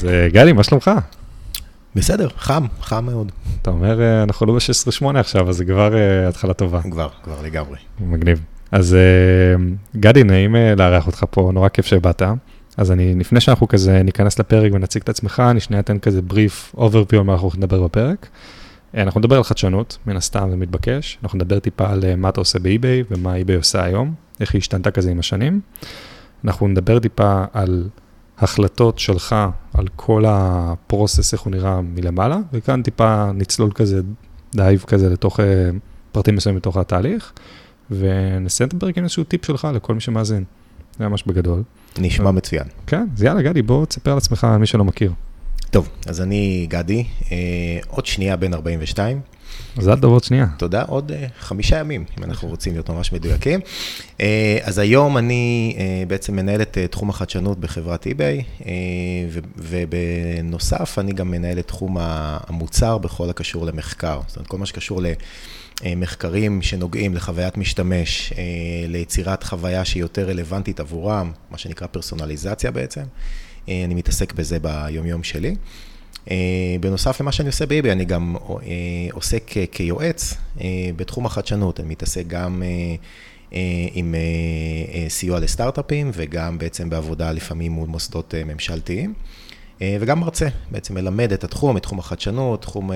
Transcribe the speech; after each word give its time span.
אז 0.00 0.06
אה, 0.06 0.28
גדי, 0.28 0.52
מה 0.52 0.62
שלומך? 0.62 0.90
בסדר, 1.94 2.28
חם, 2.36 2.66
חם 2.80 3.04
מאוד. 3.04 3.32
אתה 3.62 3.70
אומר, 3.70 4.02
אה, 4.02 4.22
אנחנו 4.22 4.46
לא 4.46 4.52
ב-16-8 4.54 5.18
עכשיו, 5.18 5.48
אז 5.48 5.56
זה 5.56 5.64
כבר 5.64 5.96
אה, 5.96 6.28
התחלה 6.28 6.54
טובה. 6.54 6.82
כבר, 6.82 7.08
כבר 7.22 7.42
לגמרי. 7.42 7.76
מגניב. 8.00 8.40
אז 8.72 8.96
גדי, 9.96 10.24
נעים 10.24 10.56
לארח 10.76 11.06
אותך 11.06 11.24
פה, 11.30 11.50
נורא 11.54 11.68
כיף 11.68 11.86
שבאת. 11.86 12.22
אז 12.76 12.92
אני, 12.92 13.14
לפני 13.14 13.40
שאנחנו 13.40 13.68
כזה 13.68 14.02
ניכנס 14.02 14.38
לפרק 14.38 14.72
ונציג 14.74 15.02
את 15.02 15.08
עצמך, 15.08 15.42
אני 15.50 15.60
שנייה 15.60 15.80
אתן 15.80 15.98
כזה 15.98 16.22
brief 16.22 16.74
overview 16.76 17.18
על 17.18 17.26
מה 17.26 17.32
אנחנו 17.32 17.44
הולכים 17.44 17.62
לדבר 17.62 17.82
בפרק. 17.82 18.28
אנחנו 18.94 19.20
נדבר 19.20 19.36
על 19.36 19.44
חדשנות, 19.44 19.98
מן 20.06 20.16
הסתם 20.16 20.50
זה 20.50 20.56
מתבקש. 20.56 21.18
אנחנו 21.22 21.36
נדבר 21.36 21.58
טיפה 21.58 21.90
על 21.90 22.16
מה 22.16 22.28
אתה 22.28 22.40
עושה 22.40 22.58
ב 22.58 22.67
eBay 22.67 23.02
ומה 23.10 23.34
eBay 23.34 23.56
עושה 23.56 23.84
היום, 23.84 24.14
איך 24.40 24.54
היא 24.54 24.58
השתנתה 24.58 24.90
כזה 24.90 25.10
עם 25.10 25.18
השנים. 25.18 25.60
אנחנו 26.44 26.68
נדבר 26.68 26.98
טיפה 26.98 27.44
על 27.52 27.88
החלטות 28.40 28.98
שלך 28.98 29.36
על 29.74 29.88
כל 29.96 30.24
ה 30.28 30.40
process, 30.40 31.32
איך 31.32 31.42
הוא 31.42 31.50
נראה 31.50 31.80
מלמעלה, 31.80 32.38
וכאן 32.52 32.82
טיפה 32.82 33.32
נצלול 33.34 33.72
כזה, 33.72 34.00
dive 34.54 34.84
כזה 34.86 35.08
לתוך 35.08 35.40
אה, 35.40 35.70
פרטים 36.12 36.36
מסוימים 36.36 36.58
בתוך 36.58 36.76
התהליך, 36.76 37.32
ונסיים 37.90 38.68
את 38.68 38.74
הפרק 38.74 38.98
עם 38.98 39.04
איזשהו 39.04 39.24
טיפ 39.24 39.44
שלך 39.44 39.68
לכל 39.74 39.94
מי 39.94 40.00
שמאזין. 40.00 40.44
זה 40.98 41.08
ממש 41.08 41.24
בגדול. 41.26 41.62
נשמע 41.98 42.30
מצוין. 42.30 42.64
כן, 42.86 43.06
אז 43.16 43.22
יאללה, 43.22 43.42
גדי, 43.42 43.62
בוא 43.62 43.86
תספר 43.86 44.10
על 44.12 44.18
עצמך, 44.18 44.46
מי 44.60 44.66
שלא 44.66 44.84
מכיר. 44.84 45.12
טוב, 45.70 45.88
אז 46.06 46.20
אני 46.20 46.66
גדי, 46.70 47.04
אה, 47.32 47.36
עוד 47.88 48.06
שנייה 48.06 48.36
בן 48.36 48.54
42. 48.54 49.20
מזל 49.76 50.00
טוב 50.00 50.12
עוד 50.12 50.24
שנייה. 50.24 50.46
תודה, 50.58 50.82
עוד 50.82 51.10
אה, 51.10 51.14
חמישה 51.38 51.78
ימים, 51.78 52.04
אם 52.18 52.24
אנחנו 52.24 52.48
רוצים 52.48 52.72
להיות 52.72 52.90
ממש 52.90 53.12
מדויקים. 53.12 53.60
אה, 53.60 54.22
אז 54.62 54.78
היום 54.78 55.18
אני 55.18 55.74
uh, 55.76 56.08
בעצם 56.08 56.36
מנהל 56.36 56.62
את 56.62 56.78
תחום 56.90 57.10
החדשנות 57.10 57.60
בחברת 57.60 58.06
eBay, 58.06 58.66
ובנוסף 59.56 60.98
אני 60.98 61.12
גם 61.12 61.30
מנהל 61.30 61.58
את 61.58 61.68
תחום 61.68 61.96
המוצר 62.00 62.98
בכל 62.98 63.30
הקשור 63.30 63.66
למחקר. 63.66 64.20
זאת 64.26 64.36
אומרת, 64.36 64.48
כל 64.48 64.58
מה 64.58 64.66
שקשור 64.66 65.02
למחקרים 65.84 66.62
שנוגעים 66.62 67.14
לחוויית 67.14 67.56
משתמש, 67.56 68.32
ליצירת 68.88 69.42
חוויה 69.42 69.84
שהיא 69.84 70.00
יותר 70.00 70.28
רלוונטית 70.28 70.80
עבורם, 70.80 71.32
מה 71.50 71.58
שנקרא 71.58 71.86
פרסונליזציה 71.86 72.70
בעצם. 72.70 73.02
אני 73.68 73.94
מתעסק 73.94 74.32
בזה 74.32 74.58
ביומיום 74.58 75.22
שלי. 75.22 75.54
אה, 76.30 76.36
בנוסף 76.80 77.20
למה 77.20 77.32
שאני 77.32 77.48
עושה 77.48 77.66
באיבי, 77.66 77.92
אני 77.92 78.04
גם 78.04 78.36
אה, 78.36 78.66
עוסק 79.12 79.50
כיועץ 79.72 80.34
אה, 80.60 80.66
בתחום 80.96 81.26
החדשנות, 81.26 81.80
אני 81.80 81.88
מתעסק 81.88 82.26
גם 82.26 82.62
עם 83.92 84.14
סיוע 85.08 85.40
לסטארט-אפים 85.40 86.10
וגם 86.14 86.58
בעצם 86.58 86.90
בעבודה 86.90 87.32
לפעמים 87.32 87.72
מול 87.72 87.88
מוסדות 87.88 88.34
ממשלתיים. 88.46 89.14
וגם 90.00 90.20
מרצה, 90.20 90.48
בעצם 90.70 90.94
מלמד 90.94 91.32
את 91.32 91.44
התחום, 91.44 91.76
את 91.76 91.82
תחום 91.82 91.98
החדשנות, 91.98 92.62
תחום, 92.62 92.90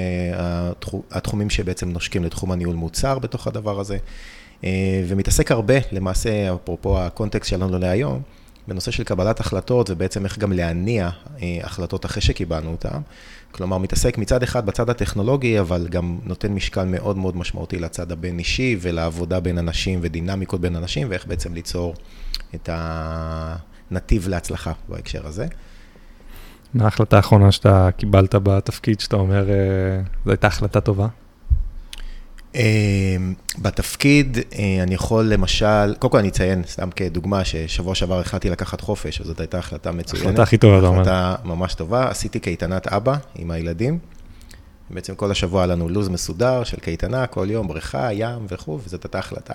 התחומים 1.11 1.51
שבעצם 1.51 1.89
נושקים 1.89 2.25
לתחום 2.25 2.53
הניהול 2.53 2.75
מוצר 2.75 3.19
בתוך 3.19 3.47
הדבר 3.47 3.81
הזה, 3.81 3.99
ומתעסק 5.09 5.53
הרבה, 5.53 5.75
למעשה, 5.93 6.55
אפרופו 6.55 6.99
הקונטקסט 7.01 7.51
שלנו 7.51 7.79
להיום, 7.79 8.23
בנושא 8.69 8.91
של 8.91 9.05
קבלת 9.05 9.41
החלטות 9.41 9.91
ובעצם 9.91 10.25
איך 10.25 10.39
גם 10.39 10.53
להניע 10.53 11.11
אה, 11.43 11.59
החלטות 11.63 12.07
אחרי 12.07 12.23
שקיבלנו 12.23 12.71
אותן. 12.71 13.01
כלומר, 13.53 13.79
מתעסק 13.79 14.19
מצד 14.19 14.43
אחד 14.43 14.67
בצד 14.67 14.91
הטכנולוגי, 14.91 15.61
אבל 15.61 15.89
גם 15.91 16.19
נותן 16.23 16.53
משקל 16.53 16.85
מאוד 16.85 17.19
מאוד 17.19 17.37
משמעותי 17.37 17.79
לצד 17.79 18.13
הבין-אישי 18.13 18.77
ולעבודה 18.81 19.41
בין 19.41 19.59
אנשים 19.59 19.99
ודינמיקות 20.03 20.61
בין 20.61 20.77
אנשים, 20.77 21.11
ואיך 21.11 21.27
בעצם 21.27 21.55
ליצור 21.55 21.95
את 22.55 22.69
הנתיב 22.73 24.29
להצלחה 24.29 24.73
בהקשר 24.89 25.27
הזה. 25.27 25.47
מה 26.75 26.85
ההחלטה 26.85 27.17
האחרונה 27.17 27.53
שאתה 27.53 27.89
קיבלת 27.97 28.35
בתפקיד, 28.35 29.01
שאתה 29.01 29.17
אומר, 29.17 29.51
אה, 29.51 30.01
זו 30.25 30.31
הייתה 30.31 30.47
החלטה 30.47 30.81
טובה? 30.81 31.09
אמ, 32.55 33.35
בתפקיד 33.59 34.39
אה, 34.39 34.83
אני 34.83 34.95
יכול 34.95 35.25
למשל, 35.25 35.95
קודם 35.99 36.11
כל 36.11 36.19
אני 36.19 36.29
אציין, 36.29 36.63
סתם 36.67 36.91
כדוגמה, 36.91 37.45
ששבוע 37.45 37.95
שעבר 37.95 38.21
החלטתי 38.21 38.51
לקחת 38.51 38.81
חופש, 38.81 39.21
אז 39.21 39.27
זאת 39.27 39.41
הייתה 39.41 39.59
החלטה 39.59 39.93
מצוינת. 39.93 40.27
החלטה 40.27 40.43
הכי 40.43 40.57
טובה, 40.57 40.79
אתה 40.79 40.87
אומר. 40.87 41.01
החלטה 41.01 41.35
ממש 41.45 41.75
טובה, 41.75 42.11
עשיתי 42.11 42.41
קייטנת 42.41 42.87
אבא 42.87 43.17
עם 43.35 43.51
הילדים. 43.51 43.99
בעצם 44.91 45.15
כל 45.15 45.31
השבוע 45.31 45.61
היה 45.61 45.67
לנו 45.67 45.89
לו"ז 45.89 46.09
מסודר 46.09 46.65
של 46.65 46.77
קייטנה, 46.77 47.27
כל 47.27 47.47
יום 47.51 47.69
בריכה, 47.69 48.13
ים 48.13 48.47
וכו', 48.49 48.81
וזאת 48.85 49.05
הייתה 49.05 49.19
החלטה 49.19 49.55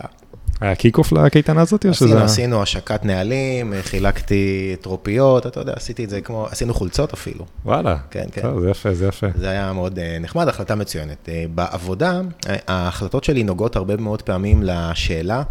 היה 0.62 0.76
kick-off 0.76 1.12
לקייטנה 1.12 1.62
הזאת? 1.62 1.86
עשינו, 1.86 2.18
עשינו 2.18 2.62
השקת 2.62 3.06
נהלים, 3.06 3.74
חילקתי 3.82 4.76
trophies, 4.82 5.48
אתה 5.48 5.60
יודע, 5.60 5.74
עשיתי 5.76 6.04
את 6.04 6.10
זה 6.10 6.22
כמו, 6.22 6.48
עשינו 6.52 6.74
חולצות 6.74 7.14
אפילו. 7.14 7.46
וואלה. 7.66 7.98
כן, 8.12 8.26
כן. 8.32 8.42
טוב, 8.42 8.62
זה 8.62 8.70
יפה, 8.70 8.94
זה 8.94 9.08
יפה. 9.08 9.28
זה 9.36 9.50
היה 9.50 9.74
מאוד 9.74 10.00
אה, 10.00 10.18
נחמד, 10.20 10.48
החלטה 10.48 10.76
מצוינת. 10.76 11.30
אה, 11.30 11.46
בעבודה, 11.56 12.22
ההחלטות 12.68 13.24
שלי 13.24 13.44
נוגעות 13.44 13.76
הרבה 13.76 13.98
מאוד 13.98 14.22
פעמים 14.22 14.64
לשאלה. 14.64 15.44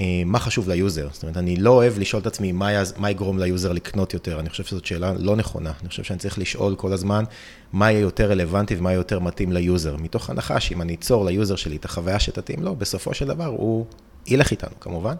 אה, 0.00 0.22
מה 0.26 0.38
חשוב 0.38 0.68
ל 0.68 0.75
user. 0.75 1.08
זאת 1.12 1.22
אומרת, 1.22 1.36
אני 1.36 1.56
לא 1.56 1.70
אוהב 1.70 1.98
לשאול 1.98 2.22
את 2.22 2.26
עצמי 2.26 2.52
מה, 2.52 2.68
מה 2.96 3.10
יגרום 3.10 3.38
ל 3.38 3.45
user 3.45 3.72
לקנות 3.72 4.14
יותר. 4.14 4.40
אני 4.40 4.50
חושב 4.50 4.64
שזאת 4.64 4.84
שאלה 4.84 5.12
לא 5.18 5.36
נכונה. 5.36 5.72
אני 5.80 5.88
חושב 5.88 6.02
שאני 6.02 6.18
צריך 6.18 6.38
לשאול 6.38 6.74
כל 6.74 6.92
הזמן 6.92 7.24
מה 7.72 7.90
יהיה 7.90 8.00
יותר 8.00 8.30
רלוונטי 8.30 8.76
ומה 8.76 8.90
יהיה 8.90 8.98
יותר 8.98 9.18
מתאים 9.18 9.52
ל 9.52 9.59
user. 9.59 9.96
מתוך 9.96 10.30
הנחה 10.30 10.60
שאם 10.60 10.82
אני 10.82 10.94
אצור 10.94 11.24
ל 11.24 11.30
user 11.30 11.56
שלי 11.56 11.76
את 11.76 11.84
החוויה 11.84 12.20
שתתאים 12.20 12.62
לו, 12.62 12.76
בסופו 12.76 13.14
של 13.14 13.26
דבר 13.26 13.46
הוא 13.46 13.86
ילך 14.30 14.50
איתנו 14.50 14.80
כמובן. 14.80 15.14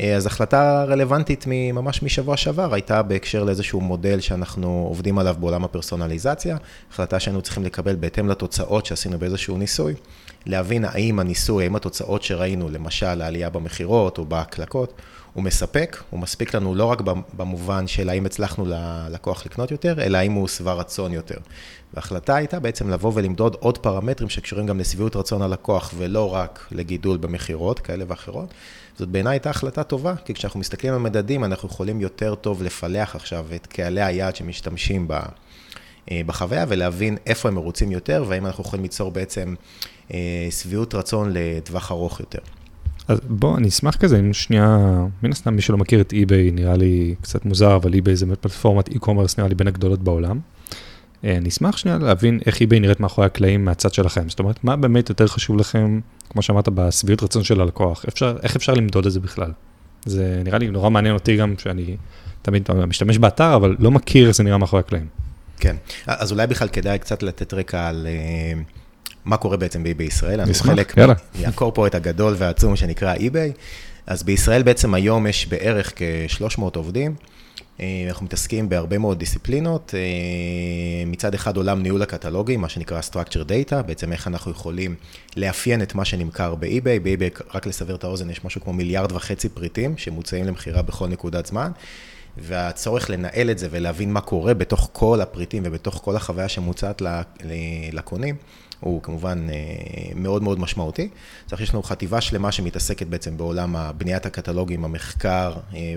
אה, 0.00 0.16
אז 0.16 0.26
החלטה 0.26 0.84
רלוונטית 0.84 1.44
ממש 1.46 2.02
משבוע 2.02 2.36
שעבר 2.36 2.74
הייתה 2.74 3.02
בהקשר 3.02 3.44
לאיזשהו 3.44 3.80
מודל 3.80 4.20
שאנחנו 4.20 4.86
עובדים 4.88 5.18
עליו 5.18 5.36
בעולם 5.40 5.64
הפרסונליזציה, 5.64 6.56
החלטה 6.92 7.20
שהיינו 7.20 7.42
צריכים 7.42 7.64
לקבל 7.64 7.96
בהתאם 7.96 8.28
לתוצאות 8.28 8.86
שעשינו 8.86 9.18
באיזשהו 9.18 9.58
ניסוי, 9.58 9.94
להבין 10.46 10.84
האם 10.84 11.18
הניסוי, 11.18 11.64
האם 11.64 11.76
התוצאות 11.76 12.22
שראינו, 12.22 12.68
למשל 12.68 13.22
העלייה 13.22 13.50
במכירות 13.50 14.18
או 14.18 14.24
בהקלקות, 14.24 14.92
הוא 15.38 15.44
מספק, 15.44 16.02
הוא 16.10 16.20
מספיק 16.20 16.54
לנו 16.54 16.74
לא 16.74 16.84
רק 16.84 17.00
במובן 17.32 17.86
של 17.86 18.08
האם 18.08 18.26
הצלחנו 18.26 18.66
ללקוח 18.66 19.46
לקנות 19.46 19.70
יותר, 19.70 20.02
אלא 20.02 20.18
האם 20.18 20.32
הוא 20.32 20.48
שבע 20.48 20.72
רצון 20.72 21.12
יותר. 21.12 21.34
וההחלטה 21.94 22.36
הייתה 22.36 22.60
בעצם 22.60 22.90
לבוא 22.90 23.12
ולמדוד 23.14 23.56
עוד 23.60 23.78
פרמטרים 23.78 24.28
שקשורים 24.28 24.66
גם 24.66 24.78
לשביעות 24.78 25.16
רצון 25.16 25.42
הלקוח, 25.42 25.94
ולא 25.96 26.34
רק 26.34 26.66
לגידול 26.70 27.16
במכירות 27.16 27.78
כאלה 27.78 28.04
ואחרות. 28.08 28.48
זאת 28.96 29.08
בעיניי 29.08 29.32
הייתה 29.32 29.50
החלטה 29.50 29.82
טובה, 29.82 30.14
כי 30.24 30.34
כשאנחנו 30.34 30.60
מסתכלים 30.60 30.94
על 30.94 31.00
מדדים, 31.00 31.44
אנחנו 31.44 31.68
יכולים 31.68 32.00
יותר 32.00 32.34
טוב 32.34 32.62
לפלח 32.62 33.16
עכשיו 33.16 33.46
את 33.54 33.66
קהלי 33.66 34.02
היעד 34.02 34.36
שמשתמשים 34.36 35.08
בה. 35.08 35.20
אה, 36.10 36.20
בחוויה 36.26 36.64
ולהבין 36.68 37.16
איפה 37.26 37.48
הם 37.48 37.54
מרוצים 37.54 37.92
יותר, 37.92 38.24
והאם 38.28 38.46
אנחנו 38.46 38.64
יכולים 38.64 38.82
ליצור 38.82 39.10
בעצם 39.10 39.54
אה, 40.14 40.48
שביעות 40.50 40.94
רצון 40.94 41.30
לטווח 41.32 41.92
ארוך 41.92 42.20
יותר. 42.20 42.40
אז 43.08 43.20
בוא, 43.28 43.58
אני 43.58 43.68
אשמח 43.68 43.96
כזה, 43.96 44.18
אם 44.18 44.32
שנייה, 44.32 44.78
מן 45.22 45.32
הסתם 45.32 45.54
מי 45.54 45.62
שלא 45.62 45.78
מכיר 45.78 46.00
את 46.00 46.12
eBay 46.12 46.52
נראה 46.52 46.76
לי 46.76 47.14
קצת 47.22 47.44
מוזר, 47.44 47.76
אבל 47.76 47.94
eBay 47.94 48.14
זה 48.14 48.36
פלטפורמת 48.40 48.88
e-commerce 48.88 49.34
נראה 49.38 49.48
לי 49.48 49.54
בין 49.54 49.68
הגדולות 49.68 50.02
בעולם. 50.02 50.38
אה, 51.24 51.36
אני 51.36 51.48
אשמח 51.48 51.76
שנייה 51.76 51.98
להבין 51.98 52.40
איך 52.46 52.56
eBay 52.56 52.80
נראית 52.80 53.00
מאחורי 53.00 53.26
הקלעים 53.26 53.64
מהצד 53.64 53.92
שלכם. 53.92 54.28
זאת 54.28 54.38
אומרת, 54.38 54.64
מה 54.64 54.76
באמת 54.76 55.08
יותר 55.08 55.26
חשוב 55.26 55.56
לכם, 55.56 56.00
כמו 56.30 56.42
שאמרת, 56.42 56.68
בשביעות 56.68 57.22
רצון 57.22 57.44
של 57.44 57.60
הלקוח? 57.60 58.04
אפשר, 58.08 58.36
איך 58.42 58.56
אפשר 58.56 58.74
למדוד 58.74 59.06
את 59.06 59.12
זה 59.12 59.20
בכלל? 59.20 59.52
זה 60.04 60.42
נראה 60.44 60.58
לי 60.58 60.68
נורא 60.68 60.90
מעניין 60.90 61.14
אותי 61.14 61.36
גם, 61.36 61.54
שאני 61.58 61.96
תמיד 62.42 62.68
משתמש 62.86 63.18
באתר, 63.18 63.56
אבל 63.56 63.76
לא 63.78 63.90
מכיר 63.90 64.26
איך 64.26 64.36
זה 64.36 64.42
נראה 64.42 64.58
מאחורי 64.58 64.80
הקלעים. 64.80 65.06
כן, 65.60 65.76
אז 66.06 66.32
אולי 66.32 66.46
בכלל 66.46 66.68
כדאי 66.68 66.98
קצת 66.98 67.22
לתת 67.22 67.54
רקע 67.54 67.88
על... 67.88 68.06
אה, 68.06 68.60
מה 69.28 69.36
קורה 69.36 69.56
בעצם 69.56 69.82
באי 69.82 69.94
בישראל. 69.94 70.40
אנחנו 70.40 70.54
חלק 70.54 70.94
יאללה. 70.96 71.14
מהקורפורט 71.42 71.94
הגדול 71.94 72.34
והעצום 72.38 72.76
שנקרא 72.76 73.14
eBay. 73.14 73.58
אז 74.06 74.22
בישראל 74.22 74.62
בעצם 74.62 74.94
היום 74.94 75.26
יש 75.26 75.46
בערך 75.46 75.92
כ-300 75.96 76.62
עובדים. 76.74 77.14
אה, 77.80 78.04
אנחנו 78.08 78.26
מתעסקים 78.26 78.68
בהרבה 78.68 78.98
מאוד 78.98 79.18
דיסציפלינות, 79.18 79.94
אה, 79.94 80.00
מצד 81.06 81.34
אחד 81.34 81.56
עולם 81.56 81.82
ניהול 81.82 82.02
הקטלוגי, 82.02 82.56
מה 82.56 82.68
שנקרא 82.68 83.00
Structure 83.10 83.48
Data, 83.48 83.82
בעצם 83.86 84.12
איך 84.12 84.26
אנחנו 84.26 84.50
יכולים 84.50 84.94
לאפיין 85.36 85.82
את 85.82 85.94
מה 85.94 86.04
שנמכר 86.04 86.54
באי-ביי, 86.54 86.98
באי-ביי, 86.98 87.30
רק 87.54 87.66
לסבר 87.66 87.94
את 87.94 88.04
האוזן, 88.04 88.30
יש 88.30 88.44
משהו 88.44 88.60
כמו 88.60 88.72
מיליארד 88.72 89.12
וחצי 89.12 89.48
פריטים 89.48 89.98
שמוצאים 89.98 90.44
למכירה 90.44 90.82
בכל 90.82 91.08
נקודת 91.08 91.46
זמן, 91.46 91.70
והצורך 92.40 93.10
לנהל 93.10 93.50
את 93.50 93.58
זה 93.58 93.68
ולהבין 93.70 94.12
מה 94.12 94.20
קורה 94.20 94.54
בתוך 94.54 94.90
כל 94.92 95.20
הפריטים 95.20 95.62
ובתוך 95.66 96.00
כל 96.04 96.16
החוויה 96.16 96.48
שמוצעת 96.48 97.02
לקונים, 97.92 98.36
הוא 98.80 99.02
כמובן 99.02 99.46
אה, 99.50 99.56
מאוד 100.14 100.42
מאוד 100.42 100.60
משמעותי. 100.60 101.08
צריך 101.46 101.60
יש 101.60 101.74
לנו 101.74 101.82
חטיבה 101.82 102.20
שלמה 102.20 102.52
שמתעסקת 102.52 103.06
בעצם 103.06 103.36
בעולם 103.36 103.76
בניית 103.96 104.26
הקטלוגים, 104.26 104.84
המחקר, 104.84 105.52
אה, 105.74 105.94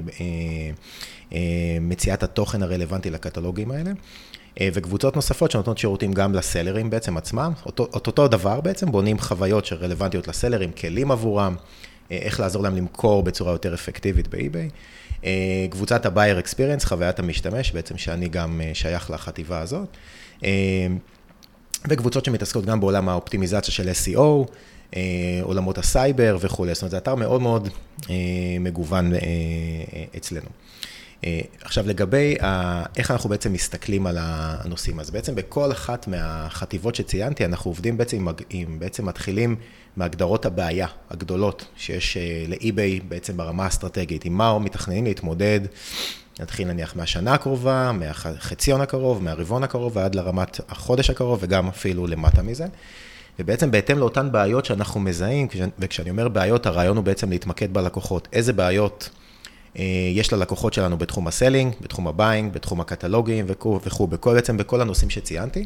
אה, 1.34 1.38
מציאת 1.82 2.24
התוכן 2.24 2.64
הרלוונטי 2.64 3.10
לקטלוגים 3.10 3.72
האלה. 3.72 3.92
וקבוצות 4.74 5.16
נוספות 5.16 5.52
שנותנות 5.52 5.78
שירותים 5.78 6.14
גם 6.14 6.34
לסלרים 6.34 6.90
בעצם 6.90 7.18
עצמם, 7.18 7.54
אותו, 7.66 7.88
אותו 7.94 8.28
דבר 8.28 8.62
בעצם, 8.62 8.92
בונים 8.92 9.20
חוויות 9.20 9.66
שרלוונטיות 9.66 10.28
לסלרים, 10.28 10.72
כלים 10.72 11.12
עבורם, 11.12 11.56
איך 12.12 12.40
לעזור 12.40 12.64
להם 12.64 12.76
למכור 12.76 13.24
בצורה 13.24 13.52
יותר 13.52 13.74
אפקטיבית 13.74 14.28
באי-ביי. 14.28 14.70
קבוצת 15.70 16.06
ה-Buyer 16.06 16.46
Experience, 16.46 16.86
חוויית 16.86 17.20
המשתמש, 17.20 17.72
בעצם 17.72 17.98
שאני 17.98 18.30
גם 18.30 18.62
שייך 18.74 19.12
לחטיבה 19.12 19.60
הזאת. 19.60 19.98
וקבוצות 21.90 22.26
שמתעסקות 22.26 22.66
גם 22.66 22.80
בעולם 22.80 23.10
האופטימיזציה 23.10 23.74
של 23.74 23.90
SEO, 23.90 24.52
עולמות 25.42 25.78
הסייבר 25.78 26.38
וכולי. 26.42 26.74
זאת 26.74 26.82
אומרת, 26.82 26.92
זה 26.92 26.98
אתר 26.98 27.16
מאוד 27.16 27.42
מאוד 27.42 27.70
מגוון 28.60 29.12
אצלנו. 30.18 30.50
עכשיו, 31.62 31.88
לגבי 31.88 32.36
איך 32.98 33.12
אנחנו 33.12 33.30
בעצם 33.30 33.54
מסתכלים 33.54 34.08
על 34.08 34.18
הנושאים, 34.20 35.00
אז 35.00 35.12
בעצם 35.12 35.36
בכל 35.36 35.72
אחת 35.72 36.08
מהחטיבות 36.08 36.96
שציינתי, 36.96 37.46
אנחנו 37.46 37.72
עובדים 37.72 37.98
בעצם 37.98 38.28
עם, 38.50 38.80
בעצם 38.80 39.06
מתחילים 39.06 39.56
מהגדרות 39.98 40.46
הבעיה 40.46 40.88
הגדולות 41.10 41.66
שיש 41.78 42.18
לאי-ביי 42.48 43.00
בעצם 43.00 43.38
ברמה 43.38 43.64
האסטרטגית, 43.64 44.26
עם 44.26 44.34
מה 44.34 44.60
מתכננים 44.60 45.06
להתמודד, 45.06 45.60
נתחיל 46.40 46.68
נניח 46.68 46.96
מהשנה 46.96 47.34
הקרובה, 47.34 47.92
מהחציון 47.92 48.82
הקרוב, 48.82 49.24
מהרבעון 49.24 49.64
הקרוב 49.64 49.98
ועד 49.98 50.16
לרמת 50.16 50.60
החודש 50.70 51.10
הקרוב 51.10 51.40
וגם 51.42 51.68
אפילו 51.68 52.08
למטה 52.08 52.42
מזה. 52.42 52.66
ובעצם 53.40 53.72
בהתאם 53.72 53.98
לאותן 53.98 54.32
בעיות 54.32 54.66
שאנחנו 54.66 55.00
מזהים, 55.00 55.48
וכשאני 55.80 56.10
אומר 56.10 56.28
בעיות, 56.28 56.66
הרעיון 56.66 56.98
הוא 56.98 57.06
בעצם 57.06 57.30
להתמקד 57.30 57.74
בלקוחות. 57.74 58.28
איזה 58.34 58.54
בעיות 58.54 59.10
יש 60.14 60.34
ללקוחות 60.34 60.74
שלנו 60.74 60.98
בתחום 60.98 61.28
ה 61.28 61.33
selling, 61.33 61.74
בתחום 61.82 62.08
ה 62.08 62.14
buying, 62.14 62.54
בתחום 62.54 62.82
הקטלוגים 62.82 63.46
וכו', 63.48 63.80
בכל, 64.08 64.34
בעצם 64.34 64.58
בכל 64.58 64.82
הנושאים 64.82 65.10
שציינתי. 65.10 65.66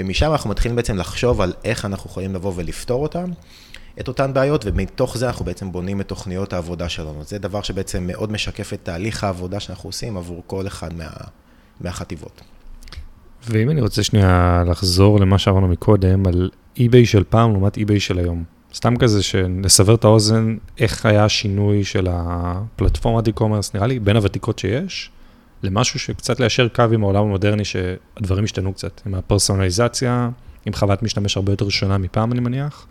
ומשם 0.00 0.32
אנחנו 0.32 0.50
מתחילים 0.50 0.76
בעצם 0.76 0.96
לחשוב 0.96 1.40
על 1.40 1.52
איך 1.64 1.84
אנחנו 1.84 2.10
יכולים 2.10 2.34
לבוא 2.34 2.52
ולפתור 2.56 3.02
אותם, 3.02 3.24
את 4.00 4.08
אותן 4.08 4.32
בעיות, 4.32 4.64
ומתוך 4.66 5.18
זה 5.18 5.26
אנחנו 5.26 5.44
בעצם 5.44 5.72
בונים 5.72 6.00
את 6.00 6.08
תוכניות 6.08 6.52
העבודה 6.52 6.88
שלנו. 6.88 7.24
זה 7.24 7.38
דבר 7.38 7.62
שבעצם 7.62 8.06
מאוד 8.06 8.32
משקף 8.32 8.72
את 8.72 8.80
תהליך 8.82 9.24
העבודה 9.24 9.60
שאנחנו 9.60 9.88
עושים 9.88 10.16
עבור 10.16 10.42
כל 10.46 10.66
אחד 10.66 10.94
מה, 10.94 11.06
מהחטיבות. 11.80 12.40
ואם 13.48 13.70
אני 13.70 13.80
רוצה 13.80 14.02
שנייה 14.02 14.62
לחזור 14.66 15.20
למה 15.20 15.38
שאמרנו 15.38 15.68
מקודם, 15.68 16.26
על 16.26 16.50
eBay 16.78 17.04
של 17.04 17.24
פעם 17.28 17.52
לעומת 17.52 17.78
eBay 17.78 17.98
של 17.98 18.18
היום. 18.18 18.44
סתם 18.74 18.96
כזה 18.96 19.22
שנסבר 19.22 19.94
את 19.94 20.04
האוזן, 20.04 20.56
איך 20.78 21.06
היה 21.06 21.24
השינוי 21.24 21.84
של 21.84 22.06
הפלטפורמת 22.10 23.28
e-commerce, 23.28 23.70
נראה 23.74 23.86
לי, 23.86 23.98
בין 23.98 24.16
הוותיקות 24.16 24.58
שיש, 24.58 25.10
למשהו 25.62 25.98
שקצת 25.98 26.40
ליישר 26.40 26.68
קו 26.68 26.84
עם 26.92 27.02
העולם 27.02 27.24
המודרני, 27.24 27.64
שהדברים 27.64 28.44
השתנו 28.44 28.72
קצת, 28.72 29.00
עם 29.06 29.14
הפרסונליזציה, 29.14 30.30
עם 30.66 30.72
חוות 30.72 31.02
משתמש 31.02 31.36
הרבה 31.36 31.52
יותר 31.52 31.68
שונה 31.68 31.98
מפעם, 31.98 32.32
אני 32.32 32.40
מניח. 32.40 32.86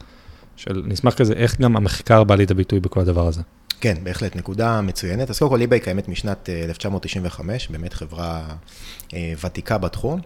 של, 0.55 0.83
נשמח 0.85 1.13
כזה, 1.13 1.33
איך 1.33 1.61
גם 1.61 1.77
המחקר 1.77 2.23
בא 2.23 2.35
לידי 2.35 2.53
ביטוי 2.53 2.79
בכל 2.79 2.99
הדבר 2.99 3.27
הזה. 3.27 3.41
כן, 3.81 3.97
בהחלט, 4.03 4.35
נקודה 4.35 4.81
מצוינת. 4.81 5.29
אז 5.29 5.39
קודם 5.39 5.51
כל, 5.51 5.61
eBay 5.61 5.83
קיימת 5.83 6.07
משנת 6.07 6.49
1995, 6.49 7.67
אה, 7.67 7.71
באמת 7.71 7.93
חברה 7.93 8.47
אה, 9.13 9.33
ותיקה 9.43 9.77
בתחום. 9.77 10.21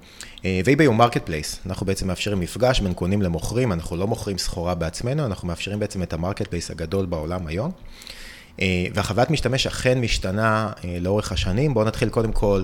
אה, 0.45 0.61
הוא 0.85 0.95
marketplace, 0.95 1.59
אנחנו 1.65 1.85
בעצם 1.85 2.07
מאפשרים 2.07 2.39
מפגש 2.39 2.79
בין 2.79 2.93
קונים 2.93 3.21
למוכרים, 3.21 3.71
אנחנו 3.71 3.97
לא 3.97 4.07
מוכרים 4.07 4.37
סחורה 4.37 4.75
בעצמנו, 4.75 5.25
אנחנו 5.25 5.47
מאפשרים 5.47 5.79
בעצם 5.79 6.03
את 6.03 6.13
ה 6.13 6.47
marketplace 6.47 6.71
הגדול 6.71 7.05
בעולם 7.05 7.47
היום. 7.47 7.71
והחוויית 8.93 9.29
משתמש 9.29 9.67
אכן 9.67 10.01
משתנה 10.01 10.71
לאורך 11.01 11.31
השנים. 11.31 11.73
בואו 11.73 11.85
נתחיל 11.85 12.09
קודם 12.09 12.31
כל, 12.31 12.63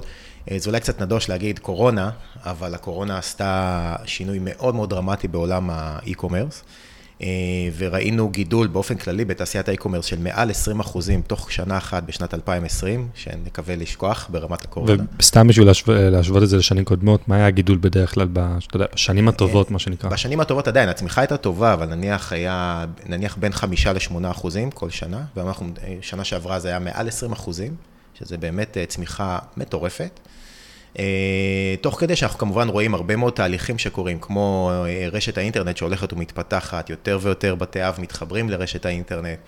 זה 0.58 0.70
אולי 0.70 0.80
קצת 0.80 1.02
נדוש 1.02 1.30
להגיד 1.30 1.60
קורונה, 1.60 2.10
אבל 2.44 2.76
הקורונה 2.76 3.18
עשתה 3.18 3.96
שינוי 4.06 4.40
מאוד 4.42 4.76
מאוד 4.76 4.90
דרמטי 4.90 5.28
בעולם 5.28 5.70
ה 5.70 5.78
e-commerce. 5.78 6.64
אה, 7.22 7.28
וראינו 7.78 8.30
גידול 8.30 8.68
באופן 8.68 8.96
כללי 8.96 9.26
בתעשיית 9.26 9.70
ה 9.70 9.73
e-commerce 9.73 10.06
של 10.06 10.20
מעל 10.20 10.50
20 10.50 10.80
אחוזים 10.80 11.22
תוך 11.22 11.52
שנה 11.52 11.78
אחת 11.78 12.04
בשנת 12.04 12.34
2020, 12.34 13.08
שנקווה 13.16 13.76
לשכוח 13.76 14.28
ברמת 14.30 14.66
הקורונה. 14.66 15.04
וסתם 15.20 15.48
בשביל 15.48 15.68
להשוות 15.88 16.44
את 16.44 16.50
זה 16.50 16.58
לשנים 16.58 16.86
קודמות, 16.86 17.28
מה 17.28 17.36
היה 17.36 17.48
הגידול 17.48 17.78
בדרך 17.82 18.14
כלל 18.14 18.28
בשנים 18.76 19.28
הטובות, 19.28 19.72
מה 19.72 19.80
שנקרא? 19.80 20.10
בשנים 20.10 20.40
הטובות 20.40 20.68
עדיין, 20.68 20.90
הצמיחה 20.90 21.22
הייתה 21.22 21.38
טובה, 21.38 21.74
אבל 21.74 21.86
נניח 21.86 22.34
היה, 22.34 22.86
נניח 23.06 23.38
בין 23.38 23.52
5 23.52 23.88
ל-8 23.88 24.32
אחוזים 24.32 24.72
כל 24.72 24.90
שנה, 24.90 25.22
ואנחנו, 25.36 25.68
שנה 26.02 26.24
שעברה 26.24 26.60
זה 26.60 26.68
היה 26.68 26.80
מעל 26.80 27.08
20 27.08 27.32
אחוזים, 27.32 27.76
שזה 28.20 28.38
באמת 28.38 28.78
אה, 28.78 28.86
צמיחה 28.86 29.40
מטורפת. 29.58 30.20
אה, 31.00 31.76
תוך 31.82 32.00
כדי 32.00 32.16
שאנחנו 32.16 32.40
כמובן 32.40 32.70
רואים 32.70 32.94
הרבה 32.94 33.16
מאוד 33.16 33.34
תהליכים 33.34 33.78
שקורים, 33.78 34.20
כמו 34.20 34.72
אה, 34.86 35.08
רשת 35.12 35.38
האינטרנט 35.38 35.78
שהולכת 35.78 36.14
ומתפתחת, 36.14 36.90
יותר 36.90 37.20
ויותר 37.22 37.56
בתי 37.56 37.88
אב 37.88 37.96
מתחברים 38.00 38.50
לרשת 38.50 38.86
האינטרנט, 38.86 39.40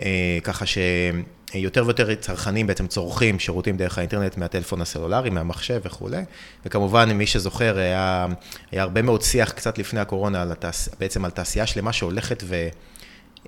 אה, 0.00 0.38
ככה 0.42 0.64
שיותר 0.66 1.84
ויותר 1.84 2.14
צרכנים 2.14 2.66
בעצם 2.66 2.86
צורכים 2.86 3.38
שירותים 3.38 3.76
דרך 3.76 3.98
האינטרנט 3.98 4.36
מהטלפון 4.36 4.80
הסלולרי, 4.80 5.30
מהמחשב 5.30 5.80
וכולי, 5.84 6.22
וכמובן, 6.66 7.12
מי 7.12 7.26
שזוכר, 7.26 7.78
היה, 7.78 8.26
היה 8.72 8.82
הרבה 8.82 9.02
מאוד 9.02 9.22
שיח 9.22 9.50
קצת 9.50 9.78
לפני 9.78 10.00
הקורונה, 10.00 10.42
על 10.42 10.52
התעש... 10.52 10.88
בעצם 11.00 11.24
על 11.24 11.30
תעשייה 11.30 11.66
שלמה 11.66 11.92
שהולכת 11.92 12.42
ו... 12.46 12.68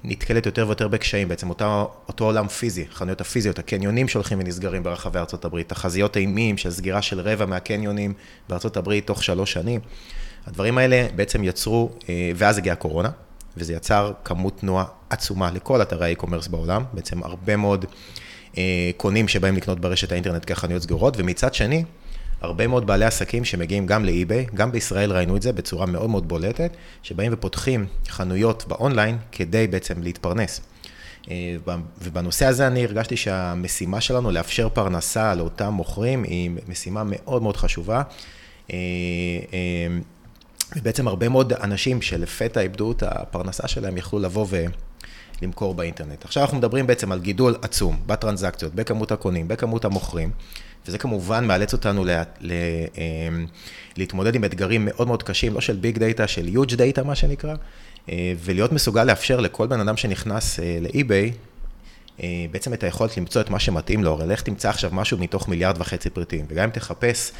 נתקלת 0.04 0.46
יותר 0.46 0.66
ויותר 0.66 0.88
בקשיים, 0.88 1.28
בעצם 1.28 1.48
אותו, 1.48 1.90
אותו 2.08 2.24
עולם 2.24 2.48
פיזי, 2.48 2.84
חנויות 2.92 3.20
הפיזיות, 3.20 3.58
הקניונים 3.58 4.08
שהולכים 4.08 4.38
ונסגרים 4.38 4.82
ברחבי 4.82 5.18
ארה"ב, 5.18 5.62
תחזיות 5.62 6.16
אימים 6.16 6.58
של 6.58 6.70
סגירה 6.70 7.02
של 7.02 7.20
רבע 7.20 7.46
מהקניונים 7.46 8.12
בארה"ב 8.48 9.00
תוך 9.00 9.24
שלוש 9.24 9.52
שנים. 9.52 9.80
הדברים 10.46 10.78
האלה 10.78 11.06
בעצם 11.16 11.44
יצרו, 11.44 11.90
אה, 12.08 12.32
ואז 12.36 12.58
הגיעה 12.58 12.72
הקורונה, 12.72 13.10
וזה 13.56 13.72
יצר 13.72 14.12
כמות 14.24 14.58
תנועה 14.58 14.84
עצומה 15.10 15.50
לכל 15.50 15.82
אתרי 15.82 16.04
האי-קומרס 16.04 16.46
בעולם, 16.46 16.84
בעצם 16.92 17.22
הרבה 17.22 17.56
מאוד 17.56 17.84
אה, 18.58 18.90
קונים 18.96 19.28
שבאים 19.28 19.56
לקנות 19.56 19.80
ברשת 19.80 20.12
האינטרנט 20.12 20.44
כחנויות 20.46 20.82
סגורות, 20.82 21.14
ומצד 21.18 21.54
שני, 21.54 21.84
הרבה 22.40 22.66
מאוד 22.66 22.86
בעלי 22.86 23.04
עסקים 23.04 23.44
שמגיעים 23.44 23.86
גם 23.86 24.04
לאי-ביי, 24.04 24.46
גם 24.54 24.72
בישראל 24.72 25.12
ראינו 25.12 25.36
את 25.36 25.42
זה 25.42 25.52
בצורה 25.52 25.86
מאוד 25.86 26.10
מאוד 26.10 26.28
בולטת, 26.28 26.76
שבאים 27.02 27.32
ופותחים 27.34 27.86
חנויות 28.08 28.64
באונליין 28.68 29.18
כדי 29.32 29.66
בעצם 29.66 30.02
להתפרנס. 30.02 30.60
אה, 31.30 31.56
ובנושא 32.02 32.46
הזה 32.46 32.66
אני 32.66 32.84
הרגשתי 32.84 33.16
שהמשימה 33.16 34.00
שלנו 34.00 34.30
לאפשר 34.30 34.68
פרנסה 34.68 35.34
לאותם 35.34 35.72
מוכרים 35.72 36.22
היא 36.22 36.50
משימה 36.68 37.02
מאוד 37.06 37.42
מאוד 37.42 37.56
חשובה. 37.56 38.02
אה, 38.72 38.76
אה, 39.52 39.98
ובעצם 40.76 41.08
הרבה 41.08 41.28
מאוד 41.28 41.52
אנשים 41.52 42.02
שלפתע 42.02 42.60
איבדו 42.60 42.92
את 42.92 43.02
הפרנסה 43.06 43.68
שלהם 43.68 43.96
יכלו 43.96 44.18
לבוא 44.18 44.46
ולמכור 45.42 45.74
באינטרנט. 45.74 46.24
עכשיו 46.24 46.42
אנחנו 46.42 46.58
מדברים 46.58 46.86
בעצם 46.86 47.12
על 47.12 47.20
גידול 47.20 47.56
עצום 47.62 48.00
בטרנזקציות, 48.06 48.74
בכמות 48.74 49.12
הקונים, 49.12 49.48
בכמות 49.48 49.84
המוכרים. 49.84 50.30
וזה 50.90 50.98
כמובן 50.98 51.46
מאלץ 51.46 51.72
אותנו 51.72 52.04
לה, 52.04 52.22
לה, 52.40 52.54
אמ, 52.98 53.46
להתמודד 53.96 54.34
עם 54.34 54.44
אתגרים 54.44 54.84
מאוד 54.84 55.08
מאוד 55.08 55.22
קשים, 55.22 55.54
לא 55.54 55.60
של 55.60 55.76
big 55.76 55.98
data, 55.98 56.26
של 56.28 56.48
huge 56.48 56.74
data, 56.74 57.02
מה 57.02 57.14
שנקרא, 57.14 57.54
אה, 58.08 58.32
ולהיות 58.38 58.72
מסוגל 58.72 59.04
לאפשר 59.04 59.40
לכל 59.40 59.66
בן 59.66 59.80
אדם 59.80 59.96
שנכנס 59.96 60.60
אה, 60.60 60.78
ל 60.80 60.89
eBay, 60.89 61.32
אה, 62.22 62.46
בעצם 62.50 62.72
את 62.72 62.82
היכולת 62.82 63.16
למצוא 63.16 63.40
את 63.40 63.50
מה 63.50 63.58
שמתאים 63.58 64.04
לו, 64.04 64.12
הרי 64.12 64.26
לך 64.26 64.42
תמצא 64.42 64.68
עכשיו 64.68 64.90
משהו 64.92 65.18
מתוך 65.18 65.48
מיליארד 65.48 65.80
וחצי 65.80 66.10
פריטים, 66.10 66.44
וגם 66.48 66.64
אם 66.64 66.70
תחפש, 66.70 67.32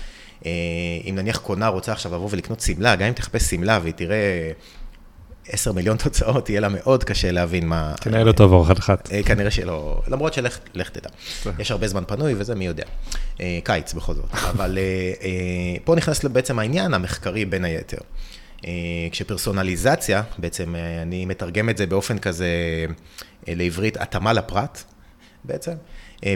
אם 1.08 1.14
נניח 1.14 1.38
קונה 1.38 1.68
רוצה 1.68 1.92
עכשיו 1.92 2.14
לבוא 2.14 2.28
ולקנות 2.30 2.60
שמלה, 2.60 2.96
גם 2.96 3.06
אם 3.06 3.12
תחפש 3.12 3.42
שמלה 3.42 3.78
והיא 3.82 3.94
תראה 3.94 4.50
10 5.48 5.72
מיליון 5.72 5.96
תוצאות, 5.96 6.50
יהיה 6.50 6.60
לה 6.60 6.68
מאוד 6.68 7.04
קשה 7.04 7.32
להבין 7.32 7.66
מה... 7.66 7.94
כנראה 8.00 8.24
לא 8.24 8.32
תעבור 8.32 8.64
אחת-אחת. 8.64 9.12
אה, 9.12 9.22
כנראה 9.22 9.50
שלא, 9.50 10.02
למרות 10.08 10.34
שלך 10.34 10.58
תדע. 10.92 11.08
יש 11.58 11.70
הרבה 11.70 11.88
זמן 11.88 12.04
פנוי 12.06 12.34
וזה, 12.36 12.54
מי 12.54 12.66
יודע. 12.66 12.84
אה, 13.40 13.58
קיץ 13.64 13.92
בכל 13.92 14.14
זאת. 14.14 14.30
אבל 14.54 14.78
אה, 15.22 15.76
פה 15.84 15.94
נכנס 15.94 16.24
בעצם 16.24 16.58
העניין 16.58 16.94
המחקרי 16.94 17.44
בין 17.44 17.64
היתר. 17.64 17.98
כשפרסונליזציה, 19.10 20.22
בעצם 20.38 20.74
אני 21.02 21.24
מתרגם 21.24 21.68
את 21.70 21.76
זה 21.76 21.86
באופן 21.86 22.18
כזה 22.18 22.46
לעברית, 23.48 23.96
התאמה 23.96 24.32
לפרט, 24.32 24.82
בעצם. 25.44 25.72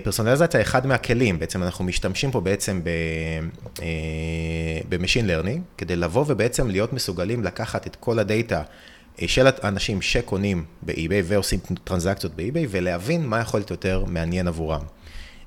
פרסונליזציה 0.05 0.61
אחד 0.61 0.87
מהכלים, 0.87 1.39
בעצם 1.39 1.63
אנחנו 1.63 1.85
משתמשים 1.85 2.31
פה 2.31 2.41
בעצם 2.41 2.81
ב 4.89 4.93
machine 4.93 5.27
learning, 5.27 5.63
כדי 5.79 5.97
לבוא 5.97 6.25
ובעצם 6.29 6.71
להיות 6.71 6.93
מסוגלים 6.93 7.45
לקחת 7.45 7.87
את 7.87 7.97
כל 7.97 8.19
הדאטה 8.19 8.63
של 9.27 9.47
אנשים 9.65 10.03
שקונים 10.03 10.65
ב 10.83 10.91
eBay 10.91 11.23
ועושים 11.25 11.61
טרנזקציות 11.85 12.35
ב 12.35 12.40
eBay, 12.40 12.67
ולהבין 12.71 13.27
מה 13.27 13.41
יכול 13.41 13.61
להיות 13.61 13.71
יותר 13.71 14.05
מעניין 14.07 14.49
עבורם. 14.49 14.83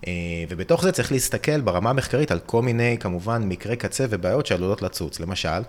אה, 0.07 0.13
ובתוך 0.49 0.83
זה 0.83 0.91
צריך 0.91 1.11
להסתכל 1.11 1.61
ברמה 1.61 1.89
המחקרית 1.89 2.31
על 2.31 2.39
כל 2.39 2.61
מיני, 2.61 2.97
כמובן, 2.99 3.43
מקרי 3.43 3.75
קצה 3.75 4.05
ובעיות 4.09 4.45
שעלולות 4.45 4.81
לצוץ. 4.81 5.19
למשל, 5.19 5.61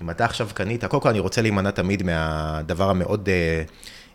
אם 0.00 0.10
אתה 0.10 0.24
עכשיו 0.24 0.48
קנית, 0.54 0.84
קודם 0.84 1.02
כל 1.02 1.08
אני 1.08 1.18
רוצה 1.18 1.42
להימנע 1.42 1.70
תמיד 1.70 2.02
מהדבר 2.02 2.90
המאוד 2.90 3.28
אה, 3.28 3.62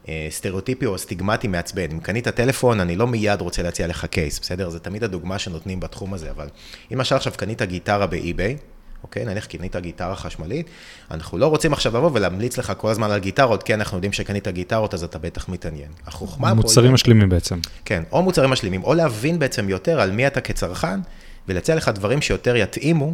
אה, 0.09 0.27
סטריאוטיפי 0.29 0.85
או 0.85 0.97
סטיגמטי 0.97 1.47
מעצבן. 1.47 1.91
אם 1.91 1.99
קנית 1.99 2.27
טלפון, 2.27 2.79
אני 2.79 2.95
לא 2.95 3.07
מיד 3.07 3.41
רוצה 3.41 3.63
להציע 3.63 3.87
לך 3.87 4.05
case, 4.05 4.39
בסדר? 4.39 4.69
זה 4.69 4.79
תמיד 4.79 5.03
הדוגמה 5.03 5.39
שנותנים 5.39 5.79
בתחום 5.79 6.13
הזה, 6.13 6.31
אבל 6.31 6.47
אם 6.93 7.01
עכשיו 7.01 7.33
קנית 7.37 7.61
גיטרה 7.61 8.07
באי-ביי, 8.07 8.57
אוקיי? 9.05 9.25
נניח 9.25 9.45
קנית 9.45 9.75
גיטרה 9.75 10.15
חשמלית, 10.15 10.69
אנחנו 11.11 11.37
לא 11.37 11.47
רוצים 11.47 11.73
עכשיו 11.73 11.97
לבוא 11.97 12.09
ולהמליץ 12.13 12.57
לך 12.57 12.73
כל 12.77 12.89
הזמן 12.89 13.11
על 13.11 13.19
גיטרות, 13.19 13.63
כי 13.63 13.73
אנחנו 13.73 13.97
יודעים 13.97 14.13
שקנית 14.13 14.47
גיטרות, 14.47 14.93
אז 14.93 15.03
אתה 15.03 15.19
בטח 15.19 15.49
מתעניין. 15.49 15.91
החוכמה 16.07 16.49
פה... 16.49 16.53
מוצרים 16.53 16.93
משלימים 16.93 17.29
בעצם. 17.29 17.59
כן, 17.85 18.03
או 18.11 18.23
מוצרים 18.23 18.49
משלימים, 18.49 18.83
או 18.83 18.93
להבין 18.93 19.39
בעצם 19.39 19.69
יותר 19.69 19.99
על 19.99 20.11
מי 20.11 20.27
אתה 20.27 20.41
כצרכן, 20.41 20.99
ולהציע 21.47 21.75
לך 21.75 21.89
דברים 21.89 22.21
שיותר 22.21 22.55
יתאימו 22.55 23.13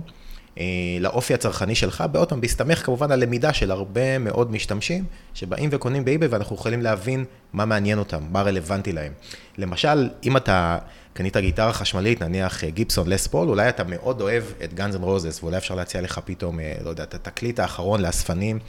לאופי 0.99 1.33
הצרכני 1.33 1.75
שלך, 1.75 2.03
בעוד 2.11 2.29
פעם, 2.29 2.41
בהסתמך 2.41 2.85
כמובן 2.85 3.11
על 3.11 3.19
למידה 3.19 3.53
של 3.53 3.71
הרבה 3.71 4.17
מאוד 4.17 4.51
משתמשים, 4.51 5.03
שבאים 5.33 5.69
וקונים 5.73 6.05
באיביי, 6.05 6.27
ואנחנו 6.27 6.55
יכולים 6.55 6.81
להבין 6.81 7.25
מה 7.53 7.65
מעניין 7.65 7.99
אותם, 7.99 8.23
מה 8.31 8.41
רלוונטי 8.41 8.91
להם. 8.91 9.11
למשל, 9.57 10.09
אם 10.23 10.37
אתה 10.37 10.77
קנית 11.13 11.37
גיטרה 11.37 11.73
חשמלית, 11.73 12.21
נניח 12.21 12.63
Gibson 12.63 13.09
Les 13.09 13.27
Paul, 13.27 13.49
אולי 13.49 13.69
אתה 13.69 13.83
מאוד 13.83 14.21
אוהב 14.21 14.43
את 14.63 14.73
Guns 14.73 14.95
N' 14.95 15.03
Roses, 15.03 15.43
ואולי 15.43 15.57
אפשר 15.57 15.75
להציע 15.75 16.01
לך 16.01 16.19
פתאום, 16.25 16.59
אה, 16.59 16.73
לא 16.83 16.89
יודע, 16.89 17.03
את 17.03 17.13
התקליט 17.13 17.59
האחרון 17.59 18.01
לאספנים 18.01 18.59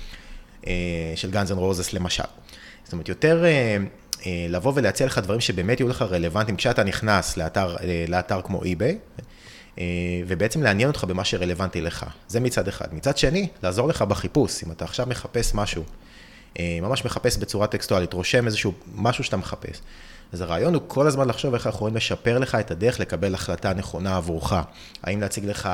אה, 0.66 0.72
של 1.16 1.30
Guns 1.30 1.52
N' 1.52 1.60
Roses 1.60 1.92
למשל. 1.92 2.22
זאת 2.84 2.92
אומרת, 2.92 3.08
יותר 3.08 3.44
לבוא 4.48 4.72
ולהציע 4.74 5.06
לך 5.06 5.18
דברים 5.18 5.40
שבאמת 5.40 5.80
יהיו 5.80 5.88
לך 5.88 6.02
רלוונטיים 6.02 6.56
כשאתה 6.56 6.84
נכנס 6.84 7.36
לאתר, 7.36 7.76
לאתר 8.08 8.40
כמו 8.42 8.64
eBay, 8.64 8.90
אה, 8.90 9.24
ובעצם 10.26 10.62
לעניין 10.62 10.88
אותך 10.88 11.04
במה 11.04 11.24
שרלוונטי 11.24 11.80
לך. 11.80 12.06
זה 12.28 12.40
מצד 12.40 12.68
אחד. 12.68 12.94
מצד 12.94 13.18
שני, 13.18 13.48
לעזור 13.62 13.88
לך 13.88 14.02
בחיפוש. 14.02 14.64
אם 14.64 14.72
אתה 14.72 14.84
עכשיו 14.84 15.06
מחפש 15.06 15.54
משהו, 15.54 15.84
אה, 16.58 16.78
ממש 16.82 17.04
מחפש 17.04 17.36
בצורה 17.36 17.66
טקסטואלית, 17.66 18.12
רושם 18.12 18.46
איזשהו 18.46 18.72
משהו 18.94 19.24
שאתה 19.24 19.36
מחפש. 19.36 19.80
אז 20.32 20.40
הרעיון 20.40 20.74
הוא 20.74 20.82
כל 20.86 21.06
הזמן 21.06 21.28
לחשוב 21.28 21.54
איך 21.54 21.66
אנחנו 21.66 21.78
יכולים 21.78 21.96
לשפר 21.96 22.38
לך 22.38 22.54
את 22.54 22.70
הדרך 22.70 23.00
לקבל 23.00 23.34
החלטה 23.34 23.74
נכונה 23.74 24.16
עבורך. 24.16 24.54
האם 25.02 25.20
להציג 25.20 25.44
לך, 25.44 25.68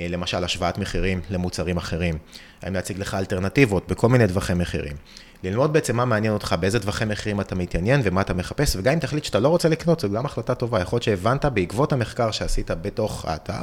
אה, 0.00 0.06
למשל, 0.08 0.44
השוואת 0.44 0.78
מחירים 0.78 1.20
למוצרים 1.30 1.76
אחרים. 1.76 2.18
האם 2.62 2.74
להציג 2.74 2.98
לך 2.98 3.14
אלטרנטיבות 3.14 3.88
בכל 3.88 4.08
מיני 4.08 4.28
טווחי 4.28 4.54
מחירים. 4.54 4.96
ללמוד 5.42 5.72
בעצם 5.72 5.96
מה 5.96 6.04
מעניין 6.04 6.32
אותך, 6.32 6.54
באיזה 6.60 6.80
טווחי 6.80 7.04
מחירים 7.04 7.40
אתה 7.40 7.54
מתעניין 7.54 8.00
ומה 8.04 8.20
אתה 8.20 8.34
מחפש, 8.34 8.76
וגם 8.76 8.92
אם 8.92 8.98
תחליט 8.98 9.24
שאתה 9.24 9.40
לא 9.40 9.48
רוצה 9.48 9.68
לקנות, 9.68 10.00
זו 10.00 10.10
גם 10.10 10.26
החלטה 10.26 10.54
טובה. 10.54 10.80
יכול 10.80 10.96
להיות 10.96 11.02
שהבנת 11.02 11.44
בעקבות 11.44 11.92
המחקר 11.92 12.30
שעשית 12.30 12.70
בתוך 12.70 13.24
האתר, 13.24 13.62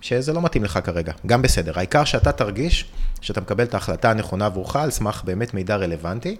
שזה 0.00 0.32
לא 0.32 0.42
מתאים 0.42 0.64
לך 0.64 0.78
כרגע, 0.84 1.12
גם 1.26 1.42
בסדר. 1.42 1.72
העיקר 1.76 2.04
שאתה 2.04 2.32
תרגיש 2.32 2.84
שאתה 3.20 3.40
מקבל 3.40 3.64
את 3.64 3.74
ההחלטה 3.74 4.10
הנכונה 4.10 4.46
עבורך 4.46 4.76
על 4.76 4.90
סמך 4.90 5.22
באמת 5.24 5.54
מידע 5.54 5.76
רלוונטי, 5.76 6.36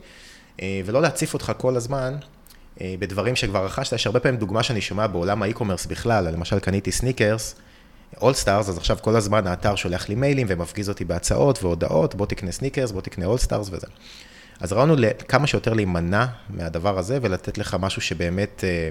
אה, 0.62 0.80
ולא 0.84 1.02
להציף 1.02 1.34
אותך 1.34 1.52
כל 1.56 1.76
הזמן 1.76 2.16
אה, 2.80 2.94
בדברים 2.98 3.36
שכבר 3.36 3.64
רכשת. 3.64 3.92
יש 3.92 4.06
הרבה 4.06 4.20
פעמים 4.20 4.40
דוגמה 4.40 4.62
שאני 4.62 4.80
שומע 4.80 5.06
בעולם 5.06 5.42
ה 5.42 5.46
e-commerce 5.46 5.86
בכלל, 5.86 6.28
למשל 6.28 6.58
קניתי 6.58 6.92
sneakers, 6.92 7.54
All 8.20 8.36
Stars, 8.36 8.68
אז 8.68 8.78
עכשיו 8.78 8.98
כל 9.02 9.16
הזמן 9.16 9.46
האתר 9.46 9.74
שולח 9.74 10.08
לי 10.08 10.14
מיילים 10.14 10.46
ומפגיז 10.50 10.88
אותי 10.88 11.04
בהצעות 11.04 11.62
והודעות, 11.62 12.14
בוא 12.14 12.26
תקנה 12.26 12.52
סניקרס, 12.52 12.90
בוא 12.90 13.00
תקנה 13.00 13.26
All 13.26 13.42
Stars 13.42 13.68
וזה. 13.72 13.86
אז 14.60 14.72
רעיון 14.72 14.90
הוא 14.90 14.98
כמה 15.28 15.46
שיותר 15.46 15.72
להימנע 15.72 16.26
מהדבר 16.50 16.98
הזה 16.98 17.18
ולתת 17.22 17.58
לך 17.58 17.76
משהו 17.80 18.02
שבאמת 18.02 18.64
אה, 18.64 18.88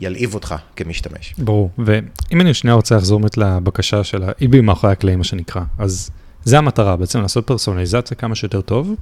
ילהיב 0.00 0.34
אותך 0.34 0.54
כמשתמש. 0.76 1.34
ברור, 1.38 1.70
ואם 1.78 2.40
אני 2.40 2.54
שנייה 2.54 2.74
רוצה 2.74 2.96
לחזור 2.96 3.20
באמת 3.20 3.36
לבקשה 3.36 4.04
של 4.04 4.22
ה-eBay 4.22 4.60
מאחורי 4.62 4.92
הקלעים, 4.92 5.18
מה 5.18 5.24
שנקרא, 5.24 5.62
אז 5.78 6.10
זה 6.44 6.58
המטרה, 6.58 6.96
בעצם 6.96 7.20
לעשות 7.20 7.46
פרסונליזציה 7.46 8.16
כמה 8.16 8.34
שיותר 8.34 8.60
טוב. 8.60 8.94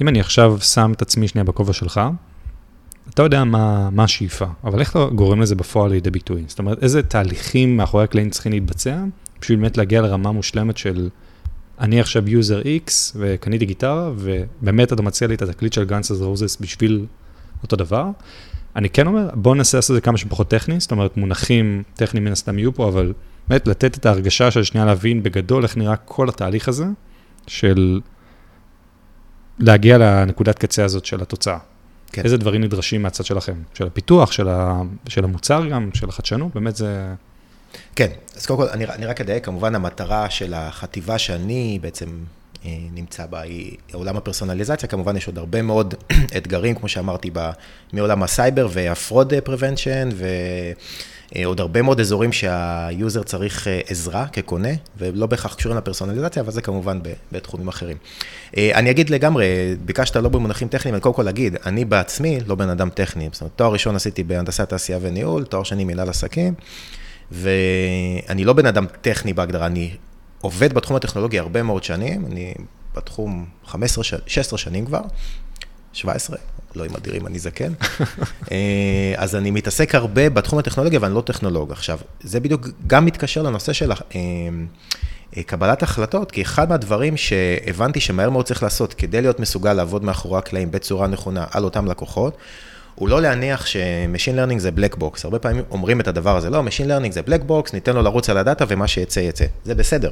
אם 0.00 0.08
אני 0.08 0.20
עכשיו 0.20 0.58
שם 0.60 0.92
את 0.96 1.02
עצמי 1.02 1.28
שנייה 1.28 1.44
בכובע 1.44 1.72
שלך, 1.72 2.00
אתה 3.14 3.22
יודע 3.22 3.44
מה, 3.44 3.90
מה 3.90 4.04
השאיפה, 4.04 4.46
אבל 4.64 4.80
איך 4.80 4.90
אתה 4.90 5.04
גורם 5.14 5.40
לזה 5.40 5.54
בפועל 5.54 5.90
לידי 5.90 6.10
ביטוי? 6.10 6.44
זאת 6.46 6.58
אומרת, 6.58 6.82
איזה 6.82 7.02
תהליכים 7.02 7.76
מאחורי 7.76 8.04
הקלעים 8.04 8.30
צריכים 8.30 8.52
להתבצע, 8.52 9.04
בשביל 9.40 9.58
באמת 9.58 9.76
להגיע 9.76 10.00
לרמה 10.00 10.32
מושלמת 10.32 10.76
של 10.76 11.08
אני 11.80 12.00
עכשיו 12.00 12.28
user 12.28 12.60
X 12.62 12.90
וקניתי 13.16 13.66
גיטרה, 13.66 14.10
ובאמת 14.16 14.92
אתה 14.92 15.02
מציע 15.02 15.28
לי 15.28 15.34
את 15.34 15.42
התקליט 15.42 15.72
של 15.72 15.84
Guns 15.84 16.10
N' 16.10 16.22
Roses 16.22 16.56
בשביל 16.60 17.06
אותו 17.62 17.76
דבר. 17.76 18.10
אני 18.76 18.90
כן 18.90 19.06
אומר, 19.06 19.30
בוא 19.34 19.54
ננסה 19.54 19.78
לעשות 19.78 19.90
את 19.90 19.94
זה 19.94 20.00
כמה 20.00 20.18
שפחות 20.18 20.48
טכני, 20.48 20.80
זאת 20.80 20.90
אומרת, 20.90 21.16
מונחים 21.16 21.82
טכניים 21.94 22.24
מן 22.24 22.32
הסתם 22.32 22.58
יהיו 22.58 22.74
פה, 22.74 22.88
אבל 22.88 23.12
באמת 23.48 23.68
לתת 23.68 23.96
את 23.98 24.06
ההרגשה 24.06 24.50
של 24.50 24.62
שנייה 24.62 24.86
להבין 24.86 25.22
בגדול 25.22 25.62
איך 25.62 25.76
נראה 25.76 25.96
כל 25.96 26.28
התהליך 26.28 26.68
הזה, 26.68 26.86
של 27.46 28.00
להגיע 29.58 29.98
לנקודת 29.98 30.58
קצה 30.58 30.84
הזאת 30.84 31.04
של 31.04 31.22
התוצאה. 31.22 31.58
כן. 32.12 32.22
איזה 32.24 32.36
דברים 32.36 32.64
נדרשים 32.64 33.02
מהצד 33.02 33.24
שלכם? 33.24 33.54
של 33.74 33.86
הפיתוח, 33.86 34.32
של, 34.32 34.48
ה, 34.48 34.82
של 35.08 35.24
המוצר 35.24 35.66
גם, 35.66 35.90
של 35.94 36.08
החדשנות, 36.08 36.54
באמת 36.54 36.76
זה... 36.76 37.14
כן, 37.98 38.08
אז 38.36 38.46
קודם 38.46 38.58
כל, 38.58 38.68
אני, 38.68 38.84
אני 38.86 39.06
רק 39.06 39.20
אדייק, 39.20 39.44
כמובן 39.44 39.74
המטרה 39.74 40.30
של 40.30 40.54
החטיבה 40.54 41.18
שאני 41.18 41.78
בעצם 41.82 42.06
אה, 42.64 42.70
נמצא 42.94 43.26
בה 43.26 43.40
היא 43.40 43.76
עולם 43.92 44.16
הפרסונליזציה, 44.16 44.88
כמובן 44.88 45.16
יש 45.16 45.26
עוד 45.26 45.38
הרבה 45.38 45.62
מאוד 45.62 45.94
אתגרים, 46.36 46.74
כמו 46.74 46.88
שאמרתי, 46.88 47.30
ב, 47.32 47.50
מעולם 47.92 48.22
הסייבר 48.22 48.68
וה 48.70 48.88
fraud 48.88 49.32
prevention, 49.44 50.08
ועוד 51.34 51.60
הרבה 51.60 51.82
מאוד 51.82 52.00
אזורים 52.00 52.32
שהיוזר 52.32 53.22
צריך 53.22 53.68
אה, 53.68 53.80
עזרה 53.86 54.26
כקונה, 54.32 54.72
ולא 54.98 55.26
בהכרח 55.26 55.54
קשורים 55.54 55.78
לפרסונליזציה, 55.78 56.42
אבל 56.42 56.52
זה 56.52 56.62
כמובן 56.62 56.98
בתחומים 57.32 57.68
אחרים. 57.68 57.96
אה, 58.56 58.70
אני 58.74 58.90
אגיד 58.90 59.10
לגמרי, 59.10 59.46
ביקשת 59.84 60.16
לא 60.16 60.28
במונחים 60.28 60.68
טכניים, 60.68 60.94
אני 60.94 61.02
קודם 61.02 61.14
כל 61.14 61.28
אגיד, 61.28 61.56
אני 61.66 61.84
בעצמי 61.84 62.38
לא 62.46 62.54
בן 62.54 62.68
אדם 62.68 62.90
טכני, 62.90 63.28
זאת 63.32 63.40
אומרת, 63.40 63.52
תואר 63.56 63.72
ראשון 63.72 63.96
עשיתי 63.96 64.22
בהנדסת 64.22 64.68
תעשייה 64.68 64.98
וניהול, 65.02 65.44
תואר 65.44 65.62
שני 65.62 65.84
מנהל 65.84 66.08
עסקים. 66.08 66.54
ואני 67.30 68.44
לא 68.44 68.52
בן 68.52 68.66
אדם 68.66 68.86
טכני 69.00 69.32
בהגדרה, 69.32 69.66
אני 69.66 69.96
עובד 70.40 70.72
בתחום 70.72 70.96
הטכנולוגי 70.96 71.38
הרבה 71.38 71.62
מאוד 71.62 71.84
שנים, 71.84 72.26
אני 72.26 72.54
בתחום 72.96 73.46
15, 73.66 74.04
16 74.26 74.58
שנים 74.58 74.86
כבר, 74.86 75.00
17, 75.92 76.36
לא 76.74 76.84
עם 76.84 76.96
אדירים, 76.96 77.26
אני 77.26 77.38
זקן. 77.38 77.72
אה, 78.52 79.14
אז 79.16 79.36
אני 79.36 79.50
מתעסק 79.50 79.94
הרבה 79.94 80.30
בתחום 80.30 80.58
הטכנולוגי, 80.58 80.96
אבל 80.96 81.06
אני 81.06 81.14
לא 81.14 81.20
טכנולוג. 81.20 81.72
עכשיו, 81.72 81.98
זה 82.20 82.40
בדיוק 82.40 82.68
גם 82.86 83.04
מתקשר 83.04 83.42
לנושא 83.42 83.72
של 83.72 83.92
אה, 83.92 83.98
אה, 85.36 85.42
קבלת 85.42 85.82
החלטות, 85.82 86.30
כי 86.30 86.42
אחד 86.42 86.68
מהדברים 86.68 87.16
שהבנתי 87.16 88.00
שמהר 88.00 88.30
מאוד 88.30 88.44
צריך 88.44 88.62
לעשות 88.62 88.94
כדי 88.94 89.20
להיות 89.20 89.40
מסוגל 89.40 89.72
לעבוד 89.72 90.04
מאחורי 90.04 90.38
הקלעים 90.38 90.70
בצורה 90.70 91.06
נכונה 91.06 91.44
על 91.50 91.64
אותם 91.64 91.86
לקוחות, 91.86 92.36
הוא 92.98 93.08
לא 93.08 93.22
להניח 93.22 93.66
ש 93.66 93.82
machine 93.82 94.36
learning 94.36 94.60
זה 94.60 94.70
black 94.70 94.96
box. 94.96 95.24
הרבה 95.24 95.38
פעמים 95.38 95.64
אומרים 95.70 96.00
את 96.00 96.08
הדבר 96.08 96.36
הזה, 96.36 96.50
לא, 96.50 96.62
machine 96.62 96.88
learning 96.88 97.14
זה 97.14 97.22
black 97.22 97.42
box, 97.42 97.72
ניתן 97.72 97.94
לו 97.94 98.02
לרוץ 98.02 98.30
על 98.30 98.38
הדאטה 98.38 98.64
ומה 98.68 98.88
שיצא 98.88 99.20
יצא. 99.20 99.44
זה 99.64 99.74
בסדר. 99.74 100.10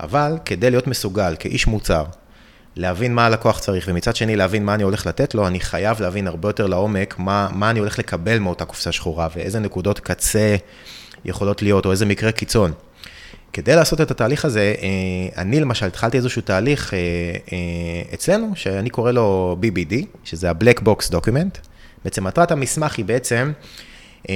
אבל 0.00 0.38
כדי 0.44 0.70
להיות 0.70 0.86
מסוגל 0.86 1.36
כאיש 1.38 1.66
מוצר, 1.66 2.04
להבין 2.76 3.14
מה 3.14 3.26
הלקוח 3.26 3.58
צריך, 3.58 3.84
ומצד 3.88 4.16
שני 4.16 4.36
להבין 4.36 4.64
מה 4.64 4.74
אני 4.74 4.82
הולך 4.82 5.06
לתת 5.06 5.34
לו, 5.34 5.46
אני 5.46 5.60
חייב 5.60 6.02
להבין 6.02 6.26
הרבה 6.26 6.48
יותר 6.48 6.66
לעומק 6.66 7.14
מה, 7.18 7.48
מה 7.52 7.70
אני 7.70 7.78
הולך 7.78 7.98
לקבל 7.98 8.38
מאותה 8.38 8.64
קופסה 8.64 8.92
שחורה, 8.92 9.28
ואיזה 9.36 9.58
נקודות 9.58 10.00
קצה 10.00 10.56
יכולות 11.24 11.62
להיות, 11.62 11.86
או 11.86 11.90
איזה 11.90 12.06
מקרה 12.06 12.32
קיצון. 12.32 12.72
כדי 13.52 13.76
לעשות 13.76 14.00
את 14.00 14.10
התהליך 14.10 14.44
הזה, 14.44 14.74
אה, 14.82 15.42
אני 15.42 15.60
למשל 15.60 15.86
התחלתי 15.86 16.16
איזשהו 16.16 16.42
תהליך 16.42 16.94
אה, 16.94 16.98
אה, 17.52 18.14
אצלנו, 18.14 18.52
שאני 18.54 18.90
קורא 18.90 19.12
לו 19.12 19.56
BBD, 19.62 19.94
שזה 20.24 20.50
ה-Black 20.50 20.80
Box 20.80 21.12
Document. 21.12 21.69
בעצם 22.04 22.24
מטרת 22.24 22.50
המסמך 22.50 22.98
היא 22.98 23.04
בעצם 23.04 23.52
אה, 24.28 24.34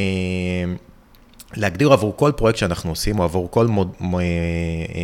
להגדיר 1.57 1.93
עבור 1.93 2.17
כל 2.17 2.33
פרויקט 2.37 2.59
שאנחנו 2.59 2.91
עושים, 2.91 3.19
או 3.19 3.25
עבור 3.25 3.51
כל 3.51 3.67
מוד, 3.67 3.93
אה, 4.03 4.09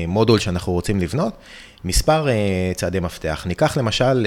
מודול 0.09 0.38
שאנחנו 0.38 0.73
רוצים 0.73 1.00
לבנות, 1.00 1.35
מספר 1.85 2.29
אה, 2.29 2.35
צעדי 2.75 3.00
מפתח. 3.00 3.45
ניקח 3.47 3.76
למשל 3.76 4.26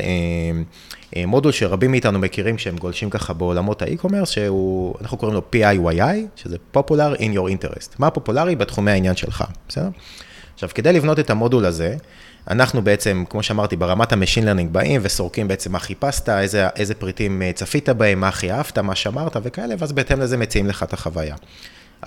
מודול 1.28 1.52
שרבים 1.52 1.92
מאיתנו 1.92 2.20
מכירים 2.20 2.58
שהם 2.58 2.78
גולשים 2.78 3.10
ככה 3.10 3.34
בעולמות 3.34 3.82
ה 3.82 3.86
e-commerce, 3.86 4.30
שאנחנו 4.30 5.18
קוראים 5.18 5.36
לו 5.36 5.42
PIYI, 5.56 6.16
שזה 6.36 6.58
Popular 6.76 7.18
in 7.18 7.36
your 7.36 7.64
interest. 7.64 7.96
מה 8.00 8.10
פופולרי 8.10 8.56
בתחומי 8.56 8.92
העניין 8.92 9.16
שלך, 9.16 9.44
בסדר? 9.68 9.90
עכשיו, 10.54 10.70
כדי 10.76 10.94
לבנות 10.94 11.20
את 11.20 11.30
המודול 11.30 11.66
הזה, 11.66 11.96
אנחנו 12.48 12.82
בעצם, 12.82 13.24
כמו 13.30 13.44
שאמרתי, 13.44 13.76
ברמת 13.76 14.12
ה 14.12 14.16
machine 14.16 14.46
learning 14.46 14.72
באים 14.72 15.02
וסורקים 15.04 15.48
בעצם 15.48 15.72
מה 15.72 15.80
חיפשת, 15.80 16.30
איזה, 16.30 16.68
איזה 16.76 16.94
פריטים 16.96 17.42
אה, 17.42 17.52
צפית 17.54 17.90
בהם, 17.90 18.20
מה 18.20 18.28
הכי 18.28 18.52
אהבת, 18.52 18.78
מה 18.78 18.96
שמרת 18.96 19.38
וכאלה, 19.44 19.76
ואז 19.78 19.92
בהתאם 19.92 20.20
לזה 20.20 20.38
מציעים 20.38 20.68
לך 20.68 20.84
את 20.84 20.94
החוויה. 20.94 21.36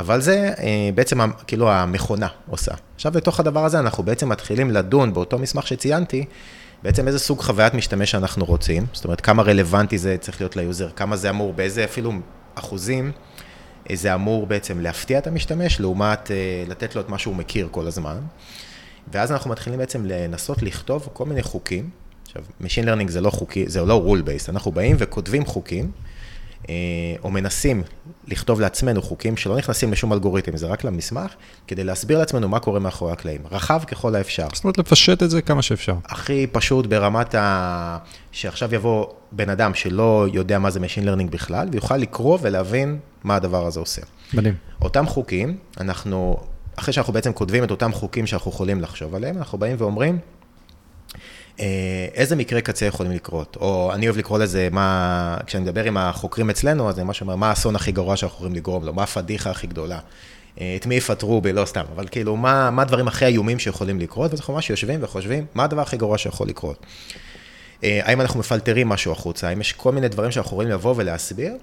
אבל 0.01 0.21
זה 0.21 0.53
אה, 0.59 0.91
בעצם 0.95 1.21
כאילו 1.47 1.71
המכונה 1.71 2.29
עושה. 2.51 2.73
עכשיו, 2.95 3.13
לתוך 3.17 3.41
הדבר 3.41 3.65
הזה 3.65 3.79
אנחנו 3.79 4.03
בעצם 4.03 4.29
מתחילים 4.29 4.71
לדון 4.71 5.15
באותו 5.15 5.39
מסמך 5.39 5.67
שציינתי, 5.67 6.25
בעצם 6.83 7.07
איזה 7.07 7.19
סוג 7.19 7.41
חוויית 7.41 7.75
משתמש 7.75 8.11
שאנחנו 8.11 8.45
רוצים, 8.45 8.87
זאת 8.93 9.05
אומרת, 9.05 9.21
כמה 9.21 9.43
רלוונטי 9.43 9.99
זה 9.99 10.17
צריך 10.21 10.41
להיות 10.41 10.57
ל 10.57 10.62
user, 10.62 10.89
כמה 10.97 11.17
זה 11.17 11.31
אמור, 11.31 11.53
באיזה 11.53 11.85
אפילו 11.85 12.13
אחוזים 12.55 13.13
אה, 13.91 13.97
זה 13.97 14.15
אמור 14.15 14.47
בעצם 14.47 14.81
להפתיע 14.81 15.19
את 15.19 15.27
המשתמש, 15.27 15.81
לעומת 15.81 16.31
לתת 16.69 16.95
לו 16.95 17.01
את 17.01 17.09
מה 17.09 17.19
שהוא 17.19 17.37
מכיר 17.37 17.69
כל 17.71 17.87
הזמן. 17.87 18.17
ואז 19.13 19.33
אנחנו 19.33 19.51
מתחילים 19.51 19.79
בעצם 19.79 20.07
לנסות 20.07 20.63
לכתוב 20.63 21.09
כל 21.13 21.25
מיני 21.25 21.43
חוקים. 21.43 21.91
עכשיו, 22.27 22.43
Machine 22.63 22.87
Learning 22.87 23.11
זה 23.11 23.21
לא 23.21 23.31
חוקי, 23.31 23.69
זה 23.69 23.81
לא 23.81 24.07
rule 24.07 24.27
based, 24.27 24.51
אנחנו 24.51 24.73
באים 24.73 24.97
וכותבים 24.99 25.47
חוקים, 25.47 25.91
או 27.23 27.31
מנסים 27.31 27.83
לכתוב 28.29 28.61
לעצמנו 28.61 29.03
חוקים 29.03 29.37
שלא 29.37 29.57
נכנסים 29.57 29.93
לשום 29.93 30.13
אלגוריתם, 30.13 30.57
זה 30.57 30.67
רק 30.67 30.85
למסמך, 30.85 31.35
כדי 31.67 31.85
להסביר 31.85 32.19
לעצמנו 32.19 32.49
מה 32.49 32.59
קורה 32.59 32.81
מאחורי 32.81 33.13
הקלעים. 33.13 33.41
רחב 33.51 33.83
ככל 33.87 34.15
האפשר. 34.15 34.47
זאת 34.53 34.65
אומרת, 34.65 34.79
לפשט 34.79 35.23
את 35.23 35.31
זה 35.31 35.43
כמה 35.43 35.63
שאפשר. 35.63 35.95
הכי 36.05 36.47
פשוט 36.47 36.87
ברמת 36.87 37.35
ה... 37.35 37.99
שעכשיו 38.33 38.75
יבוא 38.75 39.07
בן 39.33 39.51
אדם 39.51 39.75
שלא 39.75 40.27
יודע 40.33 40.59
מה 40.59 40.71
זה 40.71 40.81
Machine 40.81 41.05
Learning 41.05 41.31
בכלל, 41.31 41.69
ויוכל 41.73 41.97
לקרוא 41.97 42.39
ולהבין 42.43 42.99
מה 43.25 43.37
הדבר 43.37 43.67
הזה 43.67 43.81
עושה. 43.81 44.03
מדהים. 44.35 44.55
אותם 44.83 45.07
חוקים, 45.07 45.59
אנחנו, 45.81 46.37
אחרי 46.77 46.95
שאנחנו 46.95 47.13
בעצם 47.13 47.33
כותבים 47.33 47.65
את 47.65 47.71
אותם 47.71 47.93
חוקים 47.93 48.27
שאנחנו 48.27 48.51
יכולים 48.51 48.81
לחשוב 48.81 49.15
עליהם, 49.15 49.39
אנחנו 49.39 49.59
באים 49.59 49.77
ואומרים, 49.79 50.19
אה, 51.61 52.07
איזה 52.15 52.37
מקרה 52.37 52.61
קצה 52.61 52.87
יכולים 52.87 53.13
לקרות, 53.13 53.57
או 53.61 53.93
אני 53.95 54.07
אוהב 54.07 54.19
לקרוא 54.19 54.39
לזה, 54.39 54.69
מה, 54.73 55.37
כשאני 55.47 55.63
מדבר 55.63 55.85
עם 55.85 55.97
החוקרים 55.97 56.51
אצלנו, 56.51 56.89
אז 56.89 56.99
אני 56.99 57.05
ממש 57.05 57.21
אומר, 57.21 57.37
מה 57.37 57.49
האסון 57.49 57.77
הכי 57.77 57.93
גרוע 57.93 58.17
שאנחנו 58.17 58.37
יכולים 58.37 58.55
לגרום 58.55 58.85
לו, 58.85 58.95
מה 58.95 59.03
הפדיחה 59.03 59.51
הכי 59.51 59.67
גדולה, 59.67 59.99
אה, 60.61 60.77
את 60.81 60.87
מי 60.87 60.95
יפטרו 60.95 61.41
בי, 61.41 61.53
לא 61.53 61.65
סתם, 61.65 61.85
אבל 61.95 62.07
כאילו, 62.11 62.37
מה, 62.37 62.71
מה 62.71 62.83
הדברים 62.83 63.09
הכי 63.09 63.27
איומים 63.27 63.59
שיכולים 63.59 64.01
לקרות, 64.01 64.31
ואנחנו 64.31 64.55
ממש 64.55 64.71
יושבים 64.71 65.03
וחושבים, 65.03 65.47
מה 65.55 65.65
הדבר 65.65 65.83
הכי 65.83 65.97
גרוע 65.97 66.19
שיכול 66.19 66.49
לקרות. 66.49 66.87
אה, 67.85 68.01
האם 68.03 68.21
אנחנו 68.21 68.41
מפלטרים 68.41 68.89
משהו 68.89 69.13
החוצה, 69.13 69.49
האם 69.49 69.61
יש 69.61 69.73
כל 69.73 69.93
מיני 69.93 70.09
דברים 70.09 70.31
שאנחנו 70.31 70.49
יכולים 70.49 70.69
לבוא 70.69 70.95
ולהסביר, 70.97 71.57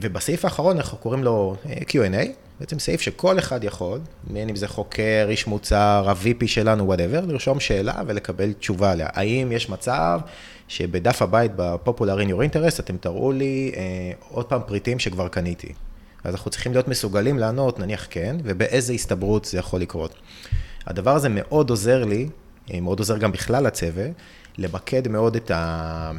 ובסעיף 0.00 0.44
האחרון 0.44 0.76
אנחנו 0.76 0.98
קוראים 0.98 1.24
לו 1.24 1.56
Q&A, 1.64 2.26
בעצם 2.60 2.78
סעיף 2.78 3.00
שכל 3.00 3.38
אחד 3.38 3.64
יכול, 3.64 4.00
בין 4.24 4.48
אם 4.48 4.56
זה 4.56 4.68
חוקר, 4.68 5.26
איש 5.28 5.46
מוצר, 5.46 6.04
ה-VP 6.08 6.46
שלנו, 6.46 6.86
whatever, 6.86 7.20
לרשום 7.26 7.60
שאלה 7.60 8.02
ולקבל 8.06 8.52
תשובה 8.52 8.92
עליה. 8.92 9.08
האם 9.12 9.52
יש 9.52 9.70
מצב 9.70 10.20
שבדף 10.68 11.22
הבית 11.22 11.52
ב-Popular 11.56 12.20
in 12.24 12.28
your 12.28 12.54
interest 12.54 12.80
אתם 12.80 12.96
תראו 12.96 13.32
לי 13.32 13.72
אה, 13.76 13.82
עוד 14.28 14.46
פעם 14.46 14.60
פריטים 14.66 14.98
שכבר 14.98 15.28
קניתי. 15.28 15.72
אז 16.24 16.34
אנחנו 16.34 16.50
צריכים 16.50 16.72
להיות 16.72 16.88
מסוגלים 16.88 17.38
לענות, 17.38 17.78
נניח 17.78 18.06
כן, 18.10 18.36
ובאיזה 18.44 18.92
הסתברות 18.92 19.44
זה 19.44 19.58
יכול 19.58 19.80
לקרות. 19.80 20.14
הדבר 20.86 21.14
הזה 21.14 21.28
מאוד 21.28 21.70
עוזר 21.70 22.04
לי, 22.04 22.28
אה, 22.74 22.80
מאוד 22.80 22.98
עוזר 22.98 23.18
גם 23.18 23.32
בכלל 23.32 23.66
לצוות, 23.66 24.10
למקד 24.58 25.08
מאוד 25.08 25.36
את 25.36 25.50
ה... 25.50 26.12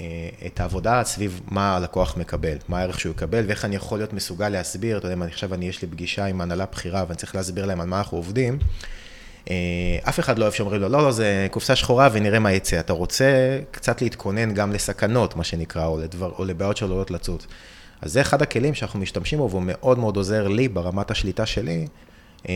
אה, 0.00 0.06
את 0.46 0.60
העבודה 0.60 1.04
סביב 1.04 1.40
מה 1.48 1.76
הלקוח 1.76 2.16
מקבל, 2.16 2.56
מה 2.68 2.78
הערך 2.78 3.00
שהוא 3.00 3.10
יקבל 3.10 3.44
ואיך 3.46 3.64
אני 3.64 3.76
יכול 3.76 3.98
להיות 3.98 4.12
מסוגל 4.12 4.48
להסביר, 4.48 4.98
אתה 4.98 5.06
יודע, 5.06 5.24
אני 5.24 5.30
עכשיו 5.32 5.54
אני, 5.54 5.68
יש 5.68 5.82
לי 5.82 5.88
פגישה 5.88 6.24
עם 6.24 6.40
הנהלה 6.40 6.64
בכירה 6.72 7.04
ואני 7.08 7.16
צריך 7.16 7.34
להסביר 7.34 7.66
להם 7.66 7.80
על 7.80 7.86
מה 7.86 7.98
אנחנו 7.98 8.16
עובדים. 8.16 8.58
אה, 9.50 9.54
אף 10.08 10.20
אחד 10.20 10.38
לא 10.38 10.44
אוהב 10.44 10.54
שאומרים 10.54 10.80
לו, 10.80 10.88
לא, 10.88 11.02
לא, 11.02 11.12
זה 11.12 11.46
קופסה 11.50 11.76
שחורה 11.76 12.08
ונראה 12.12 12.38
מה 12.38 12.52
יצא. 12.52 12.80
אתה 12.80 12.92
רוצה 12.92 13.58
קצת 13.70 14.02
להתכונן 14.02 14.54
גם 14.54 14.72
לסכנות, 14.72 15.36
מה 15.36 15.44
שנקרא, 15.44 15.86
או, 15.86 15.98
לדבר, 15.98 16.32
או 16.38 16.44
לבעיות 16.44 16.76
שעלולות 16.76 17.10
לצוץ. 17.10 17.46
אז 18.02 18.12
זה 18.12 18.20
אחד 18.20 18.42
הכלים 18.42 18.74
שאנחנו 18.74 18.98
משתמשים 18.98 19.38
בו, 19.38 19.50
והוא 19.50 19.62
מאוד 19.66 19.98
מאוד 19.98 20.16
עוזר 20.16 20.48
לי 20.48 20.68
ברמת 20.68 21.10
השליטה 21.10 21.46
שלי 21.46 21.86
אה, 22.48 22.54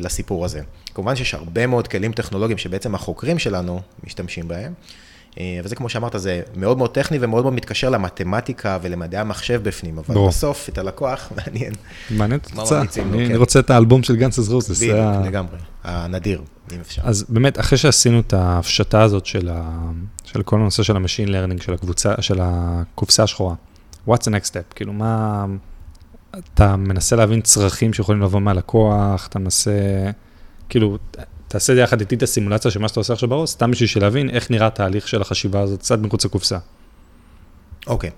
לסיפור 0.00 0.44
הזה. 0.44 0.60
כמובן 0.94 1.16
שיש 1.16 1.34
הרבה 1.34 1.66
מאוד 1.66 1.88
כלים 1.88 2.12
טכנולוגיים 2.12 2.58
שבעצם 2.58 2.94
החוקרים 2.94 3.38
שלנו 3.38 3.80
משתמשים 4.04 4.48
בהם. 4.48 4.72
אה, 5.40 5.60
וזה 5.64 5.76
כמו 5.76 5.88
שאמרת, 5.88 6.14
זה 6.16 6.40
מאוד 6.56 6.78
מאוד 6.78 6.90
טכני 6.90 7.18
ומאוד 7.20 7.42
מאוד 7.42 7.54
מתקשר 7.54 7.90
למתמטיקה 7.90 8.78
ולמדעי 8.82 9.20
המחשב 9.20 9.60
בפנים, 9.62 9.98
אבל 9.98 10.14
בוא. 10.14 10.28
בסוף 10.28 10.68
את 10.68 10.78
הלקוח 10.78 11.28
מעניין. 11.36 11.72
מעניין 12.10 12.40
את 12.40 12.46
התוצאה, 12.46 12.80
אני 12.80 13.28
כן. 13.28 13.36
רוצה 13.36 13.58
את 13.58 13.70
האלבום 13.70 14.02
של 14.02 14.16
גנצס 14.16 14.48
רוזס. 14.48 14.82
בדיוק, 14.82 14.98
ה... 14.98 15.22
לגמרי, 15.26 15.58
הנדיר, 15.84 16.42
אם 16.72 16.80
אפשר. 16.80 17.02
אז 17.04 17.24
באמת, 17.28 17.60
אחרי 17.60 17.78
שעשינו 17.78 18.20
את 18.20 18.32
ההפשטה 18.32 19.02
הזאת 19.02 19.26
של, 19.26 19.48
ה... 19.52 19.90
של 20.24 20.42
כל 20.42 20.56
הנושא 20.56 20.82
של 20.82 20.96
ה 20.96 21.00
machine 21.00 21.28
learning, 21.28 21.62
של 21.62 21.74
הקבוצה, 21.74 22.14
של 22.20 22.38
הקופסה 22.42 23.22
השחורה, 23.22 23.54
what's 24.08 24.22
the 24.22 24.30
next 24.30 24.48
step? 24.48 24.74
כאילו, 24.74 24.92
מה... 24.92 25.46
אתה 26.54 26.76
מנסה 26.76 27.16
להבין 27.16 27.40
צרכים 27.40 27.92
שיכולים 27.92 28.22
לבוא 28.22 28.40
מהלקוח, 28.40 29.26
אתה 29.26 29.38
מנסה, 29.38 29.72
כאילו, 30.68 30.98
תעשה 31.54 31.72
יחד 31.72 32.00
איתי 32.00 32.14
את 32.14 32.22
הסימולציה 32.22 32.70
של 32.70 32.80
מה 32.80 32.88
שאתה 32.88 33.00
עושה 33.00 33.12
עכשיו 33.12 33.28
בראש, 33.28 33.50
סתם 33.50 33.70
בשביל 33.70 34.04
להבין 34.04 34.30
איך 34.30 34.50
נראה 34.50 34.66
התהליך 34.66 35.08
של 35.08 35.22
החשיבה 35.22 35.60
הזאת, 35.60 35.80
קצת 35.80 35.98
מחוץ 35.98 36.24
לקופסה. 36.24 36.58
אוקיי. 37.86 38.10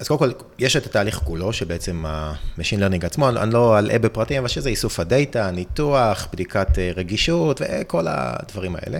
אז 0.00 0.08
קודם 0.08 0.18
כל, 0.18 0.30
יש 0.58 0.76
את 0.76 0.86
התהליך 0.86 1.20
כולו, 1.24 1.52
שבעצם 1.52 2.04
ה-Machine 2.06 2.78
Learning 2.78 3.06
עצמו, 3.06 3.28
אני 3.28 3.52
לא 3.52 3.78
אלאה 3.78 3.98
בפרטים, 3.98 4.38
אבל 4.38 4.48
שזה 4.48 4.68
איסוף 4.68 5.00
ה 5.00 5.08
data, 5.08 5.50
ניתוח, 5.50 6.28
בדיקת 6.32 6.78
אה, 6.78 6.90
רגישות 6.96 7.60
וכל 7.64 8.06
הדברים 8.08 8.76
האלה. 8.76 8.98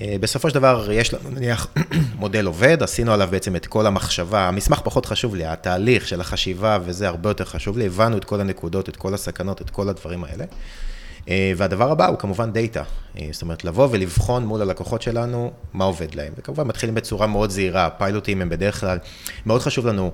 אה, 0.00 0.16
בסופו 0.20 0.48
של 0.48 0.54
דבר, 0.54 0.88
יש 0.92 1.14
לנו 1.14 1.30
נניח 1.30 1.66
מודל 2.20 2.46
עובד, 2.46 2.82
עשינו 2.82 3.12
עליו 3.12 3.28
בעצם 3.30 3.56
את 3.56 3.66
כל 3.66 3.86
המחשבה, 3.86 4.48
המסמך 4.48 4.80
פחות 4.84 5.06
חשוב 5.06 5.34
לי, 5.34 5.46
התהליך 5.46 6.08
של 6.08 6.20
החשיבה 6.20 6.78
וזה 6.84 7.08
הרבה 7.08 7.30
יותר 7.30 7.44
חשוב 7.44 7.78
לי, 7.78 7.86
הבנו 7.86 8.16
את 8.16 8.24
כל 8.24 8.40
הנקודות, 8.40 8.88
את 8.88 8.96
כל 8.96 9.14
הסכנות, 9.14 9.60
את 9.60 9.70
כל 9.70 9.88
הדברים 9.88 10.24
האלה. 10.24 10.44
אה, 11.28 11.52
והדבר 11.56 11.90
הבא 11.90 12.06
הוא 12.06 12.18
כמובן 12.18 12.52
data, 12.52 12.82
אה, 13.18 13.28
זאת 13.32 13.42
אומרת 13.42 13.64
לבוא 13.64 13.88
ולבחון 13.90 14.46
מול 14.46 14.62
הלקוחות 14.62 15.02
שלנו 15.02 15.52
מה 15.72 15.84
עובד 15.84 16.14
להם, 16.14 16.32
וכמובן 16.36 16.66
מתחילים 16.66 16.94
בצורה 16.94 17.26
מאוד 17.26 17.50
זהירה, 17.50 17.90
פיילוטים 17.90 18.42
הם 18.42 18.48
בדרך 18.48 18.80
כלל, 18.80 18.98
מאוד 19.46 19.60
חשוב 19.60 19.86
לנו 19.86 20.10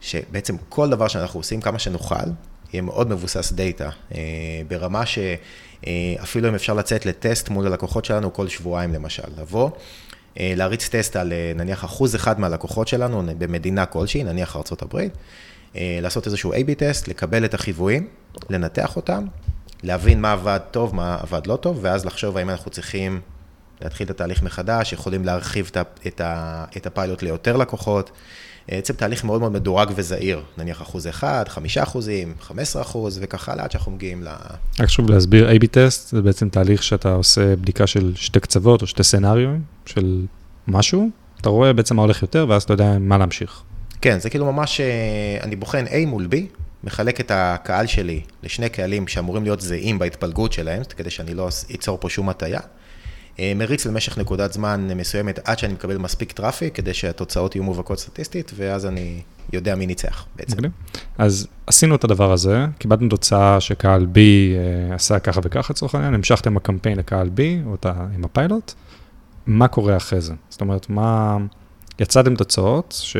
שבעצם 0.00 0.56
כל 0.68 0.90
דבר 0.90 1.08
שאנחנו 1.08 1.40
עושים, 1.40 1.60
כמה 1.60 1.78
שנוכל, 1.78 2.14
יהיה 2.72 2.82
מאוד 2.82 3.08
מבוסס 3.08 3.52
data, 3.52 3.90
אה, 4.14 4.20
ברמה 4.68 5.02
שאפילו 5.06 6.48
אם 6.48 6.54
אפשר 6.54 6.74
לצאת 6.74 7.06
לטסט 7.06 7.48
מול 7.48 7.66
הלקוחות 7.66 8.04
שלנו 8.04 8.32
כל 8.32 8.48
שבועיים 8.48 8.94
למשל, 8.94 9.22
לבוא, 9.38 9.70
להריץ 10.36 10.88
טסט 10.88 11.16
על 11.16 11.32
נניח 11.54 11.84
אחוז 11.84 12.14
אחד 12.14 12.40
מהלקוחות 12.40 12.88
שלנו 12.88 13.22
במדינה 13.38 13.86
כלשהי, 13.86 14.24
נניח 14.24 14.56
ארה"ב, 14.56 15.00
לעשות 15.74 16.26
איזשהו 16.26 16.52
A-B 16.52 16.74
טסט, 16.78 17.08
לקבל 17.08 17.44
את 17.44 17.54
החיוויים, 17.54 18.08
לנתח 18.50 18.96
אותם, 18.96 19.24
להבין 19.82 20.20
מה 20.20 20.32
עבד 20.32 20.60
טוב, 20.70 20.94
מה 20.94 21.18
עבד 21.20 21.46
לא 21.46 21.56
טוב, 21.56 21.78
ואז 21.82 22.04
לחשוב 22.04 22.36
האם 22.36 22.50
אנחנו 22.50 22.70
צריכים 22.70 23.20
להתחיל 23.80 24.04
את 24.04 24.10
התהליך 24.10 24.42
מחדש, 24.42 24.92
יכולים 24.92 25.24
להרחיב 25.24 25.70
את, 26.06 26.20
ה, 26.20 26.64
את 26.76 26.86
הפיילוט 26.86 27.22
ליותר 27.22 27.56
לקוחות. 27.56 28.10
בעצם 28.68 28.94
תהליך 28.94 29.24
מאוד 29.24 29.40
מאוד 29.40 29.52
מדורג 29.52 29.90
וזהיר, 29.96 30.42
נניח 30.58 30.82
אחוז 30.82 31.06
אחד, 31.06 31.44
חמישה 31.48 31.82
אחוזים, 31.82 32.34
חמש 32.40 32.62
עשרה 32.62 32.82
אחוז, 32.82 33.18
וכך 33.22 33.48
הלאה, 33.48 33.64
עד 33.64 33.70
שאנחנו 33.70 33.92
מגיעים 33.92 34.22
ל... 34.22 34.28
רק 34.80 34.86
חשוב 34.86 35.10
להסביר, 35.10 35.50
A-B 35.50 35.66
test 35.70 36.08
זה 36.08 36.22
בעצם 36.22 36.48
תהליך 36.48 36.82
שאתה 36.82 37.12
עושה 37.12 37.56
בדיקה 37.56 37.86
של 37.86 38.12
שתי 38.16 38.40
קצוות 38.40 38.82
או 38.82 38.86
שתי 38.86 39.02
scenario 39.02 39.50
של 39.86 40.26
משהו, 40.68 41.10
אתה 41.40 41.48
רואה 41.48 41.72
בעצם 41.72 41.96
מה 41.96 42.02
הולך 42.02 42.22
יותר, 42.22 42.46
ואז 42.48 42.62
אתה 42.62 42.72
יודע 42.72 42.98
מה 43.00 43.18
להמשיך. 43.18 43.62
כן, 44.00 44.18
זה 44.20 44.30
כאילו 44.30 44.52
ממש, 44.52 44.80
אה, 44.80 44.86
אני 45.42 45.56
בוחן 45.56 45.84
A 45.86 46.06
מול 46.06 46.28
B, 46.30 46.59
מחלק 46.84 47.20
את 47.20 47.30
הקהל 47.34 47.86
שלי 47.86 48.20
לשני 48.42 48.68
קהלים 48.68 49.08
שאמורים 49.08 49.42
להיות 49.42 49.60
זהים 49.60 49.98
בהתפלגות 49.98 50.52
שלהם, 50.52 50.82
כדי 50.96 51.10
שאני 51.10 51.34
לא 51.34 51.48
אצור 51.74 51.98
פה 52.00 52.08
שום 52.08 52.28
הטיה. 52.28 52.60
אה, 53.38 53.52
מריץ 53.56 53.86
למשך 53.86 54.18
נקודת 54.18 54.52
זמן 54.52 54.88
מסוימת 54.96 55.38
עד 55.44 55.58
שאני 55.58 55.72
מקבל 55.72 55.98
מספיק 55.98 56.32
traffic, 56.32 56.74
כדי 56.74 56.94
שהתוצאות 56.94 57.54
יהיו 57.54 57.64
מובהקות 57.64 57.98
סטטיסטית, 57.98 58.52
ואז 58.56 58.86
אני 58.86 59.22
יודע 59.52 59.74
מי 59.74 59.86
ניצח 59.86 60.26
בעצם. 60.36 60.56
מגניב. 60.56 60.72
אז 61.18 61.46
עשינו 61.66 61.94
את 61.94 62.04
הדבר 62.04 62.32
הזה, 62.32 62.66
קיבלנו 62.78 63.08
תוצאה 63.08 63.60
שקהל 63.60 64.06
B 64.14 64.16
אה, 64.18 64.94
עשה 64.94 65.18
ככה 65.18 65.40
וככה 65.44 65.72
לצורך 65.72 65.94
העניין, 65.94 66.14
המשכתם 66.14 66.56
הקמפיין 66.56 66.98
לקהל 66.98 67.30
B, 67.36 67.40
או 67.66 67.76
עם 68.14 68.24
הפיילוט, 68.24 68.72
מה 69.46 69.68
קורה 69.68 69.96
אחרי 69.96 70.20
זה? 70.20 70.34
זאת 70.50 70.60
אומרת, 70.60 70.90
מה... 70.90 71.36
יצאתם 71.98 72.34
תוצאות, 72.34 72.94
ש... 73.02 73.16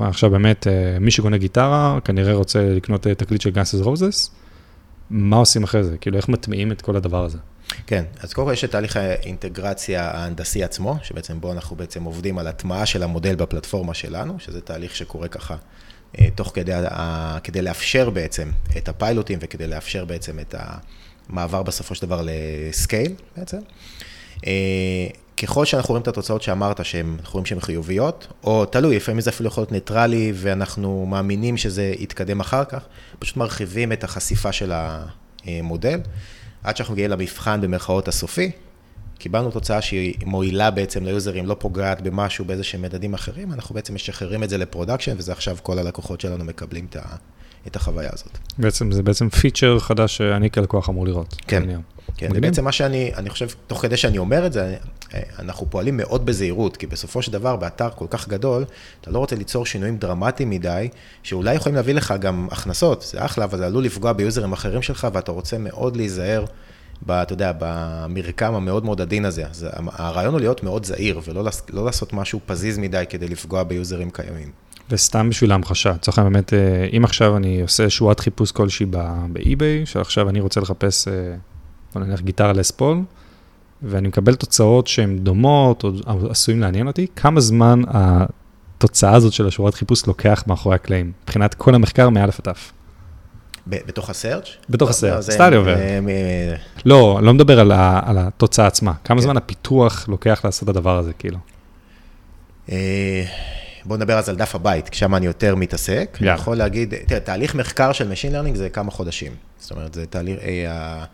עכשיו 0.00 0.30
באמת, 0.30 0.66
אה, 0.66 0.98
מי 1.00 1.10
שקונה 1.10 1.38
גיטרה, 1.38 1.98
כנראה 2.04 2.34
רוצה 2.34 2.62
לקנות 2.62 3.06
אה, 3.06 3.14
תקליט 3.14 3.40
של 3.40 3.50
גאנסס 3.50 3.80
רוזס, 3.80 4.30
מה 5.10 5.36
עושים 5.36 5.62
אחרי 5.62 5.84
זה? 5.84 5.98
כאילו, 5.98 6.16
איך 6.16 6.28
מטמיעים 6.28 6.72
את 6.72 6.82
כל 6.82 6.96
הדבר 6.96 7.24
הזה? 7.24 7.38
כן, 7.86 8.04
אז 8.20 8.32
קודם 8.32 8.46
כל 8.46 8.52
יש 8.52 8.64
את 8.64 8.70
תהליך 8.70 8.96
האינטגרציה 8.96 10.10
ההנדסי 10.10 10.64
עצמו, 10.64 10.96
שבעצם 11.02 11.40
בו 11.40 11.52
אנחנו 11.52 11.76
בעצם 11.76 12.04
עובדים 12.04 12.38
על 12.38 12.46
הטמעה 12.46 12.86
של 12.86 13.02
המודל 13.02 13.34
בפלטפורמה 13.34 13.94
שלנו, 13.94 14.40
שזה 14.40 14.60
תהליך 14.60 14.96
שקורה 14.96 15.28
ככה 15.28 15.56
אה, 16.18 16.30
תוך 16.34 16.50
כדי, 16.54 16.72
כדי 17.44 17.62
לאפשר 17.62 18.10
בעצם 18.10 18.50
את 18.76 18.88
הפיילוטים 18.88 19.38
וכדי 19.42 19.66
לאפשר 19.66 20.04
בעצם 20.04 20.38
את 20.38 20.54
המעבר 21.28 21.62
בסופו 21.62 21.94
של 21.94 22.06
דבר 22.06 22.22
ל 22.24 22.39
scale 22.39 23.12
בעצם. 23.36 23.58
ככל 25.44 25.64
שאנחנו 25.64 25.92
רואים 25.92 26.02
את 26.02 26.08
התוצאות 26.08 26.42
שאמרת, 26.42 26.84
שהן, 26.84 27.16
אנחנו 27.20 27.32
רואים 27.32 27.46
שהן 27.46 27.60
חיוביות, 27.60 28.26
או 28.44 28.64
תלוי, 28.64 28.96
לפעמים 28.96 29.20
זה 29.20 29.30
אפילו 29.30 29.48
יכול 29.48 29.60
להיות 29.60 29.72
ניטרלי, 29.72 30.32
ואנחנו 30.34 31.06
מאמינים 31.06 31.56
שזה 31.56 31.94
יתקדם 31.98 32.40
אחר 32.40 32.64
כך, 32.64 32.82
פשוט 33.18 33.36
מרחיבים 33.36 33.92
את 33.92 34.04
החשיפה 34.04 34.52
של 34.52 34.72
המודל, 34.74 36.00
עד 36.64 36.76
שאנחנו 36.76 36.94
מגיעים 36.94 37.10
למבחן 37.10 37.60
במרכאות 37.60 38.08
הסופי, 38.08 38.50
קיבלנו 39.18 39.50
תוצאה 39.50 39.82
שהיא 39.82 40.14
מועילה 40.24 40.70
בעצם 40.70 41.04
ליוזרים, 41.04 41.46
לא 41.46 41.56
פוגעת 41.58 42.00
במשהו, 42.00 42.44
באיזה 42.44 42.64
שהם 42.64 42.82
מדדים 42.82 43.14
אחרים, 43.14 43.52
אנחנו 43.52 43.74
בעצם 43.74 43.94
משחררים 43.94 44.42
את 44.42 44.50
זה 44.50 44.58
ל 44.58 44.63
production, 44.63 45.14
וזה 45.18 45.32
עכשיו 45.32 45.56
כל 45.62 45.78
הלקוחות 45.78 46.20
שלנו 46.20 46.44
מקבלים 46.44 46.86
את, 46.90 46.96
את 47.66 47.76
החוויה 47.76 48.10
הזאת. 48.12 48.38
בעצם 48.58 48.92
זה 48.92 49.02
בעצם 49.02 49.28
פיצ'ר 49.28 49.78
חדש 49.78 50.16
שאני 50.16 50.50
כלקוח 50.50 50.88
אמור 50.88 51.06
לראות. 51.06 51.36
כן. 51.46 51.62
כן. 52.16 52.28
ובעצם 52.34 52.64
מה 52.64 52.72
שאני, 52.72 53.12
אני 53.16 53.30
חושב, 53.30 53.48
תוך 53.66 53.82
כדי 53.82 53.96
שאני 53.96 54.18
אומר 54.18 54.46
את 54.46 54.52
זה, 54.52 54.76
אנחנו 55.38 55.70
פועלים 55.70 55.96
מאוד 55.96 56.26
בזהירות, 56.26 56.76
כי 56.76 56.86
בסופו 56.86 57.22
של 57.22 57.32
דבר, 57.32 57.56
באתר 57.56 57.88
כל 57.90 58.06
כך 58.10 58.28
גדול, 58.28 58.64
אתה 59.00 59.10
לא 59.10 59.18
רוצה 59.18 59.36
ליצור 59.36 59.66
שינויים 59.66 59.96
דרמטיים 59.96 60.50
מדי, 60.50 60.88
שאולי 61.22 61.54
יכולים 61.54 61.76
להביא 61.76 61.94
לך 61.94 62.14
גם 62.20 62.48
הכנסות, 62.50 63.02
זה 63.02 63.24
אחלה, 63.24 63.44
אבל 63.44 63.58
זה 63.58 63.66
עלול 63.66 63.84
לפגוע 63.84 64.12
ביוזרים 64.12 64.52
אחרים 64.52 64.82
שלך, 64.82 65.08
ואתה 65.12 65.32
רוצה 65.32 65.58
מאוד 65.58 65.96
להיזהר, 65.96 66.44
ב, 67.06 67.10
אתה 67.10 67.32
יודע, 67.32 67.52
במרקם 67.58 68.54
המאוד 68.54 68.84
מאוד 68.84 69.00
עדין 69.00 69.24
הזה. 69.24 69.46
אז 69.46 69.66
הרעיון 69.92 70.32
הוא 70.32 70.40
להיות 70.40 70.62
מאוד 70.62 70.84
זהיר, 70.84 71.20
ולא 71.24 71.44
לא 71.72 71.84
לעשות 71.84 72.12
משהו 72.12 72.40
פזיז 72.46 72.78
מדי 72.78 73.04
כדי 73.08 73.28
לפגוע 73.28 73.62
ביוזרים 73.62 74.10
קיימים. 74.10 74.50
וסתם 74.90 75.30
בשביל 75.30 75.52
ההמחשה, 75.52 75.92
העניין 76.06 76.32
באמת, 76.32 76.54
אה, 76.54 76.88
אם 76.96 77.04
עכשיו 77.04 77.36
אני 77.36 77.62
עושה 77.62 77.90
שורת 77.90 78.20
חיפוש 78.20 78.52
כלשהי 78.52 78.86
באי-ביי, 79.32 79.86
שעכשיו 79.86 80.28
אני 80.28 80.40
רוצה 80.40 80.60
לחפש, 80.60 81.08
אה, 81.08 81.12
בוא 81.94 82.02
נניח 82.02 82.20
גיטרה 82.20 82.52
לספול, 82.52 83.02
ואני 83.84 84.08
מקבל 84.08 84.34
תוצאות 84.34 84.86
שהן 84.86 85.18
דומות 85.18 85.84
או 85.84 85.90
עשויים 86.30 86.60
לעניין 86.60 86.86
אותי, 86.86 87.06
כמה 87.16 87.40
זמן 87.40 87.82
התוצאה 87.88 89.14
הזאת 89.14 89.32
של 89.32 89.46
השורת 89.46 89.74
חיפוש 89.74 90.06
לוקח 90.06 90.44
מאחורי 90.46 90.74
הקלעים, 90.74 91.12
מבחינת 91.24 91.54
כל 91.54 91.74
המחקר 91.74 92.08
מא' 92.08 92.22
עד 92.24 92.30
ת'. 92.30 92.48
בתוך 93.66 94.10
הסרצ'? 94.10 94.48
בתוך 94.70 94.88
לא, 94.88 94.90
הסרט, 94.90 95.22
זה- 95.22 95.32
סטאדי 95.32 95.56
עובר. 95.56 95.76
לא, 96.84 97.16
אני 97.18 97.26
לא 97.26 97.34
מדבר 97.34 97.60
על, 97.60 97.72
התוצאה 98.18 98.66
עצמה, 98.66 98.92
כמה. 99.04 99.20
זמן 99.20 99.36
הפיתוח 99.36 100.08
לוקח 100.08 100.40
לעשות 100.44 100.62
את 100.64 100.68
הדבר 100.68 100.98
הזה, 100.98 101.12
כאילו. 101.12 101.38
אה, 102.72 103.24
בוא 103.84 103.96
נדבר 103.96 104.18
אז 104.18 104.28
על 104.28 104.36
דף 104.36 104.54
הבית, 104.54 104.88
כי 104.88 104.98
שם 104.98 105.14
אני 105.14 105.26
יותר 105.26 105.54
מתעסק. 105.54 106.18
אני. 106.20 106.28
יכול 106.30 106.56
להגיד, 106.56 106.94
תראה, 107.06 107.20
תהליך 107.20 107.54
מחקר 107.54 107.92
של 107.92 108.12
Machine 108.12 108.32
Learning 108.34 108.56
זה 108.56 108.68
כמה 108.68 108.90
חודשים. 108.90 109.32
זאת 109.58 109.70
אומרת, 109.70 109.94
זה 109.94 110.06
תהליך, 110.06 110.38
אה, 110.42 111.04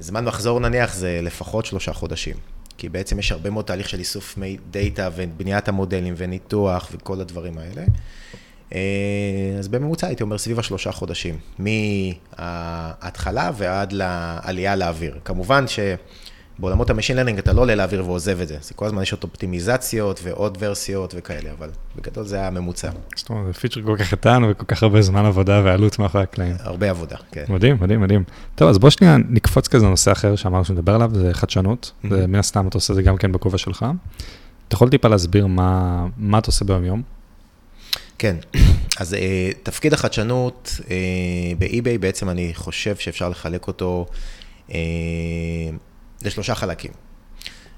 זמן 0.00 0.24
מחזור 0.24 0.60
נניח 0.60 0.94
זה 0.94 1.20
לפחות 1.22 1.66
שלושה 1.66 1.92
חודשים. 1.92 2.36
כי 2.78 2.88
בעצם 2.88 3.18
יש 3.18 3.32
הרבה 3.32 3.50
מאוד 3.50 3.64
תהליך 3.64 3.88
של 3.88 3.98
איסוף 3.98 4.36
מי 4.36 4.56
דאטה 4.70 5.08
ובניית 5.16 5.68
המודלים 5.68 6.14
וניתוח 6.16 6.88
וכל 6.92 7.20
הדברים 7.20 7.58
האלה. 7.58 7.82
אה, 8.74 8.78
אז 9.58 9.68
בממוצע 9.68 10.06
הייתי 10.06 10.22
אומר 10.22 10.38
סביב 10.38 10.58
השלושה 10.58 10.92
חודשים, 10.92 11.38
מההתחלה 11.58 13.50
ועד 13.56 13.92
לעלייה 13.92 14.76
לאוויר. 14.76 15.18
כמובן 15.24 15.64
שבעולמות 16.60 16.90
ה 16.90 16.93
machine 16.93 17.16
learning 17.16 17.38
אתה 17.38 17.52
לא 17.52 17.60
עולה 17.60 17.74
לאוויר 17.74 18.04
ועוזב 18.06 18.40
את 18.40 18.48
זה, 18.48 18.56
זה 18.60 18.74
כל 18.74 18.86
הזמן 18.86 19.02
יש 19.02 19.12
עוד 19.12 19.20
אופטימיזציות 19.22 20.20
ועוד 20.22 20.58
ורסיות 20.60 21.14
וכאלה, 21.16 21.50
אבל 21.58 21.68
בגדול 21.96 22.24
זה 22.24 22.46
הממוצע, 22.46 22.90
זאת 23.16 23.30
אומרת, 23.30 23.46
זה 23.46 23.52
פיצ'ר 23.52 23.82
כל 23.82 23.96
כך 23.98 24.10
קטן 24.10 24.42
וכל 24.50 24.64
כך 24.68 24.82
הרבה 24.82 25.02
זמן 25.02 25.24
עבודה 25.24 25.60
ועלות 25.64 25.98
מאחורי 25.98 26.24
הקלעים. 26.24 26.54
הרבה 26.60 26.90
עבודה, 26.90 27.16
כן. 27.32 27.44
מדהים, 27.48 27.76
מדהים, 27.80 28.00
מדהים. 28.00 28.24
טוב, 28.54 28.68
אז 28.68 28.78
בוא 28.78 28.90
שנייה 28.90 29.16
נקפוץ 29.28 29.68
כזה 29.68 29.86
לנושא 29.86 30.12
אחר 30.12 30.36
שאמרנו 30.36 30.64
שנדבר 30.64 30.94
עליו, 30.94 31.10
זה 31.14 31.34
חדשנות. 31.34 31.92
Mhm. 32.04 32.06
ומן 32.10 32.38
הסתם 32.38 32.68
אתה 32.68 32.78
עושה 32.78 32.92
את 32.92 32.96
זה 32.96 33.02
גם 33.02 33.16
כן 33.16 33.32
בכובע 33.32 33.58
שלך. 33.58 33.86
אתה 34.68 34.74
יכול 34.74 34.88
טיפה 34.88 35.08
להסביר 35.08 35.46
מה, 35.46 36.06
מה 36.16 36.38
אתה 36.38 36.48
עושה 36.48 36.64
ביום-יום? 36.64 37.02
כן, 38.18 38.36
אז 39.00 39.14
אה, 39.14 39.50
תפקיד 39.62 39.92
החדשנות 39.92 40.80
אה, 40.90 40.96
ב 41.58 41.65
eBay, 41.65 41.98
בעצם 41.98 42.28
אני 42.28 42.50
חושב 42.54 42.96
שאפשר 42.96 43.28
לחלק 43.28 43.66
אותו 43.66 44.06
אה, 44.72 44.78
לשלושה 46.24 46.54
חלקים. 46.54 46.90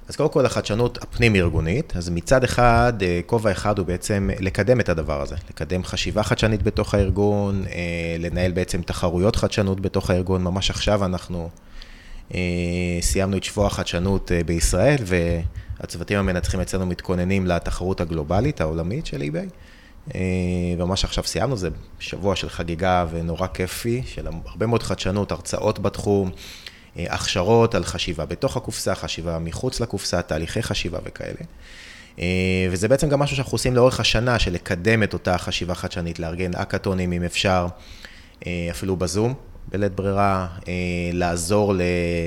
אז 0.08 0.16
קודם 0.16 0.28
כל 0.28 0.46
החדשנות 0.46 1.02
הפנים-ארגונית, 1.02 1.96
אז 1.96 2.08
מצד 2.08 2.44
אחד, 2.44 2.92
אה, 3.02 3.20
כובע 3.26 3.52
אחד 3.52 3.78
הוא 3.78 3.86
בעצם 3.86 4.30
לקדם 4.40 4.80
את 4.80 4.88
הדבר 4.88 5.22
הזה, 5.22 5.36
לקדם 5.50 5.84
חשיבה 5.84 6.22
חדשנית 6.22 6.62
בתוך 6.62 6.94
הארגון, 6.94 7.64
אה, 7.66 8.16
לנהל 8.18 8.52
בעצם 8.52 8.82
תחרויות 8.82 9.36
חדשנות 9.36 9.80
בתוך 9.80 10.10
הארגון, 10.10 10.44
ממש 10.44 10.70
עכשיו 10.70 11.04
אנחנו 11.04 11.48
אה, 12.34 12.40
סיימנו 13.00 13.36
את 13.36 13.44
שבוע 13.44 13.66
החדשנות 13.66 14.32
אה, 14.32 14.44
בישראל, 14.44 14.98
והצוותים 15.80 16.18
המנצחים 16.18 16.60
אצלנו 16.60 16.86
מתכוננים 16.86 17.46
לתחרות 17.46 18.00
הגלובלית 18.00 18.60
העולמית 18.60 19.06
של 19.06 19.22
eBay. 19.22 19.50
אה, 20.14 20.20
וממש 20.78 21.04
עכשיו 21.04 21.24
סיימנו, 21.24 21.56
זה 21.56 21.68
שבוע 21.98 22.36
של 22.36 22.48
חגיגה 22.48 23.06
ונורא 23.10 23.46
כיפי, 23.46 24.02
של 24.06 24.26
הרבה 24.46 24.66
מאוד 24.66 24.82
חדשנות, 24.82 25.32
הרצאות 25.32 25.78
בתחום, 25.78 26.28
אה, 26.28 26.34
הכשרות 26.96 27.74
על 27.74 27.84
חשיבה 27.84 28.26
בתוך 28.26 28.56
הקופסה, 28.56 28.94
חשיבה 28.94 29.38
מחוץ 29.38 29.80
לקופסה, 29.80 30.22
תהליכי 30.22 30.62
חשיבה 30.62 30.98
וכאלה. 31.04 31.40
אה, 32.18 32.24
וזה 32.70 32.88
בעצם 32.88 33.08
גם 33.08 33.18
משהו 33.18 33.36
שאנחנו 33.36 33.54
עושים 33.54 33.76
לאורך 33.76 34.00
השנה, 34.00 34.38
של 34.38 34.52
לקדם 34.52 35.02
את 35.02 35.12
אותה 35.12 35.38
חשיבה 35.38 35.74
חדשנית, 35.74 36.18
לארגן 36.18 36.54
אקאטונים 36.54 37.12
אם 37.12 37.22
אפשר, 37.22 37.66
אה, 38.46 38.68
אפילו 38.70 38.96
בזום, 38.96 39.34
בלית 39.68 39.92
ברירה, 39.92 40.46
אה, 40.68 40.72
לעזור, 41.12 41.74
ל, 41.74 41.82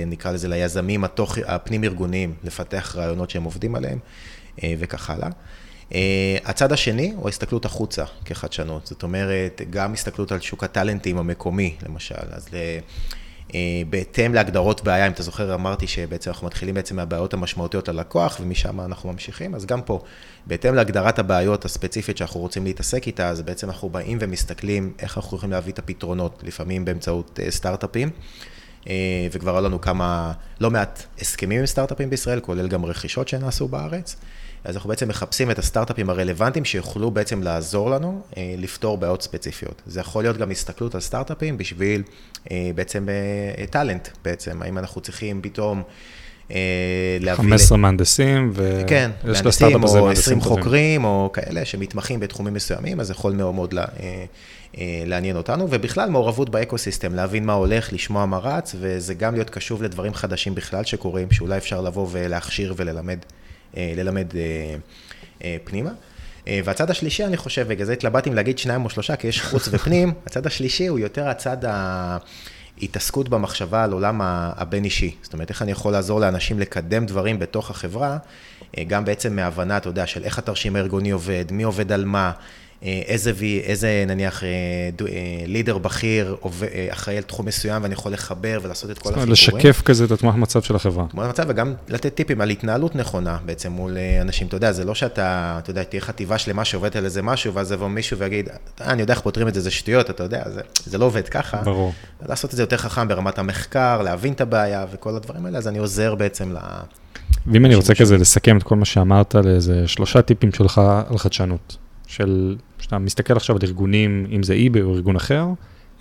נקרא 0.07 0.31
לזה, 0.31 0.47
ליזמים 0.47 1.03
התוך, 1.03 1.37
הפנים-ארגוניים, 1.45 2.33
לפתח 2.43 2.95
רעיונות 2.97 3.29
שהם 3.29 3.43
עובדים 3.43 3.75
עליהם, 3.75 3.99
אה, 4.63 4.73
וכך 4.79 5.09
הלאה. 5.09 5.29
אה, 5.93 6.37
הצד 6.45 6.71
השני 6.71 7.13
הוא 7.15 7.25
ההסתכלות 7.25 7.65
החוצה 7.65 8.03
כחדשנות, 8.25 8.87
זאת 8.87 9.03
אומרת, 9.03 9.61
גם 9.69 9.93
הסתכלות 9.93 10.31
על 10.31 10.39
שוק 10.39 10.63
הטאלנטים 10.63 11.17
המקומי, 11.17 11.75
למשל, 11.87 12.15
אז. 12.31 12.47
אה, 12.53 12.79
בהתאם 13.89 14.33
להגדרות 14.33 14.83
בעיה, 14.83 15.07
אם 15.07 15.11
אתה 15.11 15.23
זוכר, 15.23 15.53
אמרתי 15.53 15.87
שבעצם 15.87 16.31
אנחנו 16.31 16.47
מתחילים 16.47 16.75
בעצם 16.75 16.95
מהבעיות 16.95 17.33
המשמעותיות 17.33 17.87
ללקוח, 17.87 18.37
ומשם 18.41 18.81
אנחנו 18.81 19.11
ממשיכים, 19.11 19.55
אז 19.55 19.65
גם 19.65 19.81
פה, 19.81 19.99
בהתאם 20.45 20.75
להגדרת 20.75 21.19
הבעיות 21.19 21.65
הספציפית 21.65 22.17
שאנחנו 22.17 22.39
רוצים 22.39 22.63
להתעסק 22.63 23.07
איתה, 23.07 23.29
אז 23.29 23.41
בעצם 23.41 23.69
אנחנו 23.69 23.89
באים 23.89 24.17
ומסתכלים 24.21 24.93
איך 24.99 25.17
אנחנו 25.17 25.37
יכולים 25.37 25.51
להביא 25.51 25.73
את 25.73 25.79
הפתרונות, 25.79 26.43
לפעמים 26.45 26.85
באמצעות 26.85 27.39
אה, 27.43 27.51
סטארט-אפים, 27.51 28.09
אה, 28.89 29.27
וכבר 29.31 29.55
היו 29.55 29.65
לנו 29.65 29.81
כמה, 29.81 30.33
לא 30.61 30.71
מעט 30.71 31.03
הסכמים 31.21 31.59
עם 31.59 31.65
סטארט-אפים 31.65 32.09
בישראל, 32.09 32.39
כולל 32.39 32.67
גם 32.67 32.85
רכישות 32.85 33.27
שנעשו 33.27 33.67
בארץ. 33.67 34.15
אז 34.65 34.75
אנחנו 34.75 34.89
בעצם 34.89 35.07
מחפשים 35.07 35.51
את 35.51 35.59
הסטארט-אפים 35.59 36.09
הרלוונטיים 36.09 36.65
שיוכלו 36.65 37.11
בעצם 37.11 37.43
לעזור 37.43 37.89
לנו 37.89 38.21
אה, 38.37 38.55
לפתור 38.57 38.97
בעיות 38.97 39.21
ספציפיות. 39.21 39.81
זה 39.85 39.99
יכול 39.99 40.23
להיות 40.23 40.37
גם 40.37 40.51
הסתכלות 40.51 40.95
על 40.95 41.01
סטארט-אפים 41.01 41.57
בשביל 41.57 42.03
אה, 42.51 42.71
בעצם 42.75 43.07
אה, 43.09 43.65
טאלנט 43.67 44.07
בעצם, 44.25 44.61
האם 44.61 44.77
אנחנו 44.77 45.01
צריכים 45.01 45.41
פתאום 45.41 45.83
אה, 46.51 46.57
להביא... 47.19 47.43
15 47.43 47.77
מהנדסים, 47.77 48.51
ו... 48.53 48.81
כן, 48.87 49.11
יש 49.17 49.23
מהנדסים 49.23 49.47
לסטארט-אפ 49.47 49.83
הזה 49.83 49.99
או 49.99 50.05
מהנדסים 50.05 50.37
20 50.37 50.39
טובים. 50.39 50.63
חוקרים 50.63 51.03
או 51.05 51.29
כאלה 51.33 51.65
שמתמחים 51.65 52.19
בתחומים 52.19 52.53
מסוימים, 52.53 52.99
אז 52.99 53.09
יכול 53.09 53.33
מאוד 53.33 53.55
מאוד 53.55 53.73
לה- 53.73 53.85
אה, 53.99 54.25
אה, 54.77 55.03
לעניין 55.05 55.37
אותנו, 55.37 55.67
ובכלל 55.69 56.09
מעורבות 56.09 56.49
באקוסיסטם, 56.49 57.15
להבין 57.15 57.45
מה 57.45 57.53
הולך, 57.53 57.93
לשמוע 57.93 58.25
מה 58.25 58.37
רץ, 58.37 58.75
וזה 58.79 59.13
גם 59.13 59.33
להיות 59.33 59.49
קשוב 59.49 59.83
לדברים 59.83 60.13
חדשים 60.13 60.55
בכלל 60.55 60.83
שקורים, 60.83 61.31
שאולי 61.31 61.57
אפשר 61.57 61.81
לבוא 61.81 62.07
ולהכשיר 62.11 62.73
וללמד 62.77 63.19
ללמד 63.75 64.27
אה, 64.35 64.75
אה, 65.43 65.57
פנימה. 65.63 65.91
אה, 66.47 66.59
והצד 66.63 66.91
השלישי, 66.91 67.25
אני 67.25 67.37
חושב, 67.37 67.67
בגלל 67.67 67.85
זה 67.85 67.93
התלבטתי 67.93 68.29
אם 68.29 68.35
להגיד 68.35 68.57
שניים 68.57 68.85
או 68.85 68.89
שלושה, 68.89 69.15
כי 69.15 69.27
יש 69.27 69.41
חוץ 69.41 69.69
ופנים, 69.71 70.13
הצד 70.27 70.47
השלישי 70.47 70.87
הוא 70.87 70.99
יותר 70.99 71.29
הצד 71.29 71.57
ההתעסקות 72.81 73.29
במחשבה 73.29 73.83
על 73.83 73.91
עולם 73.91 74.21
הבין-אישי. 74.23 75.15
זאת 75.21 75.33
אומרת, 75.33 75.49
איך 75.49 75.61
אני 75.61 75.71
יכול 75.71 75.91
לעזור 75.91 76.19
לאנשים 76.19 76.59
לקדם 76.59 77.05
דברים 77.05 77.39
בתוך 77.39 77.71
החברה, 77.71 78.17
אה, 78.77 78.83
גם 78.83 79.05
בעצם 79.05 79.35
מהבנה, 79.35 79.77
אתה 79.77 79.89
יודע, 79.89 80.07
של 80.07 80.23
איך 80.23 80.39
התרשים 80.39 80.75
הארגוני 80.75 81.11
עובד, 81.11 81.45
מי 81.51 81.63
עובד 81.63 81.91
על 81.91 82.05
מה, 82.05 82.27
אה, 82.27 82.33
איזה, 83.07 83.31
וי- 83.35 83.59
איזה 83.63 84.03
נניח 84.07 84.43
אה, 84.43 84.49
דו- 84.97 85.07
אה, 85.07 85.11
לידר 85.45 85.77
בכיר 85.77 86.35
אה, 86.45 86.87
אחראי 86.89 87.17
על 87.17 87.23
תחום 87.23 87.45
מסוים, 87.45 87.83
ואני 87.83 87.93
יכול 87.93 88.11
לחבר 88.11 88.59
ולעשות 88.63 88.91
את 88.91 88.97
כל 88.99 89.09
החיבורים. 89.09 89.31
לשקף 89.31 89.81
כזה 89.85 90.05
את 90.05 90.11
התמונת 90.11 90.35
מצב 90.35 90.61
של 90.61 90.75
החברה. 90.75 91.05
תמונת 91.11 91.29
מצב 91.29 91.45
וגם 91.47 91.73
לתת 91.87 92.15
טיפים 92.15 92.41
על 92.41 92.49
התנהלות 92.49 92.95
נכונה 92.95 93.37
בעצם 93.45 93.71
מול 93.71 93.97
אה, 93.97 94.21
אנשים. 94.21 94.47
אתה 94.47 94.55
יודע, 94.55 94.71
זה 94.71 94.85
לא 94.85 94.95
שאתה, 94.95 95.15
אתה 95.63 95.71
יודע, 95.71 95.83
תהיה 95.83 96.01
חטיבה 96.01 96.37
שלמה 96.37 96.65
שעובדת 96.65 96.95
על 96.95 97.05
איזה 97.05 97.21
משהו, 97.21 97.53
ואז 97.53 97.71
יבוא 97.71 97.87
מישהו 97.87 98.17
ויגיד, 98.17 98.49
"אה, 98.49 98.55
אני 98.91 99.01
יודע 99.01 99.13
איך 99.13 99.21
פותרים 99.21 99.47
את 99.47 99.53
זה, 99.53 99.61
זה 99.61 99.71
שטויות, 99.71 100.09
אתה 100.09 100.23
יודע, 100.23 100.43
זה, 100.49 100.61
זה 100.85 100.97
לא 100.97 101.05
עובד 101.05 101.29
ככה. 101.29 101.57
ברור. 101.61 101.93
לעשות 102.29 102.51
את 102.51 102.55
זה 102.55 102.63
יותר 102.63 102.77
חכם 102.77 103.07
ברמת 103.07 103.39
המחקר, 103.39 104.01
להבין 104.01 104.33
את 104.33 104.41
הבעיה 104.41 104.85
וכל 104.91 105.15
הדברים 105.15 105.45
האלה, 105.45 105.57
אז 105.57 105.67
אני 105.67 105.77
עוזר 105.77 106.15
בעצם 106.15 106.51
ל... 106.51 106.57
ואם 107.47 107.65
אני 107.65 107.75
רוצה. 107.75 107.95
כזה 107.95 108.17
לסכם 108.17 108.57
את 108.57 108.63
כל 108.63 108.75
מה 108.75 108.85
שאמרת 108.85 109.35
לאיזה 109.35 109.87
שלושה 109.87 110.21
טיפים 110.21 110.51
שלך 110.53 110.81
על 111.09 111.17
חדשנות, 111.17 111.77
של, 112.07 112.55
שאתה 112.79 112.97
מסתכל 112.97 113.35
עכשיו 113.35 113.55
על 113.55 113.61
ארגונים, 113.63 114.27
אם 114.31 114.43
זה 114.43 114.53
eBay 114.53 114.81
או 114.81 114.93
ארגון 114.95 115.15
אחר, 115.15 115.47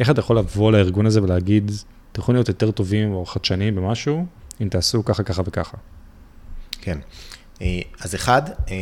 איך 0.00 0.10
אתה 0.10 0.20
יכול 0.20 0.38
לבוא 0.38 0.72
לארגון 0.72 1.06
הזה 1.06 1.22
ולהגיד, 1.22 1.70
אתם 2.12 2.20
יכולים 2.20 2.36
להיות 2.36 2.48
יותר 2.48 2.70
טובים 2.70 3.12
או 3.12 3.26
חדשניים 3.26 3.74
במשהו, 3.74 4.26
אם 4.60 4.68
תעשו 4.68 5.04
ככה, 5.04 5.22
ככה 5.22 5.42
וככה. 5.46 5.76
כן. 6.80 6.98
אה, 7.62 7.80
אז 8.00 8.14
אחד, 8.14 8.42
אה, 8.70 8.74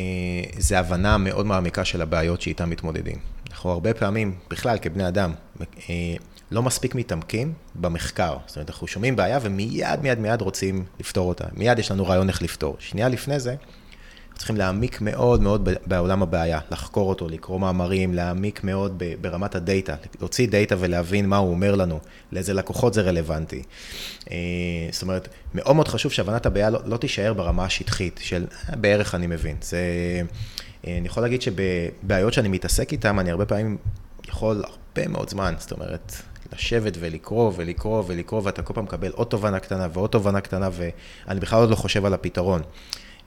זה 0.59 0.79
הבנה 0.79 1.19
מאוד 1.19 1.47
מעמיקה 1.47 1.85
של 1.85 2.03
הבעיות 2.03 2.41
שאיתן 2.41 2.69
מתמודדים. 2.69 3.17
אנחנו 3.51 3.71
הרבה 3.71 3.95
פעמים, 3.95 4.35
בכלל 4.51 4.79
כבני 4.79 5.09
אדם, 5.09 5.33
אה, 5.61 6.15
לא 6.51 6.63
מספיק 6.63 6.95
מתעמקים 6.95 7.53
במחקר. 7.75 8.37
זאת 8.47 8.57
אומרת, 8.57 8.71
אנחנו 8.71 8.87
שומעים 8.87 9.17
בעיה 9.17 9.39
ומיד, 9.43 10.01
מיד, 10.03 10.19
מיד 10.19 10.41
רוצים 10.41 10.85
לפתור 11.01 11.29
אותה. 11.29 11.45
מיד 11.57 11.79
יש 11.79 11.91
לנו 11.91 12.07
רעיון 12.07 12.29
איך 12.29 12.43
לפתור. 12.43 12.77
שנייה 12.79 13.09
לפני 13.09 13.41
זה, 13.41 13.55
צריכים 14.37 14.57
להעמיק 14.57 15.01
מאוד 15.01 15.43
מאוד 15.43 15.69
בעולם 15.87 16.23
הבעיה, 16.23 16.61
לחקור 16.71 17.09
אותו, 17.09 17.29
לקרוא 17.29 17.61
מאמרים, 17.61 18.15
להעמיק 18.15 18.65
מאוד 18.65 19.03
ברמת 19.21 19.55
הדאטה, 19.55 19.95
להוציא 20.21 20.49
דאטה 20.49 20.75
ולהבין 20.79 21.29
מה 21.29 21.37
הוא 21.37 21.51
אומר 21.51 21.75
לנו, 21.75 22.01
לאיזה 22.33 22.55
לקוחות 22.55 22.95
זה 22.95 23.03
רלוונטי. 23.03 23.63
אה, 24.31 24.37
זאת 24.91 25.03
אומרת, 25.03 25.29
מאוד 25.55 25.77
מאוד 25.77 25.89
חשוב 25.89 26.13
שהבנת 26.13 26.47
הבעיה 26.47 26.71
לא, 26.71 26.81
לא 26.85 26.97
תישאר 26.97 27.33
ברמה 27.33 27.65
השטחית 27.65 28.21
של 28.23 28.47
אה, 28.71 28.77
בערך 28.77 29.15
אני 29.15 29.27
מבין. 29.27 29.57
זה, 29.61 29.79
אה, 30.87 30.97
אני 30.99 31.07
יכול 31.07 31.23
להגיד 31.23 31.43
שבבעיות 31.43 32.33
שאני 32.33 32.49
מתעסק 32.49 32.93
איתן, 32.93 33.19
אני 33.19 33.31
הרבה 33.31 33.47
פעמים 33.47 33.77
יכול 34.29 34.65
הרבה 34.67 35.09
מאוד 35.09 35.31
זמן, 35.31 35.55
זאת 35.59 35.73
אומרת, 35.73 36.13
לשבת 36.53 36.97
ולקרוא 37.01 37.53
ולקרוא 37.57 38.03
ולקרוא, 38.07 38.41
ואתה 38.45 38.63
כל 38.63 38.75
פעם 38.75 38.85
מקבל 38.85 39.11
עוד 39.11 39.27
תובנה 39.27 39.61
קטנה 39.61 39.89
ועוד 39.93 40.11
תובנה 40.11 40.41
קטנה, 40.41 40.69
ואני 40.73 41.41
בכלל 41.41 41.61
עוד 41.61 41.71
לא 41.71 41.77
חושב 41.77 42.05
על 42.05 42.15
הפתרון. 42.15 42.63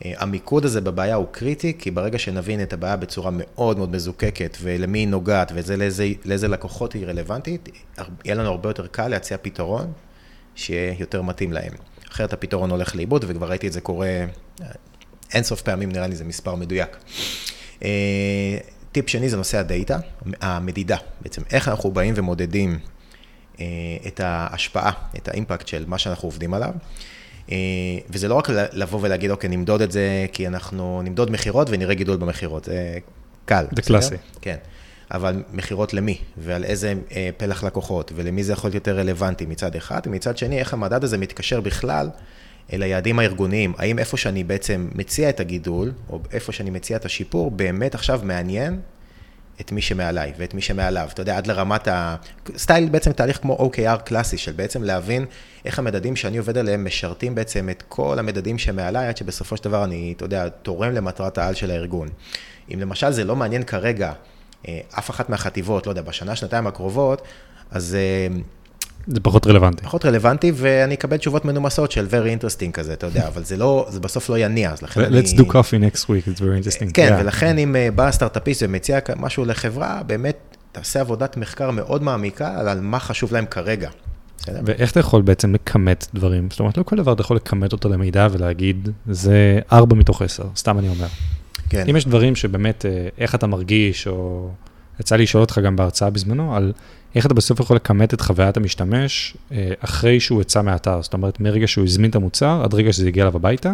אה, 0.05 0.13
המיקוד 0.17 0.65
הזה 0.65 0.81
בבעיה 0.81 1.15
הוא 1.15 1.27
קריטי, 1.31 1.73
כי 1.79 1.91
ברגע 1.91 2.19
שנבין 2.19 2.61
את 2.61 2.73
הבעיה 2.73 2.95
בצורה 2.95 3.31
מאוד 3.33 3.77
מאוד 3.77 3.91
מזוקקת, 3.91 4.57
ולמי 4.61 4.99
היא 4.99 5.07
נוגעת, 5.07 5.51
ולאיזה 5.55 6.47
לקוחות 6.47 6.93
היא 6.93 7.05
רלוונטית, 7.05 7.69
יהיה 8.25 8.35
לנו 8.35 8.49
הרבה 8.49 8.69
יותר 8.69 8.87
קל 8.87 9.07
להציע 9.07 9.37
פתרון 9.41 9.91
שיהיה 10.55 10.95
יותר 10.99 11.21
מתאים 11.21 11.53
להם. 11.53 11.73
אחרת 12.11 12.33
הפתרון 12.33 12.71
הולך 12.71 12.95
לאיבוד, 12.95 13.25
וכבר 13.27 13.49
ראיתי 13.49 13.67
את 13.67 13.73
זה 13.73 13.81
קורה 13.81 14.07
אה, 14.07 14.25
אינסוף 15.33 15.61
פעמים, 15.61 15.91
נראה 15.91 16.07
לי 16.07 16.15
זה 16.15 16.23
מספר 16.23 16.55
מדויק. 16.55 16.97
אה, 17.83 18.57
טיפ 18.91 19.09
שני 19.09 19.29
זה 19.29 19.37
נושא 19.37 19.57
הדאטה, 19.57 19.97
המדידה, 20.41 20.97
בעצם 21.21 21.41
איך 21.51 21.67
אנחנו 21.67 21.91
באים 21.91 22.13
ומודדים 22.17 22.79
את 24.07 24.19
ההשפעה, 24.19 24.91
את 25.17 25.27
האימפקט 25.27 25.67
של 25.67 25.83
מה 25.87 25.97
שאנחנו 25.97 26.27
עובדים 26.27 26.53
עליו. 26.53 26.71
אה, 27.51 27.57
וזה 28.09 28.27
לא 28.27 28.33
רק 28.33 28.49
לבוא 28.49 28.99
ולהגיד, 29.01 29.31
אוקיי, 29.31 29.49
נמדוד 29.49 29.81
את 29.81 29.91
זה, 29.91 30.25
כי 30.31 30.47
אנחנו 30.47 31.01
נמדוד 31.03 31.31
מכירות 31.31 31.67
ונראה 31.69 31.93
גידול 31.93 32.17
במכירות, 32.17 32.63
זה 32.63 32.97
קל. 33.45 33.65
זה 33.75 33.81
קלאסי. 33.81 34.15
כן. 34.41 34.55
אבל 35.11 35.43
מכירות 35.53 35.93
למי, 35.93 36.17
ועל 36.37 36.63
איזה 36.63 36.93
אה, 37.11 37.29
פלח 37.37 37.63
לקוחות, 37.63 38.11
ולמי 38.15 38.43
זה 38.43 38.53
יכול 38.53 38.67
להיות 38.67 38.75
יותר 38.75 38.99
רלוונטי 38.99 39.45
מצד 39.45 39.75
אחד, 39.75 40.01
ומצד 40.05 40.37
שני, 40.37 40.59
איך 40.59 40.73
המדד 40.73 41.03
הזה 41.03 41.17
מתקשר 41.17 41.61
בכלל 41.61 42.09
אל 42.73 42.83
היעדים 42.83 43.19
הארגוניים. 43.19 43.73
האם 43.77 43.99
איפה 43.99 44.17
שאני 44.17 44.43
בעצם 44.43 44.89
מציע 44.95 45.29
את 45.29 45.39
הגידול, 45.39 45.91
או 46.09 46.19
איפה 46.31 46.51
שאני 46.51 46.69
מציע 46.69 46.97
את 46.97 47.05
השיפור, 47.05 47.51
באמת 47.51 47.95
עכשיו 47.95 48.19
מעניין 48.23 48.79
את 49.61 49.71
מי 49.71 49.81
שמעליי 49.81 50.33
ואת 50.37 50.53
מי 50.53 50.61
שמעליו, 50.61 51.09
אתה 51.13 51.21
יודע, 51.21 51.37
עד 51.37 51.47
לרמת 51.47 51.87
ה... 51.87 52.15
סטייל 52.57 52.89
בעצם 52.89 53.11
תהליך 53.11 53.37
כמו 53.41 53.71
OKR 53.71 53.97
קלאסי, 53.97 54.37
של 54.37 54.51
בעצם 54.51 54.83
להבין 54.83 55.25
איך 55.65 55.79
המדדים 55.79 56.15
שאני 56.15 56.37
עובד 56.37 56.57
עליהם 56.57 56.85
משרתים 56.85 57.35
בעצם 57.35 57.69
את 57.69 57.83
כל 57.89 58.19
המדדים 58.19 58.57
שמעליי, 58.57 59.07
עד 59.07 59.17
שבסופו 59.17 59.57
של 59.57 59.63
דבר 59.63 59.83
אני, 59.83 60.13
אתה 60.17 60.25
יודע, 60.25 60.49
תורם 60.49 60.91
למטרת 60.91 61.37
העל 61.37 61.53
של 61.53 61.71
הארגון. 61.71 62.09
אם 62.73 62.79
למשל 62.79 63.11
זה 63.11 63.23
לא 63.23 63.35
מעניין 63.35 63.63
כרגע 63.63 64.13
אה, 64.67 64.79
אף 64.99 65.09
אחת 65.09 65.29
מהחטיבות, 65.29 65.85
לא 65.85 65.91
יודע, 65.91 66.01
בשנה, 66.01 66.35
שנתיים 66.35 66.67
הקרובות, 66.67 67.21
אז 67.71 67.95
אה, 67.95 68.37
זה 69.07 69.19
פחות 69.19 69.47
רלוונטי. 69.47 69.83
פחות 69.83 70.05
רלוונטי, 70.05 70.51
ואני 70.55 70.93
אקבל 70.93 71.17
תשובות 71.17 71.45
מנומסות 71.45 71.91
של 71.91 72.07
very 72.11 72.41
interesting 72.41 72.71
כזה, 72.71 72.93
אתה 72.93 73.05
יודע, 73.05 73.27
אבל 73.27 73.43
זה 73.43 73.57
לא, 73.57 73.87
זה 73.89 73.99
בסוף 73.99 74.29
לא 74.29 74.37
יניע, 74.37 74.71
אז 74.71 74.81
לכן 74.81 75.01
אני... 75.01 75.21
Let's 75.21 75.33
do 75.37 75.41
coffee 75.41 75.95
next 75.95 76.01
week, 76.01 76.27
it's 76.27 76.39
very 76.39 76.63
interesting. 76.63 76.91
כן, 76.93 77.15
yeah. 77.17 77.21
ולכן 77.21 77.57
אם 77.57 77.75
אה, 77.75 77.89
בא 77.95 78.11
סטארט-אפיסט 78.11 78.63
ומציע 78.65 78.99
משהו 79.17 79.45
לחברה, 79.45 80.01
באמת 80.07 80.37
תעשה 80.71 81.01
עבודת 81.01 81.37
מחקר 81.37 81.71
מאוד 81.71 82.03
מעמיקה 82.03 82.59
על 82.59 82.81
מה 82.81 82.99
חשוב 82.99 83.33
להם 83.33 83.45
כרגע. 83.45 83.89
ואיך 84.47 84.91
אתה 84.91 84.99
יכול 84.99 85.21
בעצם 85.21 85.53
לכמת 85.53 86.07
דברים? 86.13 86.47
זאת 86.51 86.59
אומרת, 86.59 86.77
לא 86.77 86.83
כל 86.83 86.95
דבר 86.95 87.13
אתה 87.13 87.21
יכול 87.21 87.37
לכמת 87.37 87.71
אותו 87.71 87.89
למידע 87.89 88.27
ולהגיד, 88.31 88.89
זה 89.09 89.59
4 89.71 89.95
מתוך 89.95 90.21
10, 90.21 90.43
סתם 90.55 90.79
אני 90.79 90.89
אומר. 90.89 91.07
כן. 91.69 91.83
אם 91.89 91.95
יש 91.95 92.05
דברים 92.05 92.35
שבאמת, 92.35 92.85
אה, 92.85 93.07
איך 93.17 93.35
אתה 93.35 93.47
מרגיש, 93.47 94.07
או 94.07 94.49
יצא 94.99 95.15
לי 95.15 95.23
לשאול 95.23 95.41
אותך 95.41 95.59
גם 95.63 95.75
בהרצאה 95.75 96.09
בזמנו, 96.09 96.55
על 96.55 96.73
איך 97.15 97.25
אתה 97.25 97.33
בסוף 97.33 97.59
יכול 97.59 97.75
לכמת 97.75 98.13
את 98.13 98.21
חוויית 98.21 98.57
המשתמש 98.57 99.37
אה, 99.51 99.71
אחרי 99.79 100.19
שהוא 100.19 100.41
יצא 100.41 100.61
מהאתר, 100.61 101.01
זאת 101.01 101.13
אומרת, 101.13 101.39
מרגע 101.39 101.67
שהוא 101.67 101.85
הזמין 101.85 102.09
את 102.09 102.15
המוצר 102.15 102.61
עד 102.63 102.73
רגע 102.73 102.93
שזה 102.93 103.07
הגיע 103.07 103.23
אליו 103.23 103.35
הביתה. 103.35 103.73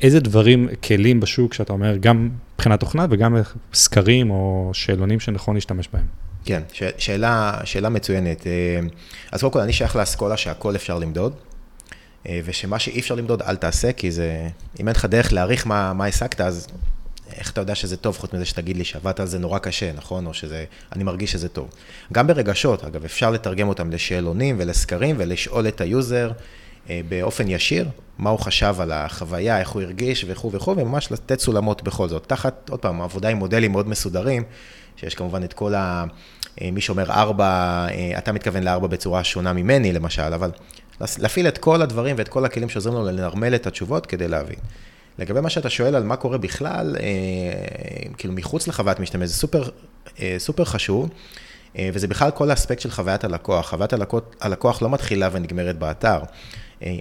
איזה 0.00 0.20
דברים, 0.20 0.68
כלים 0.84 1.20
בשוק 1.20 1.54
שאתה 1.54 1.72
אומר, 1.72 1.96
גם 1.96 2.30
מבחינת 2.54 2.80
תוכנה 2.80 3.06
וגם 3.10 3.36
סקרים 3.74 4.30
או 4.30 4.70
שאלונים 4.72 5.20
שנכון 5.20 5.54
להשתמש 5.54 5.88
בהם? 5.92 6.04
כן, 6.44 6.62
ש- 6.72 6.82
שאלה, 6.98 7.60
שאלה 7.64 7.88
מצוינת. 7.88 8.46
אה, 8.46 8.52
אז 9.32 9.40
קודם 9.40 9.52
כל, 9.52 9.60
אני 9.60 9.72
שייך 9.72 9.96
לאסכולה 9.96 10.36
שהכל 10.36 10.76
אפשר 10.76 10.98
למדוד, 10.98 11.34
אה, 12.28 12.40
ושמה 12.44 12.78
שאי 12.78 13.00
אפשר 13.00 13.14
למדוד, 13.14 13.42
אל 13.42 13.56
תעשה, 13.56 13.92
כי 13.92 14.10
זה, 14.10 14.48
אם 14.80 14.88
אין 14.88 14.96
לך 14.96 15.04
דרך 15.04 15.32
להעריך 15.32 15.66
מה, 15.66 15.92
מה 15.92 16.06
השגת, 16.06 16.40
אז 16.40 16.66
איך 17.32 17.50
אתה 17.50 17.60
יודע 17.60 17.74
שזה 17.74 17.96
טוב, 17.96 18.18
חוץ 18.18 18.32
מזה 18.32 18.44
שתגיד 18.44 18.76
לי 18.76 18.84
שעבדת 18.84 19.20
על 19.20 19.26
זה 19.26 19.38
נורא 19.38 19.58
קשה, 19.58 19.92
נכון? 19.92 20.26
או 20.26 20.34
שזה, 20.34 20.64
אני 20.92 21.04
מרגיש 21.04 21.32
שזה 21.32 21.48
טוב. 21.48 21.70
גם 22.12 22.26
ברגשות, 22.26 22.84
אגב, 22.84 23.04
אפשר 23.04 23.30
לתרגם 23.30 23.68
אותם 23.68 23.90
לשאלונים 23.90 24.56
ולסקרים 24.58 25.16
ולשאול 25.18 25.68
את 25.68 25.80
ה 25.80 25.90
user 25.90 26.32
אה, 26.90 27.00
באופן 27.08 27.48
ישיר, 27.48 27.88
מה 28.18 28.30
הוא 28.30 28.38
חשב 28.38 28.74
על 28.78 28.92
החוויה, 28.92 29.60
איך 29.60 29.68
הוא 29.68 29.82
הרגיש 29.82 30.24
וכו' 30.28 30.52
וכו', 30.52 30.76
וממש 30.76 31.12
לתת 31.12 31.40
סולמות 31.40 31.82
בכל 31.82 32.08
זאת. 32.08 32.26
תחת, 32.26 32.70
עוד 32.70 32.80
פעם, 32.80 33.02
עבודה 33.02 33.28
עם 33.28 33.36
מודלים 33.36 33.72
מאוד 33.72 33.88
מסודרים, 33.88 34.42
שיש 34.96 35.14
כמובן 35.14 35.44
את 35.44 35.52
כל 35.52 35.74
ה... 35.74 36.04
אה, 36.62 36.70
מי 36.70 36.80
שאומר 36.80 37.10
ארבע, 37.10 37.46
אה, 37.90 38.18
אתה 38.18 38.32
מתכוון 38.32 38.62
לארבע 38.62 38.86
בצורה 38.86 39.24
שונה 39.24 39.52
ממני, 39.52 39.92
למשל, 39.92 40.22
אבל 40.22 40.50
להפעיל 41.18 41.48
את 41.48 41.58
כל 41.58 41.82
הדברים 41.82 42.16
ואת 42.18 42.28
כל 42.28 42.44
הכלים 42.44 42.68
שעוזרים 42.68 42.94
לנו 42.94 43.06
לנרמל 43.06 43.54
את 43.54 43.66
התשובות 43.66 44.06
כדי 44.06 44.28
להבין. 44.28 44.58
לגבי 45.18 45.40
מה 45.40 45.50
שאתה 45.50 45.70
שואל 45.70 45.94
על 45.94 46.02
מה 46.02 46.16
קורה 46.16 46.38
בכלל, 46.38 46.96
אה, 47.00 48.10
כאילו 48.18 48.34
מחוץ 48.34 48.68
לחוויית 48.68 49.00
משתמש, 49.00 49.28
זה 49.28 49.34
סופר, 49.34 49.68
אה, 50.20 50.34
סופר 50.38 50.64
חשוב, 50.64 51.08
אה, 51.78 51.90
וזה 51.92 52.08
בכלל 52.08 52.30
כל 52.30 52.50
האספקט 52.50 52.80
של 52.80 52.90
חוויית 52.90 53.24
הלקוח. 53.24 53.70
חוויית 53.70 53.92
הלקוח, 53.92 54.22
הלקוח 54.40 54.82
לא 54.82 54.90
מתחילה 54.90 55.28
ונגמרת 55.32 55.78
באתר. 55.78 56.18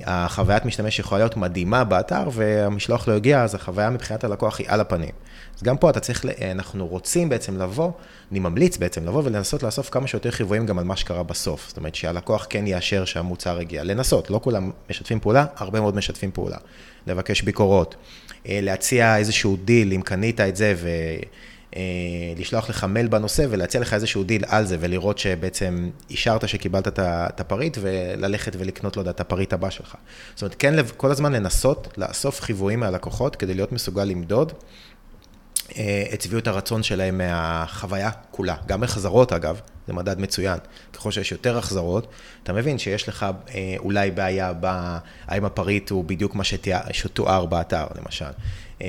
החוויית 0.06 0.66
משתמש 0.66 1.00
יכולה 1.00 1.20
להיות 1.20 1.38
מדהימה 1.38 1.84
באתר, 1.84 2.30
והמשלוח 2.32 3.08
לא 3.08 3.14
הגיע, 3.14 3.44
אז 3.44 3.56
החוויה 3.56 3.90
מבחינת 3.90 4.24
הלקוח 4.24 4.60
היא 4.60 4.68
על 4.70 4.82
הפנים. 4.82 5.12
אז 5.58 5.64
גם 5.64 5.78
פה 5.78 5.90
אתה 5.90 6.00
צריך, 6.00 6.26
אה, 6.26 6.52
אנחנו 6.52 6.88
רוצים 6.88 7.30
בעצם 7.30 7.58
לבוא, 7.58 7.92
אני 8.32 8.40
ממליץ 8.40 8.78
בעצם 8.78 9.06
לבוא 9.06 9.22
ולנסות 9.26 9.64
לאסוף 9.64 9.90
כמה 9.90 10.08
שיותר 10.08 10.32
חיוויים 10.32 10.66
גם 10.66 10.80
על 10.80 10.86
מה 10.86 10.96
שקרה 10.96 11.24
בסוף. 11.24 11.68
זאת 11.68 11.78
אומרת 11.78 11.96
שהלקוח 11.96 12.48
כן 12.50 12.68
יאשר 12.68 13.06
שהמוצר 13.06 13.60
הגיע. 13.60 13.84
לנסות, 13.84 14.30
לא 14.30 14.40
כולם 14.44 14.72
משתפים 14.90 15.20
פעולה, 15.20 15.46
הרבה 15.56 15.82
מאוד 15.82 15.96
משתפים 15.96 16.32
פעולה. 16.32 16.58
לבקש 17.08 17.42
ביקורות, 17.42 17.96
אה, 18.48 18.60
להציע 18.62 19.18
איזשהו 19.18 19.58
דיל, 19.66 19.94
אם 19.94 20.02
קנית 20.02 20.42
את 20.42 20.56
זה, 20.56 20.76
ולשלוח 22.36 22.70
לך 22.70 22.84
מייל 22.84 23.08
בנושא 23.08 23.46
ולהציע 23.50 23.82
לך 23.82 23.94
איזשהו 23.94 24.24
דיל 24.24 24.44
על 24.48 24.66
זה, 24.66 24.78
ולראות 24.80 25.18
שבעצם 25.18 25.90
אישרת 26.10 26.50
שקיבלת 26.50 26.88
את 27.00 27.40
הפריט, 27.40 27.78
וללכת 27.82 28.56
ולקנות, 28.60 28.98
לא 28.98 29.02
יודע, 29.02 29.12
את 29.12 29.20
הפריט 29.20 29.54
הבא 29.54 29.70
שלך. 29.70 29.96
זאת 30.36 30.42
אומרת, 30.42 30.56
כן 30.60 30.76
כל 30.98 31.12
הזמן 31.12 31.34
לנסות 31.34 31.94
לאסוף 31.98 32.42
חיוויים 32.42 32.80
מהלקוחות, 32.80 33.36
כדי 33.36 33.54
להיות 33.54 33.72
מסוגל 33.72 34.04
למדוד 34.04 34.52
אה, 35.78 36.04
את 36.14 36.22
שביעות 36.22 36.48
הרצון 36.48 36.84
שלהם 36.84 37.18
מהחוויה 37.18 38.12
כולה, 38.32 38.56
גם 38.68 38.84
החזרות 38.84 39.34
אגב, 39.34 39.62
זה 39.88 39.94
מדד 39.94 40.20
מצוין. 40.20 40.58
ככל 40.94 41.12
שיש 41.12 41.32
יותר 41.32 41.58
החזרות, 41.58 42.08
אתה 42.44 42.54
מבין 42.54 42.78
שיש 42.78 43.10
לך 43.10 43.26
אה, 43.50 43.76
אולי 43.80 44.12
בעיה 44.12 44.54
ב... 44.60 44.98
האם 45.28 45.46
הפריט 45.46 45.90
הוא 45.90 46.04
בדיוק 46.04 46.36
מה 46.36 46.44
שתואר 46.92 47.46
באתר, 47.46 47.86
למשל. 48.02 48.26
אה, 48.82 48.88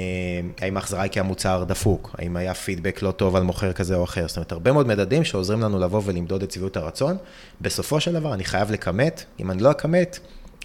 האם 0.60 0.76
ההחזרה 0.76 1.02
היא 1.02 1.10
כי 1.10 1.20
המוצר 1.20 1.64
דפוק, 1.64 2.14
האם 2.18 2.36
היה 2.36 2.54
פידבק 2.54 3.02
לא 3.02 3.10
טוב 3.10 3.36
על 3.36 3.42
מוכר 3.42 3.72
כזה 3.72 3.94
או 3.94 4.04
אחר. 4.04 4.28
זאת 4.28 4.36
אומרת, 4.36 4.52
הרבה 4.52 4.72
מאוד 4.72 4.86
מדדים 4.86 5.24
שעוזרים 5.24 5.60
לנו 5.60 5.80
לבוא 5.80 6.02
ולמדוד 6.04 6.42
את 6.42 6.50
שביעות 6.50 6.76
הרצון. 6.76 7.16
בסופו 7.60 8.00
של 8.00 8.12
דבר, 8.12 8.34
אני 8.34 8.44
חייב 8.44 8.70
לכמת, 8.70 9.24
אם 9.40 9.50
אני 9.50 9.62
לא 9.62 9.70
אכמת, 9.70 10.18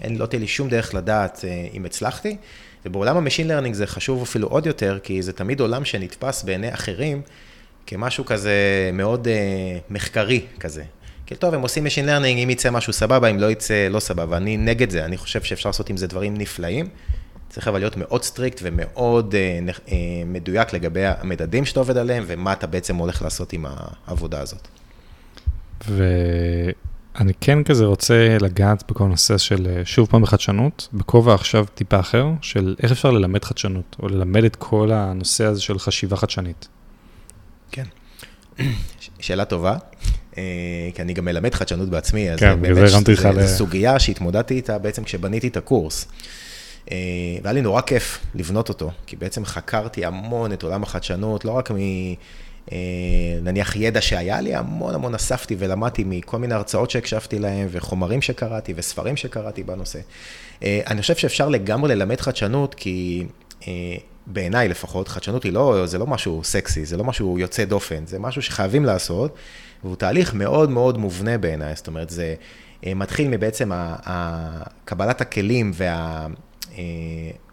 לא 0.09 0.25
תהיה 0.25 0.39
לי 0.39 0.47
שום 0.47 0.69
דרך 0.69 0.93
לדעת 0.93 1.45
אם 1.73 1.85
הצלחתי. 1.85 2.37
ובעולם 2.85 3.17
ה 3.17 3.21
machine 3.21 3.47
learning 3.47 3.75
זה 3.75 3.87
חשוב 3.87 4.21
אפילו 4.21 4.47
עוד 4.47 4.65
יותר, 4.65 4.99
כי 5.03 5.21
זה 5.21 5.33
תמיד 5.33 5.59
עולם 5.59 5.85
שנתפס 5.85 6.43
בעיני 6.43 6.73
אחרים 6.73 7.21
כמשהו 7.89 8.25
כזה 8.25 8.53
מאוד 8.93 9.27
אה, 9.27 9.93
מחקרי 9.93 10.45
כזה. 10.59 10.83
כי 11.25 11.35
טוב, 11.35 11.53
הם 11.53 11.61
עושים 11.61 11.85
machine 11.85 12.05
learning, 12.05 12.43
אם 12.43 12.49
יצא 12.49 12.71
משהו 12.71 12.93
סבבה, 12.93 13.27
אם 13.27 13.39
לא 13.39 13.51
יצא 13.51 13.87
לא 13.89 13.99
סבבה. 13.99 14.37
אני 14.37 14.57
נגד 14.57 14.89
זה, 14.89 15.05
אני 15.05 15.17
חושב 15.17 15.41
שאפשר 15.41 15.69
לעשות 15.69 15.89
עם 15.89 15.97
זה 15.97 16.07
דברים 16.07 16.37
נפלאים. 16.37 16.87
צריך 17.49 17.67
אבל 17.67 17.79
להיות 17.79 17.97
מאוד 17.97 18.23
strict 18.23 18.59
ומאוד 18.63 19.35
אה, 19.35 19.71
אה, 19.71 19.91
מדויק 20.25 20.73
לגבי 20.73 21.05
המדדים 21.05 21.65
שאתה 21.65 21.79
עובד 21.79 21.97
עליהם, 21.97 22.23
ומה 22.27 22.53
אתה 22.53 22.67
בעצם 22.67 22.95
הולך 22.95 23.21
לעשות 23.21 23.53
עם 23.53 23.65
העבודה 24.07 24.41
הזאת. 24.41 24.67
ו... 25.87 26.03
אני 27.19 27.33
כן 27.41 27.63
כזה 27.63 27.85
רוצה 27.85 28.37
לגעת 28.41 28.83
בכל 28.91 29.03
נושא 29.03 29.37
של 29.37 29.67
אה, 29.67 29.81
שוב 29.85 30.07
פעם 30.07 30.21
בחדשנות, 30.21 30.87
בכובע 30.93 31.33
עכשיו 31.33 31.65
טיפה 31.75 31.99
אחר, 31.99 32.27
של 32.41 32.75
איך 32.83 32.91
אפשר 32.91 33.11
ללמד 33.11 33.45
חדשנות, 33.45 33.95
או 34.03 34.07
ללמד 34.07 34.43
את 34.43 34.55
כל 34.55 34.91
הנושא 34.91 35.45
הזה 35.45 35.61
של 35.61 35.79
חשיבה 35.79 36.15
חדשנית. 36.15 36.67
כן, 37.71 37.83
שאלה 39.19 39.45
טובה, 39.45 39.77
אה, 40.37 40.43
כי 40.95 41.01
אני 41.01 41.13
גם 41.13 41.25
מלמד 41.25 41.53
חדשנות 41.53 41.89
בעצמי, 41.89 42.31
אז 42.31 42.39
כן, 42.39 42.61
באמת 42.61 43.47
זו 43.47 43.57
סוגיה 43.57 43.99
שהתמודדתי 43.99 44.53
איתה 44.53 44.77
בעצם 44.77 45.03
כשבניתי 45.03 45.47
את 45.47 45.57
הקורס. 45.57 46.07
והיה 46.87 47.53
לי 47.53 47.61
נורא 47.61 47.81
כיף 47.81 48.19
לבנות 48.35 48.69
אותו, 48.69 48.91
כי 49.05 49.15
בעצם 49.15 49.45
חקרתי 49.45 50.05
המון 50.05 50.53
את 50.53 50.63
עולם 50.63 50.83
החדשנות, 50.83 51.45
לא 51.45 51.51
רק 51.51 51.71
מ... 51.71 51.75
נניח 53.41 53.75
ידע 53.75 54.01
שהיה 54.01 54.41
לי, 54.41 54.55
המון 54.55 54.95
המון 54.95 55.15
אספתי 55.15 55.55
ולמדתי 55.59 56.03
מכל 56.05 56.37
מיני 56.37 56.53
הרצאות 56.53 56.91
שהקשבתי 56.91 57.39
להם, 57.39 57.67
וחומרים 57.71 58.21
שקראתי, 58.21 58.73
וספרים 58.75 59.15
שקראתי 59.15 59.63
בנושא. 59.63 59.99
אני 60.63 61.01
חושב 61.01 61.15
שאפשר 61.15 61.49
לגמרי 61.49 61.95
ללמד 61.95 62.21
חדשנות, 62.21 62.75
כי 62.75 63.25
בעיניי 64.29 64.67
לפחות, 64.67 65.07
חדשנות 65.07 65.43
היא 65.43 65.53
לא, 65.53 65.85
זה 65.85 65.97
לא 65.97 66.07
משהו 66.07 66.43
סקסי, 66.43 66.85
זה 66.85 66.97
לא 66.97 67.03
משהו 67.03 67.39
יוצא 67.39 67.65
דופן, 67.65 68.05
זה 68.05 68.19
משהו 68.19 68.41
שחייבים 68.41 68.85
לעשות, 68.85 69.35
והוא 69.83 69.95
תהליך 69.95 70.33
מאוד 70.33 70.69
מאוד 70.69 70.97
מובנה 70.97 71.37
בעיניי, 71.37 71.75
זאת 71.75 71.87
אומרת, 71.87 72.09
זה 72.09 72.35
אה, 72.85 72.93
מתחיל 72.93 73.27
מבעצם 73.27 73.71
קבלת 74.85 75.21
הכלים 75.21 75.71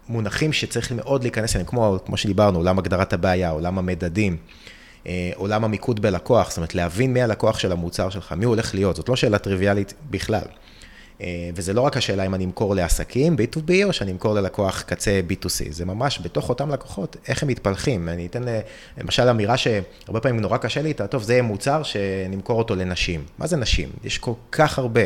והמונחים 0.09 0.53
שצריך 0.53 0.93
מאוד 0.93 1.23
להיכנס 1.23 1.57
אליהם, 1.57 1.67
כמו, 1.69 1.99
כמו 2.07 2.17
שדיברנו, 2.17 2.59
עולם 2.59 2.79
הגדרת 2.79 3.13
הבעיה, 3.13 3.51
עולם 3.51 3.79
המדדים. 3.79 4.37
אה, 5.07 5.31
עולם 5.35 5.65
המיקוד 5.65 6.01
בלקוח, 6.01 6.49
זאת 6.49 6.57
אומרת 6.57 6.75
להבין 6.75 7.13
מי 7.13 7.23
הלקוח 7.23 7.59
של 7.59 7.73
המוצר 7.73 8.11
שלך, 8.11 8.33
מי 8.33 8.45
הוא 8.45 8.55
הולך 8.55 8.75
להיות, 8.75 8.97
זאת 8.97 9.09
לא 9.09 9.17
שאלה 9.17 9.39
טריוויאלית 9.39 9.95
בכלל. 10.11 10.45
אה, 11.21 11.51
וזה 11.55 11.73
לא 11.73 11.81
רק 11.81 11.97
השאלה 11.97 12.27
אם 12.27 12.35
אני 12.35 12.45
אמכור 12.45 12.75
לעסקים, 12.75 13.37
B2B, 13.37 13.73
או 13.85 13.93
שאני 13.93 14.13
אמכור 14.13 14.35
ללקוח 14.35 14.83
קצה 14.83 15.21
B2C, 15.31 15.65
זה 15.71 15.85
ממש 15.85 16.21
בתוך 16.23 16.49
אותם 16.49 16.71
לקוחות, 16.71 17.17
איך 17.29 17.43
הם 17.43 17.49
מתפלחים. 17.49 18.09
אני 18.09 18.27
אתן 18.27 18.43
למשל 18.99 19.29
אמירה 19.29 19.57
שהרבה 19.57 20.21
פעמים 20.21 20.41
נורא 20.41 20.57
קשה 20.57 20.83
לי 20.83 20.89
איתה, 20.89 21.07
טוב, 21.07 21.23
זה 21.23 21.43
מוצר 21.43 21.83
שנמכור 21.83 22.59
אותו 22.59 22.77
לנשים. 22.77 23.25
מה 23.39 23.47
זה 23.47 23.57
נשים? 23.57 23.89
יש 24.05 24.19
כל 24.19 24.33
כך 24.53 24.79
הרבה 24.79 25.03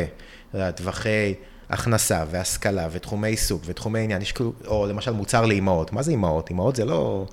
טווחי 0.75 1.33
הכנסה 1.69 2.23
והשכלה 2.31 2.87
ותחומי 2.91 3.27
עיסוק 3.27 3.61
ותחומי 3.65 3.99
עניין, 3.99 4.21
יש 4.21 4.31
כאילו, 4.31 4.53
או 4.67 4.87
למשל 4.87 5.11
מוצר 5.11 5.45
לאימהות. 5.45 5.93
מה 5.93 6.01
זה 6.01 6.11
אימהות? 6.11 6.49
אימהות 6.49 6.75
זה 6.75 6.85
לא, 6.85 7.25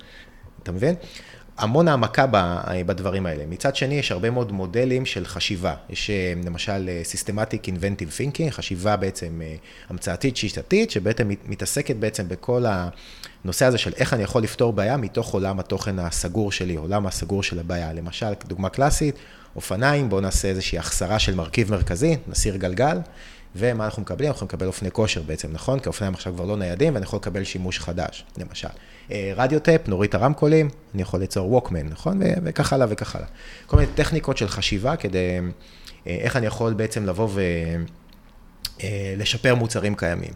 אתה 0.63 0.71
מבין? 0.71 0.95
המון 1.59 1.87
העמקה 1.87 2.25
בדברים 2.85 3.25
האלה. 3.25 3.45
מצד 3.45 3.75
שני, 3.75 3.95
יש 3.95 4.11
הרבה 4.11 4.29
מאוד 4.29 4.51
מודלים 4.51 5.05
של 5.05 5.25
חשיבה. 5.25 5.75
יש 5.89 6.09
אה, 6.09 6.33
למשל 6.45 6.89
אה, 6.89 7.01
Systematic 7.11 7.65
Inventive 7.65 8.17
Thinking, 8.17 8.51
חשיבה 8.51 8.95
בעצם 8.95 9.41
אה, 9.41 9.55
המצאתית 9.89 10.37
שיטתית, 10.37 10.91
שבעצם 10.91 11.29
מתעסקת 11.45 11.95
בעצם 11.95 12.27
בכל 12.27 12.65
הנושא 12.67 13.65
הזה 13.65 13.77
של 13.77 13.91
איך 13.95 14.13
אני 14.13 14.23
יכול 14.23 14.43
לפתור 14.43 14.73
בעיה 14.73 14.97
מתוך 14.97 15.33
עולם 15.33 15.59
התוכן 15.59 15.99
הסגור 15.99 16.51
שלי, 16.51 16.75
עולם 16.75 17.07
הסגור 17.07 17.43
של 17.43 17.59
הבעיה. 17.59 17.93
למשל, 17.93 18.33
דוגמה 18.47 18.69
קלאסית, 18.69 19.15
אופניים, 19.55 20.09
בואו 20.09 20.21
נעשה 20.21 20.47
איזושהי 20.47 20.77
החסרה 20.77 21.19
של 21.19 21.35
מרכיב 21.35 21.71
מרכזי, 21.71 22.17
נסיר 22.27 22.55
גלגל. 22.55 22.97
ומה 23.55 23.85
אנחנו 23.85 24.01
מקבלים? 24.01 24.31
אנחנו 24.31 24.45
נקבל 24.45 24.67
אופני 24.67 24.91
כושר 24.91 25.21
בעצם, 25.21 25.47
נכון? 25.51 25.79
כי 25.79 25.87
אופניים 25.87 26.13
עכשיו 26.13 26.33
כבר 26.33 26.45
לא 26.45 26.57
ניידים 26.57 26.93
ואני 26.93 27.05
יכול 27.05 27.17
לקבל 27.17 27.43
שימוש 27.43 27.79
חדש, 27.79 28.25
למשל. 28.37 28.67
אה, 29.11 29.33
רדיו 29.35 29.59
טאפ, 29.59 29.87
נוריד 29.87 30.09
את 30.09 30.15
הרמקולים, 30.15 30.69
אני 30.93 31.01
יכול 31.01 31.19
ליצור 31.19 31.53
ווקמן, 31.53 31.87
נכון? 31.87 32.19
וכך 32.43 32.73
הלאה 32.73 32.87
וכך 32.89 33.15
הלאה. 33.15 33.27
כל 33.65 33.77
מיני 33.77 33.91
טכניקות 33.95 34.37
של 34.37 34.47
חשיבה 34.47 34.95
כדי, 34.95 35.39
אה, 36.07 36.17
איך 36.21 36.35
אני 36.35 36.45
יכול 36.45 36.73
בעצם 36.73 37.05
לבוא 37.05 37.29
ולשפר 38.79 39.49
אה, 39.49 39.55
מוצרים 39.55 39.95
קיימים. 39.95 40.33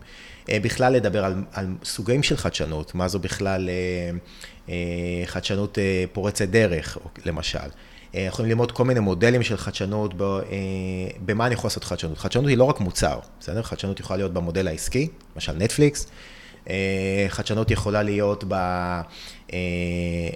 בכלל 0.50 0.94
לדבר 0.94 1.26
על, 1.26 1.44
על 1.54 1.68
סוגים 1.84 2.24
של 2.24 2.38
חדשנות, 2.38 2.96
מה 2.96 3.08
זו 3.08 3.20
בכלל 3.20 3.70
חדשנות 5.26 5.78
פורצת 6.14 6.48
דרך, 6.48 6.98
למשל. 7.26 7.60
יכולים 8.14 8.50
ללמוד 8.50 8.72
כל 8.72 8.86
מיני 8.86 9.00
מודלים 9.00 9.44
של 9.44 9.58
חדשנות, 9.58 10.14
במה 11.26 11.46
אני 11.46 11.54
יכול 11.54 11.68
לעשות 11.68 11.84
חדשנות. 11.84 12.18
חדשנות 12.18 12.48
היא 12.48 12.58
לא 12.58 12.64
רק 12.64 12.80
מוצר, 12.80 13.20
בסדר? 13.40 13.64
חדשנות 13.64 14.00
יכולה 14.00 14.18
להיות 14.18 14.34
במודל 14.34 14.68
העסקי, 14.68 15.08
למשל 15.36 15.54
נטפליקס. 15.54 16.08
אה, 16.70 17.26
חדשנות 17.30 17.72
יכולה 17.72 18.04
להיות 18.04 18.44
ב... 18.48 18.54
אה, 18.54 19.60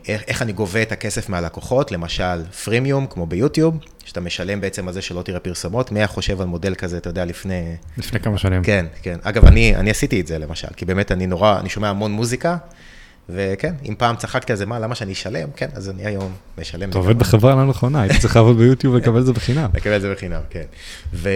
איך 0.08 0.42
אני 0.42 0.54
גובה 0.54 0.82
את 0.82 0.92
הכסף 0.92 1.30
מהלקוחות, 1.30 1.92
למשל 1.92 2.46
פרימיום, 2.64 3.08
כמו 3.08 3.26
ביוטיוב, 3.26 3.78
שאתה 4.06 4.22
משלם 4.22 4.62
בעצם 4.62 4.88
על 4.88 4.94
זה 4.94 5.02
שלא 5.02 5.22
תראה 5.22 5.40
פרסומות. 5.40 5.92
מי 5.92 6.00
היה 6.00 6.08
חושב 6.08 6.42
על 6.42 6.48
מודל 6.48 6.76
כזה, 6.76 6.98
אתה 6.98 7.10
יודע, 7.10 7.26
לפני... 7.26 7.76
לפני 7.98 8.20
כמה 8.20 8.38
שנים. 8.38 8.64
כן, 8.64 8.86
כן. 9.02 9.18
אגב, 9.22 9.46
אני, 9.46 9.76
אני 9.76 9.92
עשיתי 9.92 10.22
את 10.22 10.28
זה 10.28 10.38
למשל, 10.38 10.68
כי 10.76 10.86
באמת 10.86 11.12
אני 11.12 11.28
נורא, 11.28 11.60
אני 11.60 11.70
שומע 11.70 11.90
המון 11.90 12.12
מוזיקה. 12.12 12.58
וכן, 13.30 13.74
אם 13.90 13.96
פעם 13.98 14.16
צחקתי 14.16 14.52
על 14.52 14.58
זה, 14.58 14.66
מה, 14.66 14.80
למה 14.80 14.96
שאני 14.96 15.14
אשלם? 15.14 15.50
כן, 15.56 15.68
אז 15.74 15.90
אני 15.90 16.06
היום 16.06 16.32
משלם. 16.58 16.90
אתה 16.90 16.98
עובד 16.98 17.20
בחברה 17.20 17.56
לא 17.56 17.66
נכונה, 17.66 18.02
הייתי 18.02 18.20
צריך 18.20 18.36
לעבוד 18.36 18.58
ביוטיוב 18.58 18.94
ולקבל 18.94 19.20
את 19.20 19.26
זה 19.26 19.34
בחינם. 19.34 19.70
לקבל 19.74 19.96
את 19.96 20.02
זה 20.02 20.12
בחינם, 20.12 20.42
כן. 20.50 20.64
ו... 21.14 21.30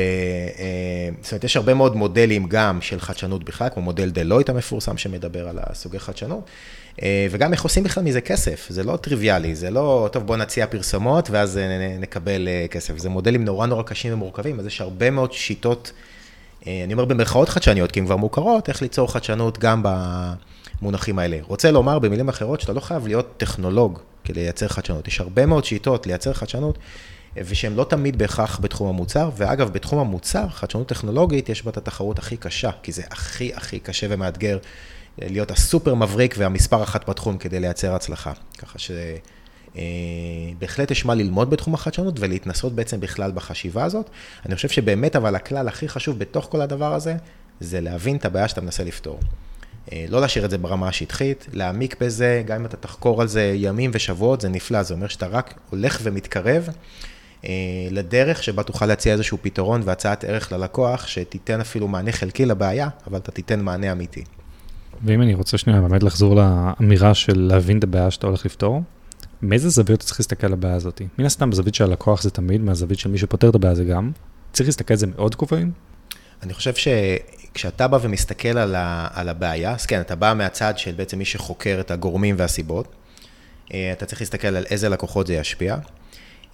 אה, 0.59 1.09
אומרת, 1.31 1.43
יש 1.43 1.57
הרבה 1.57 1.73
מאוד 1.73 1.95
מודלים 1.95 2.47
גם 2.47 2.81
של 2.81 2.99
חדשנות 2.99 3.43
בכלל, 3.43 3.67
כמו 3.73 3.83
מודל 3.83 4.09
דלויט 4.09 4.49
המפורסם 4.49 4.97
שמדבר 4.97 5.47
על 5.47 5.59
הסוגי 5.63 5.99
חדשנות, 5.99 6.45
אה, 7.01 7.27
וגם 7.31 7.53
איך 7.53 7.63
עושים 7.63 7.83
בכלל 7.83 8.03
מזה 8.03 8.21
כסף, 8.21 8.65
זה 8.69 8.83
לא 8.83 8.97
טריוויאלי, 8.97 9.55
זה 9.55 9.69
לא, 9.69 10.09
טוב, 10.11 10.27
בוא 10.27 10.37
נציע 10.37 10.67
פרסומות 10.67 11.29
ואז 11.29 11.57
אה, 11.57 11.97
נקבל 11.99 12.47
כסף. 12.71 12.97
זה 12.97 13.09
מודלים 13.09 13.45
נורא 13.45 13.67
נורא 13.67 13.83
קשים 13.83 14.13
ומורכבים, 14.13 14.59
אז 14.59 14.65
יש 14.65 14.81
הרבה 14.81 15.09
מאוד 15.09 15.33
שיטות, 15.33 15.91
אני 16.65 16.93
אומר 16.93 17.05
במרכאות 17.05 17.49
חדשניות, 17.49 17.91
כי 17.91 17.99
הן 17.99 18.05
כבר 18.05 18.15
מוכרות, 18.15 18.69
איך 18.69 18.81
ליצור 18.81 19.11
חדשנות 19.11 19.59
גם 19.59 19.83
ב... 19.83 19.89
המונחים 20.81 21.19
האלה. 21.19 21.37
רוצה 21.41 21.71
לומר 21.71 21.99
במילים 21.99 22.29
אחרות 22.29 22.61
שאתה 22.61 22.73
לא 22.73 22.79
חייב 22.79 23.07
להיות 23.07 23.37
טכנולוג 23.37 23.99
כדי 24.23 24.39
לייצר 24.39 24.67
חדשנות. 24.67 25.07
יש 25.07 25.21
הרבה 25.21 25.45
מאוד 25.45 25.65
שיטות 25.65 26.07
לייצר 26.07 26.33
חדשנות, 26.33 26.77
ושהן 27.35 27.73
לא 27.73 27.83
תמיד 27.83 28.17
בהכרח 28.17 28.59
בתחום 28.59 28.89
המוצר, 28.89 29.29
ואגב, 29.37 29.73
בתחום 29.73 29.99
המוצר, 29.99 30.49
חדשנות 30.49 30.87
טכנולוגית, 30.87 31.49
יש 31.49 31.63
בה 31.63 31.71
את 31.71 31.77
התחרות 31.77 32.19
הכי 32.19 32.37
קשה, 32.37 32.69
כי 32.83 32.91
זה 32.91 33.03
הכי 33.11 33.53
הכי 33.53 33.79
קשה 33.79 34.07
ומאתגר 34.09 34.57
להיות 35.17 35.51
הסופר 35.51 35.95
מבריק 35.95 36.35
והמספר 36.37 36.83
אחת 36.83 37.09
בתחום 37.09 37.37
כדי 37.37 37.59
לייצר 37.59 37.95
הצלחה. 37.95 38.33
ככה 38.57 38.79
שבהחלט 38.79 40.91
אה, 40.91 40.93
יש 40.93 41.05
מה 41.05 41.15
ללמוד 41.15 41.49
בתחום 41.49 41.73
החדשנות 41.73 42.19
ולהתנסות 42.19 42.73
בעצם 42.73 42.99
בכלל 42.99 43.31
בחשיבה 43.31 43.83
הזאת. 43.83 44.09
אני 44.45 44.55
חושב 44.55 44.69
שבאמת, 44.69 45.15
אבל 45.15 45.35
הכלל 45.35 45.67
הכי 45.67 45.89
חשוב 45.89 46.19
בתוך 46.19 46.47
כל 46.51 46.61
הדבר 46.61 46.93
הזה, 46.93 47.15
זה 47.59 47.81
להבין 47.81 48.15
את 48.15 48.25
הבעיה 48.25 48.47
שאתה 48.47 48.61
מנסה 48.61 48.83
לפתור. 48.83 49.19
אה, 49.91 50.05
לא 50.09 50.21
להשאיר 50.21 50.45
את 50.45 50.49
זה 50.49 50.57
ברמה 50.57 50.87
השטחית, 50.87 51.47
להעמיק 51.53 51.95
בזה, 52.01 52.43
גם 52.45 52.59
אם 52.59 52.65
אתה 52.65 52.77
תחקור 52.77 53.21
על 53.21 53.27
זה 53.27 53.53
ימים 53.55 53.91
ושבועות, 53.93 54.41
זה 54.41 54.49
נפלא, 54.49 54.83
זה 54.83 54.93
אומר 54.93 55.07
שאתה 55.07 55.27
רק 55.27 55.59
הולך 55.69 55.99
ומתקרב 56.03 56.69
אה, 57.45 57.51
לדרך 57.91 58.43
שבה 58.43 58.63
תוכל 58.63 58.85
להציע 58.85 59.13
איזשהו 59.13 59.37
פתרון 59.41 59.81
והצעת 59.85 60.23
ערך 60.23 60.51
ללקוח, 60.51 61.07
שתיתן 61.07 61.59
אפילו 61.59 61.87
מענה 61.87 62.11
חלקי 62.11 62.45
לבעיה, 62.45 62.89
אבל 63.07 63.17
אתה 63.17 63.31
תיתן 63.31 63.59
מענה 63.61 63.91
אמיתי. 63.91 64.23
ואם 65.05 65.21
אני 65.21 65.33
רוצה 65.33 65.57
שנייה 65.57 65.81
באמת 65.81 66.03
לחזור 66.03 66.35
לאמירה 66.35 67.13
של 67.13 67.39
להבין 67.39 67.79
את 67.79 67.83
הבעיה 67.83 68.11
שאתה 68.11 68.27
הולך 68.27 68.45
לפתור, 68.45 68.81
מאיזה 69.41 69.69
זוויות 69.69 69.99
אתה 69.99 70.07
צריך 70.07 70.19
להסתכל 70.19 70.47
על 70.47 70.53
הבעיה 70.53 70.75
הזאת? 70.75 71.01
מן 71.19 71.25
הסתם, 71.25 71.49
בזווית 71.49 71.75
של 71.75 71.83
הלקוח 71.83 72.21
זה 72.21 72.29
תמיד, 72.29 72.61
מהזווית 72.61 72.99
של 72.99 73.09
מי 73.09 73.17
שפותר 73.17 73.49
את 73.49 73.55
הבעיה 73.55 73.75
זה 73.75 73.83
גם. 73.83 74.11
צריך 74.53 74.67
להסתכל 74.67 74.93
על 74.93 74.97
זה 74.97 75.07
מאוד 75.07 75.35
כובעים? 75.35 75.71
אני 76.43 76.53
חושב 76.53 76.73
שכשאתה 76.75 77.87
בא 77.87 77.97
ומסתכל 78.01 78.57
על, 78.57 78.75
ה, 78.75 79.07
על 79.13 79.29
הבעיה, 79.29 79.71
אז 79.71 79.85
כן, 79.85 80.01
אתה 80.01 80.15
בא 80.15 80.33
מהצד 80.35 80.73
של 80.77 80.91
בעצם 80.91 81.17
מי 81.17 81.25
שחוקר 81.25 81.77
את 81.79 81.91
הגורמים 81.91 82.35
והסיבות, 82.37 82.87
אה, 83.73 83.91
אתה 83.91 84.05
צריך 84.05 84.21
להסתכל 84.21 84.47
על 84.47 84.65
איזה 84.69 84.89
לקוחות 84.89 85.27
זה 85.27 85.33
ישפיע, 85.33 85.77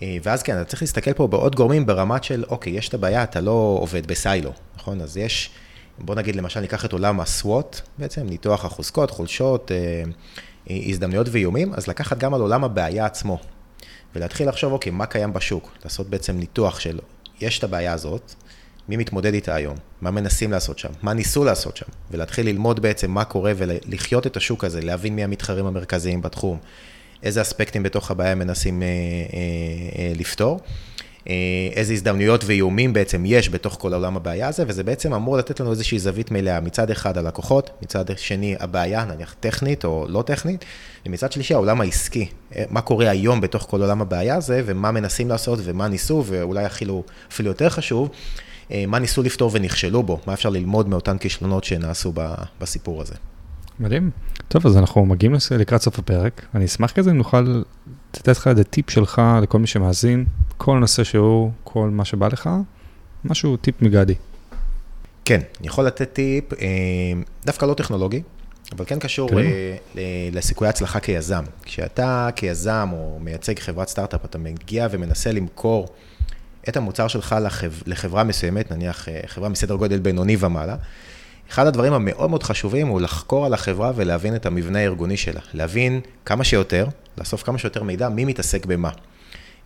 אה, 0.01 0.17
ואז 0.23 0.43
כן, 0.43 0.61
אתה 0.61 0.65
צריך 0.65 0.81
להסתכל 0.81 1.13
פה 1.13 1.27
בעוד 1.27 1.55
גורמים 1.55 1.85
ברמת 1.85 2.23
של, 2.23 2.43
אוקיי, 2.49 2.73
יש 2.73 2.89
את 2.89 2.93
הבעיה, 2.93 3.23
אתה 3.23 3.41
לא 3.41 3.77
עובד 3.81 4.07
בסיילו, 4.07 4.51
נכון? 4.77 5.01
אז 5.01 5.17
יש, 5.17 5.49
בוא 5.97 6.15
נגיד, 6.15 6.35
למשל, 6.35 6.59
ניקח 6.59 6.85
את 6.85 6.93
עולם 6.93 7.19
ה-SWOT, 7.19 7.81
בעצם, 7.97 8.25
ניתוח 8.25 8.65
החוזקות, 8.65 9.11
חולשות, 9.11 9.71
אה, 9.71 10.03
הזדמנויות 10.69 11.27
ואיומים, 11.31 11.73
אז 11.73 11.87
לקחת 11.87 12.17
גם 12.17 12.33
על 12.33 12.41
עולם 12.41 12.63
הבעיה 12.63 13.05
עצמו, 13.05 13.39
ולהתחיל 14.15 14.49
לחשוב, 14.49 14.73
אוקיי, 14.73 14.91
מה 14.91 15.05
קיים 15.05 15.33
בשוק? 15.33 15.71
לעשות 15.83 16.09
בעצם 16.09 16.37
ניתוח 16.37 16.79
של, 16.79 16.99
יש 17.41 17.59
את 17.59 17.63
הבעיה 17.63 17.93
הזאת, 17.93 18.35
מי 18.89 18.97
מתמודד 18.97 19.33
איתה 19.33 19.55
היום, 19.55 19.75
מה 20.01 20.11
מנסים 20.11 20.51
לעשות 20.51 20.79
שם, 20.79 20.89
מה 21.01 21.13
ניסו 21.13 21.43
לעשות 21.43 21.77
שם, 21.77 21.85
ולהתחיל 22.11 22.45
ללמוד 22.45 22.79
בעצם 22.79 23.11
מה 23.11 23.23
קורה 23.23 23.51
ולחיות 23.55 24.27
את 24.27 24.37
השוק 24.37 24.63
הזה, 24.63 24.81
להבין 24.81 25.15
מי 25.15 25.23
המתחרים 25.23 25.65
המרכזיים 25.65 26.21
בתחום, 26.21 26.57
איזה 27.23 27.41
אספקטים 27.41 27.83
בתוך 27.83 28.11
הבעיה 28.11 28.35
מנסים 28.35 28.83
אה, 28.83 28.87
אה, 28.87 28.89
אה, 29.99 30.13
לפתור, 30.15 30.59
אה, 31.29 31.33
איזה 31.73 31.93
הזדמנויות 31.93 32.43
ואיומים 32.45 32.93
בעצם 32.93 33.23
יש 33.25 33.49
בתוך 33.49 33.75
כל 33.79 33.93
עולם 33.93 34.17
הבעיה 34.17 34.47
הזה, 34.47 34.63
וזה 34.67 34.83
בעצם 34.83 35.13
אמור 35.13 35.37
לתת 35.37 35.59
לנו 35.59 35.71
איזושהי 35.71 35.99
זווית 35.99 36.31
מלאה, 36.31 36.59
מצד 36.59 36.91
אחד 36.91 37.17
הלקוחות, 37.17 37.69
מצד 37.81 38.05
שני 38.17 38.55
הבעיה, 38.59 39.05
נניח 39.05 39.35
טכנית 39.39 39.85
או 39.85 40.05
לא 40.09 40.21
טכנית, 40.21 40.65
ומצד 41.05 41.31
שלישי 41.31 41.53
העולם 41.53 41.81
העסקי, 41.81 42.27
אה, 42.55 42.63
מה 42.69 42.81
קורה 42.81 43.09
היום 43.09 43.41
בתוך 43.41 43.67
כל 43.69 43.81
עולם 43.81 44.01
הבעיה 44.01 44.35
הזה, 44.35 44.61
ומה 44.65 44.91
מנסים 44.91 45.29
לעשות 45.29 45.59
ומה 45.63 45.87
ניסו, 45.87 46.23
ואולי 46.27 46.65
אפילו, 46.65 47.03
אפילו 47.31 47.47
יותר 47.49 47.69
חשוב, 47.69 48.09
מה 48.87 48.99
ניסו 48.99 49.23
לפתור 49.23 49.51
ונכשלו 49.53 50.03
בו, 50.03 50.19
מה 50.27 50.33
אפשר 50.33 50.49
ללמוד 50.49 50.89
מאותן 50.89 51.17
כישלונות 51.17 51.63
שנעשו 51.63 52.13
בסיפור 52.59 53.01
הזה. 53.01 53.15
מדהים. 53.79 54.11
טוב, 54.47 54.67
אז 54.67 54.77
אנחנו 54.77 55.05
מגיעים 55.05 55.35
לקראת 55.57 55.81
סוף 55.81 55.99
הפרק. 55.99 56.45
אני 56.55 56.65
אשמח 56.65 56.91
כזה 56.91 57.11
אם 57.11 57.17
נוכל 57.17 57.63
לתת 58.17 58.27
לך 58.37 58.47
איזה 58.47 58.63
טיפ 58.63 58.89
שלך 58.89 59.21
לכל 59.41 59.59
מי 59.59 59.67
שמאזין, 59.67 60.25
כל 60.57 60.77
נושא 60.77 61.03
שהוא, 61.03 61.51
כל 61.63 61.89
מה 61.89 62.05
שבא 62.05 62.27
לך, 62.27 62.49
משהו, 63.25 63.57
טיפ 63.57 63.81
מגדי. 63.81 64.15
כן, 65.25 65.41
אני 65.59 65.67
יכול 65.67 65.85
לתת 65.85 66.13
טיפ, 66.13 66.53
אה, 66.53 66.67
דווקא 67.45 67.65
לא 67.65 67.73
טכנולוגי, 67.73 68.21
אבל 68.71 68.85
כן 68.87 68.99
קשור 68.99 69.29
כן. 69.29 69.37
אה, 69.37 70.29
לסיכויי 70.31 70.69
הצלחה 70.69 70.99
כיזם. 70.99 71.43
כשאתה 71.63 72.29
כיזם 72.35 72.89
או 72.91 73.19
מייצג 73.21 73.59
חברת 73.59 73.87
סטארט-אפ, 73.87 74.25
אתה 74.25 74.37
מגיע 74.37 74.87
ומנסה 74.91 75.31
למכור 75.31 75.87
את 76.69 76.77
המוצר 76.77 77.07
שלך 77.07 77.35
לחב, 77.41 77.71
לחברה 77.85 78.23
מסוימת, 78.23 78.71
נניח 78.71 79.09
אה, 79.09 79.19
חברה 79.27 79.49
מסדר 79.49 79.75
גודל 79.75 79.99
בינוני 79.99 80.37
ומעלה, 80.39 80.75
אחד 81.49 81.67
הדברים 81.67 81.93
המאוד 81.93 82.29
מאוד 82.29 82.43
חשובים 82.43 82.87
הוא 82.87 83.01
לחקור 83.01 83.45
על 83.45 83.53
החברה 83.53 83.91
ולהבין 83.95 84.35
את 84.35 84.45
המבנה 84.45 84.79
הארגוני 84.79 85.17
שלה. 85.17 85.41
להבין 85.53 86.01
כמה 86.25 86.43
שיותר, 86.43 86.87
לאסוף 87.17 87.43
כמה 87.43 87.57
שיותר 87.57 87.83
מידע, 87.83 88.09
מי 88.09 88.25
מתעסק 88.25 88.65
במה. 88.65 88.89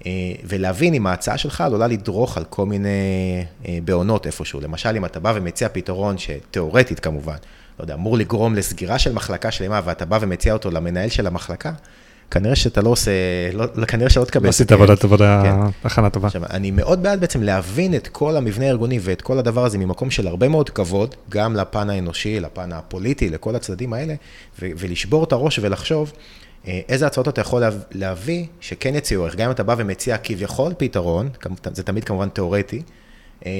אה, 0.05 0.11
ולהבין 0.43 0.93
אם 0.93 1.07
ההצעה 1.07 1.37
שלך 1.37 1.61
עלולה 1.61 1.87
לדרוך 1.87 2.37
על 2.37 2.43
כל 2.43 2.65
מיני 2.65 2.89
אה, 3.67 3.77
בעונות 3.83 4.25
איפשהו. 4.25 4.61
למשל, 4.61 4.95
אם 4.95 5.05
אתה 5.05 5.19
בא 5.19 5.33
ומציע 5.35 5.69
פתרון 5.69 6.17
שתיאורטית 6.17 6.99
כמובן, 6.99 7.35
לא 7.79 7.83
יודע, 7.83 7.93
אמור 7.93 8.17
לגרום 8.17 8.55
לסגירה 8.55 8.99
של 8.99 9.13
מחלקה 9.13 9.51
שלמה, 9.51 9.81
ואתה 9.83 10.05
בא 10.05 10.17
ומציע 10.21 10.53
אותו 10.53 10.71
למנהל 10.71 11.09
של 11.09 11.27
המחלקה, 11.27 11.71
כנראה 12.31 12.55
שאתה 12.55 12.81
לא 12.81 12.89
עושה, 12.89 13.11
לא, 13.53 13.85
כנראה 13.85 14.09
שלא 14.09 14.23
תקבל. 14.23 14.43
לא 14.43 14.49
עשית 14.49 14.71
עבודת 14.71 15.03
עבודה, 15.03 15.41
כן. 15.43 15.87
הכנה 15.87 16.09
טובה. 16.09 16.27
עכשיו, 16.27 16.41
אני 16.49 16.71
מאוד 16.71 17.03
בעד 17.03 17.21
בעצם 17.21 17.43
להבין 17.43 17.95
את 17.95 18.07
כל 18.07 18.37
המבנה 18.37 18.65
הארגוני 18.65 18.99
ואת 19.01 19.21
כל 19.21 19.39
הדבר 19.39 19.65
הזה 19.65 19.77
ממקום 19.77 20.11
של 20.11 20.27
הרבה 20.27 20.47
מאוד 20.47 20.69
כבוד, 20.69 21.15
גם 21.29 21.55
לפן 21.55 21.89
האנושי, 21.89 22.39
לפן 22.39 22.71
הפוליטי, 22.71 23.29
לכל 23.29 23.55
הצדדים 23.55 23.93
האלה, 23.93 24.13
ו- 24.61 24.69
ולשבור 24.77 25.23
את 25.23 25.31
הראש 25.31 25.59
ולחשוב 25.61 26.13
אה, 26.67 26.79
איזה 26.89 27.07
הצעות 27.07 27.27
אתה 27.27 27.41
יכול 27.41 27.63
להביא 27.91 28.45
שכן 28.59 28.95
יציעו 28.95 29.23
ערך. 29.23 29.35
גם 29.35 29.45
אם 29.45 29.51
אתה 29.51 29.63
בא 29.63 29.75
ומציע 29.77 30.17
כביכול 30.17 30.73
פתרון, 30.77 31.29
זה 31.73 31.83
תמיד 31.83 32.03
כמובן 32.03 32.29
תיאורטי, 32.29 32.81
אה, 33.45 33.51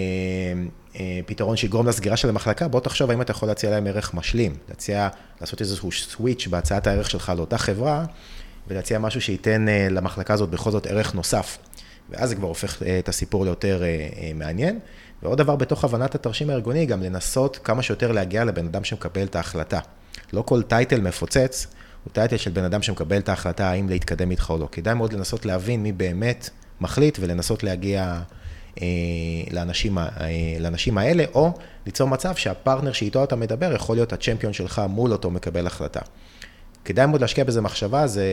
אה, 1.00 1.20
פתרון 1.26 1.58
שיגרום 1.58 1.88
לסגירה 1.88 2.18
של 2.18 2.30
המחלקה, 2.30 2.68
בוא 2.68 2.80
תחשוב 2.80 3.10
האם 3.10 3.22
אתה 3.22 3.32
יכול 3.32 3.48
להציע 3.48 3.70
להם 3.70 3.88
ערך 3.88 4.14
משלים, 4.14 4.56
להציע, 4.70 5.08
לעשות 5.42 5.62
איזשהו 5.62 5.92
סוויץ' 5.92 6.48
בהצעת 6.48 6.88
הערך 6.88 7.10
שלך 7.10 7.34
לאותה 7.38 7.58
חברה, 7.58 8.06
ולהציע 8.68 9.00
משהו 9.00 9.22
שייתן 9.22 9.66
למחלקה 9.92 10.34
הזאת 10.34 10.50
בכל 10.50 10.72
זאת 10.72 10.88
ערך 10.88 11.16
נוסף. 11.16 11.58
ואז 12.10 12.30
זה 12.30 12.36
כבר 12.36 12.48
הופך 12.48 12.82
את 13.00 13.10
הסיפור 13.10 13.46
ליותר 13.46 13.84
מעניין. 14.36 14.80
ועוד 15.24 15.38
דבר 15.38 15.56
בתוך 15.56 15.84
הבנת 15.84 16.16
התרשים 16.16 16.50
הארגוני, 16.50 16.86
גם 16.86 17.04
לנסות 17.04 17.60
כמה 17.64 17.84
שיותר 17.84 18.12
להגיע 18.12 18.44
לבן 18.44 18.66
אדם 18.66 18.84
שמקבל 18.84 19.24
את 19.24 19.36
ההחלטה. 19.36 19.80
לא 20.34 20.42
כל 20.42 20.62
טייטל 20.62 21.02
מפוצץ, 21.02 21.68
הוא 22.04 22.14
טייטל 22.14 22.38
של 22.38 22.52
בן 22.52 22.64
אדם 22.64 22.82
שמקבל 22.82 23.18
את 23.18 23.30
ההחלטה 23.30 23.70
האם 23.70 23.90
להתקדם 23.90 24.32
איתך 24.32 24.50
או 24.50 24.58
לא. 24.58 24.68
כדאי 24.72 24.94
מאוד 24.94 25.14
לנסות 25.14 25.46
להבין 25.46 25.84
מי 25.84 25.92
באמת 25.92 26.50
מחליט 26.82 27.18
ולנסות 27.22 27.64
להגיע 27.64 28.22
אה, 28.82 28.88
לאנשים, 29.52 29.98
אה, 29.98 30.06
לאנשים 30.60 30.98
האלה, 30.98 31.24
או 31.34 31.52
ליצור 31.86 32.08
מצב 32.08 32.36
שהפרטנר 32.36 32.92
שאיתו 32.92 33.24
אתה 33.24 33.36
מדבר 33.36 33.74
יכול 33.74 33.96
להיות 33.96 34.14
הצ'מפיון 34.14 34.54
שלך 34.54 34.82
מול 34.90 35.12
אותו 35.12 35.32
מקבל 35.32 35.68
החלטה. 35.68 36.00
כדאי 36.86 37.06
מאוד 37.06 37.22
להשקיע 37.22 37.44
בזה 37.44 37.62
מחשבה, 37.62 38.08
זה, 38.08 38.26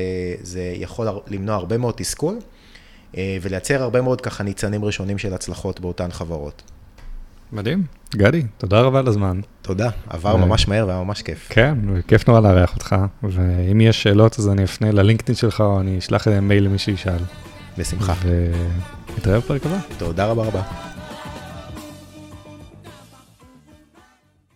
זה 0.43 0.73
יכול 0.77 1.07
למנוע 1.27 1.57
הרבה 1.57 1.79
מאוד 1.79 1.95
תסכול 1.97 2.39
אה, 3.17 3.39
ולייצר 3.43 3.83
הרבה 3.83 4.01
מאוד 4.03 4.21
ככה 4.21 4.45
ניצנים 4.45 4.85
ראשונים 4.85 5.19
של 5.19 5.35
הצלחות 5.35 5.81
באותן 5.81 6.11
חברות. 6.11 6.63
מדהים. 7.53 7.83
גדי, 8.17 8.43
תודה 8.59 8.81
רבה 8.81 8.99
על 8.99 9.09
הזמן. 9.09 9.41
תודה, 9.63 9.91
עבר 10.09 10.37
ממש 10.37 10.69
מהר 10.69 10.87
והיה 10.87 11.03
ממש 11.03 11.23
כיף. 11.23 11.47
כן, 11.51 11.75
כיף 12.09 12.29
נורא 12.29 12.41
לארח 12.41 12.75
אותך, 12.75 12.97
ואם 13.23 13.81
יש 13.81 14.03
שאלות 14.03 14.39
אז 14.39 14.49
אני 14.49 14.65
אפנה 14.65 14.93
ללינקדאין 14.93 15.37
שלך 15.37 15.61
או 15.61 15.81
אני 15.81 15.99
אשלח 15.99 16.29
מייל 16.29 16.65
למי 16.65 16.79
שישאל. 16.79 17.23
בשמחה. 17.79 18.15
ונתראה 19.15 19.39
בפרק 19.39 19.67
הבא. 19.67 19.79
תודה 19.99 20.27
רבה 20.27 20.45
רבה. 20.45 20.63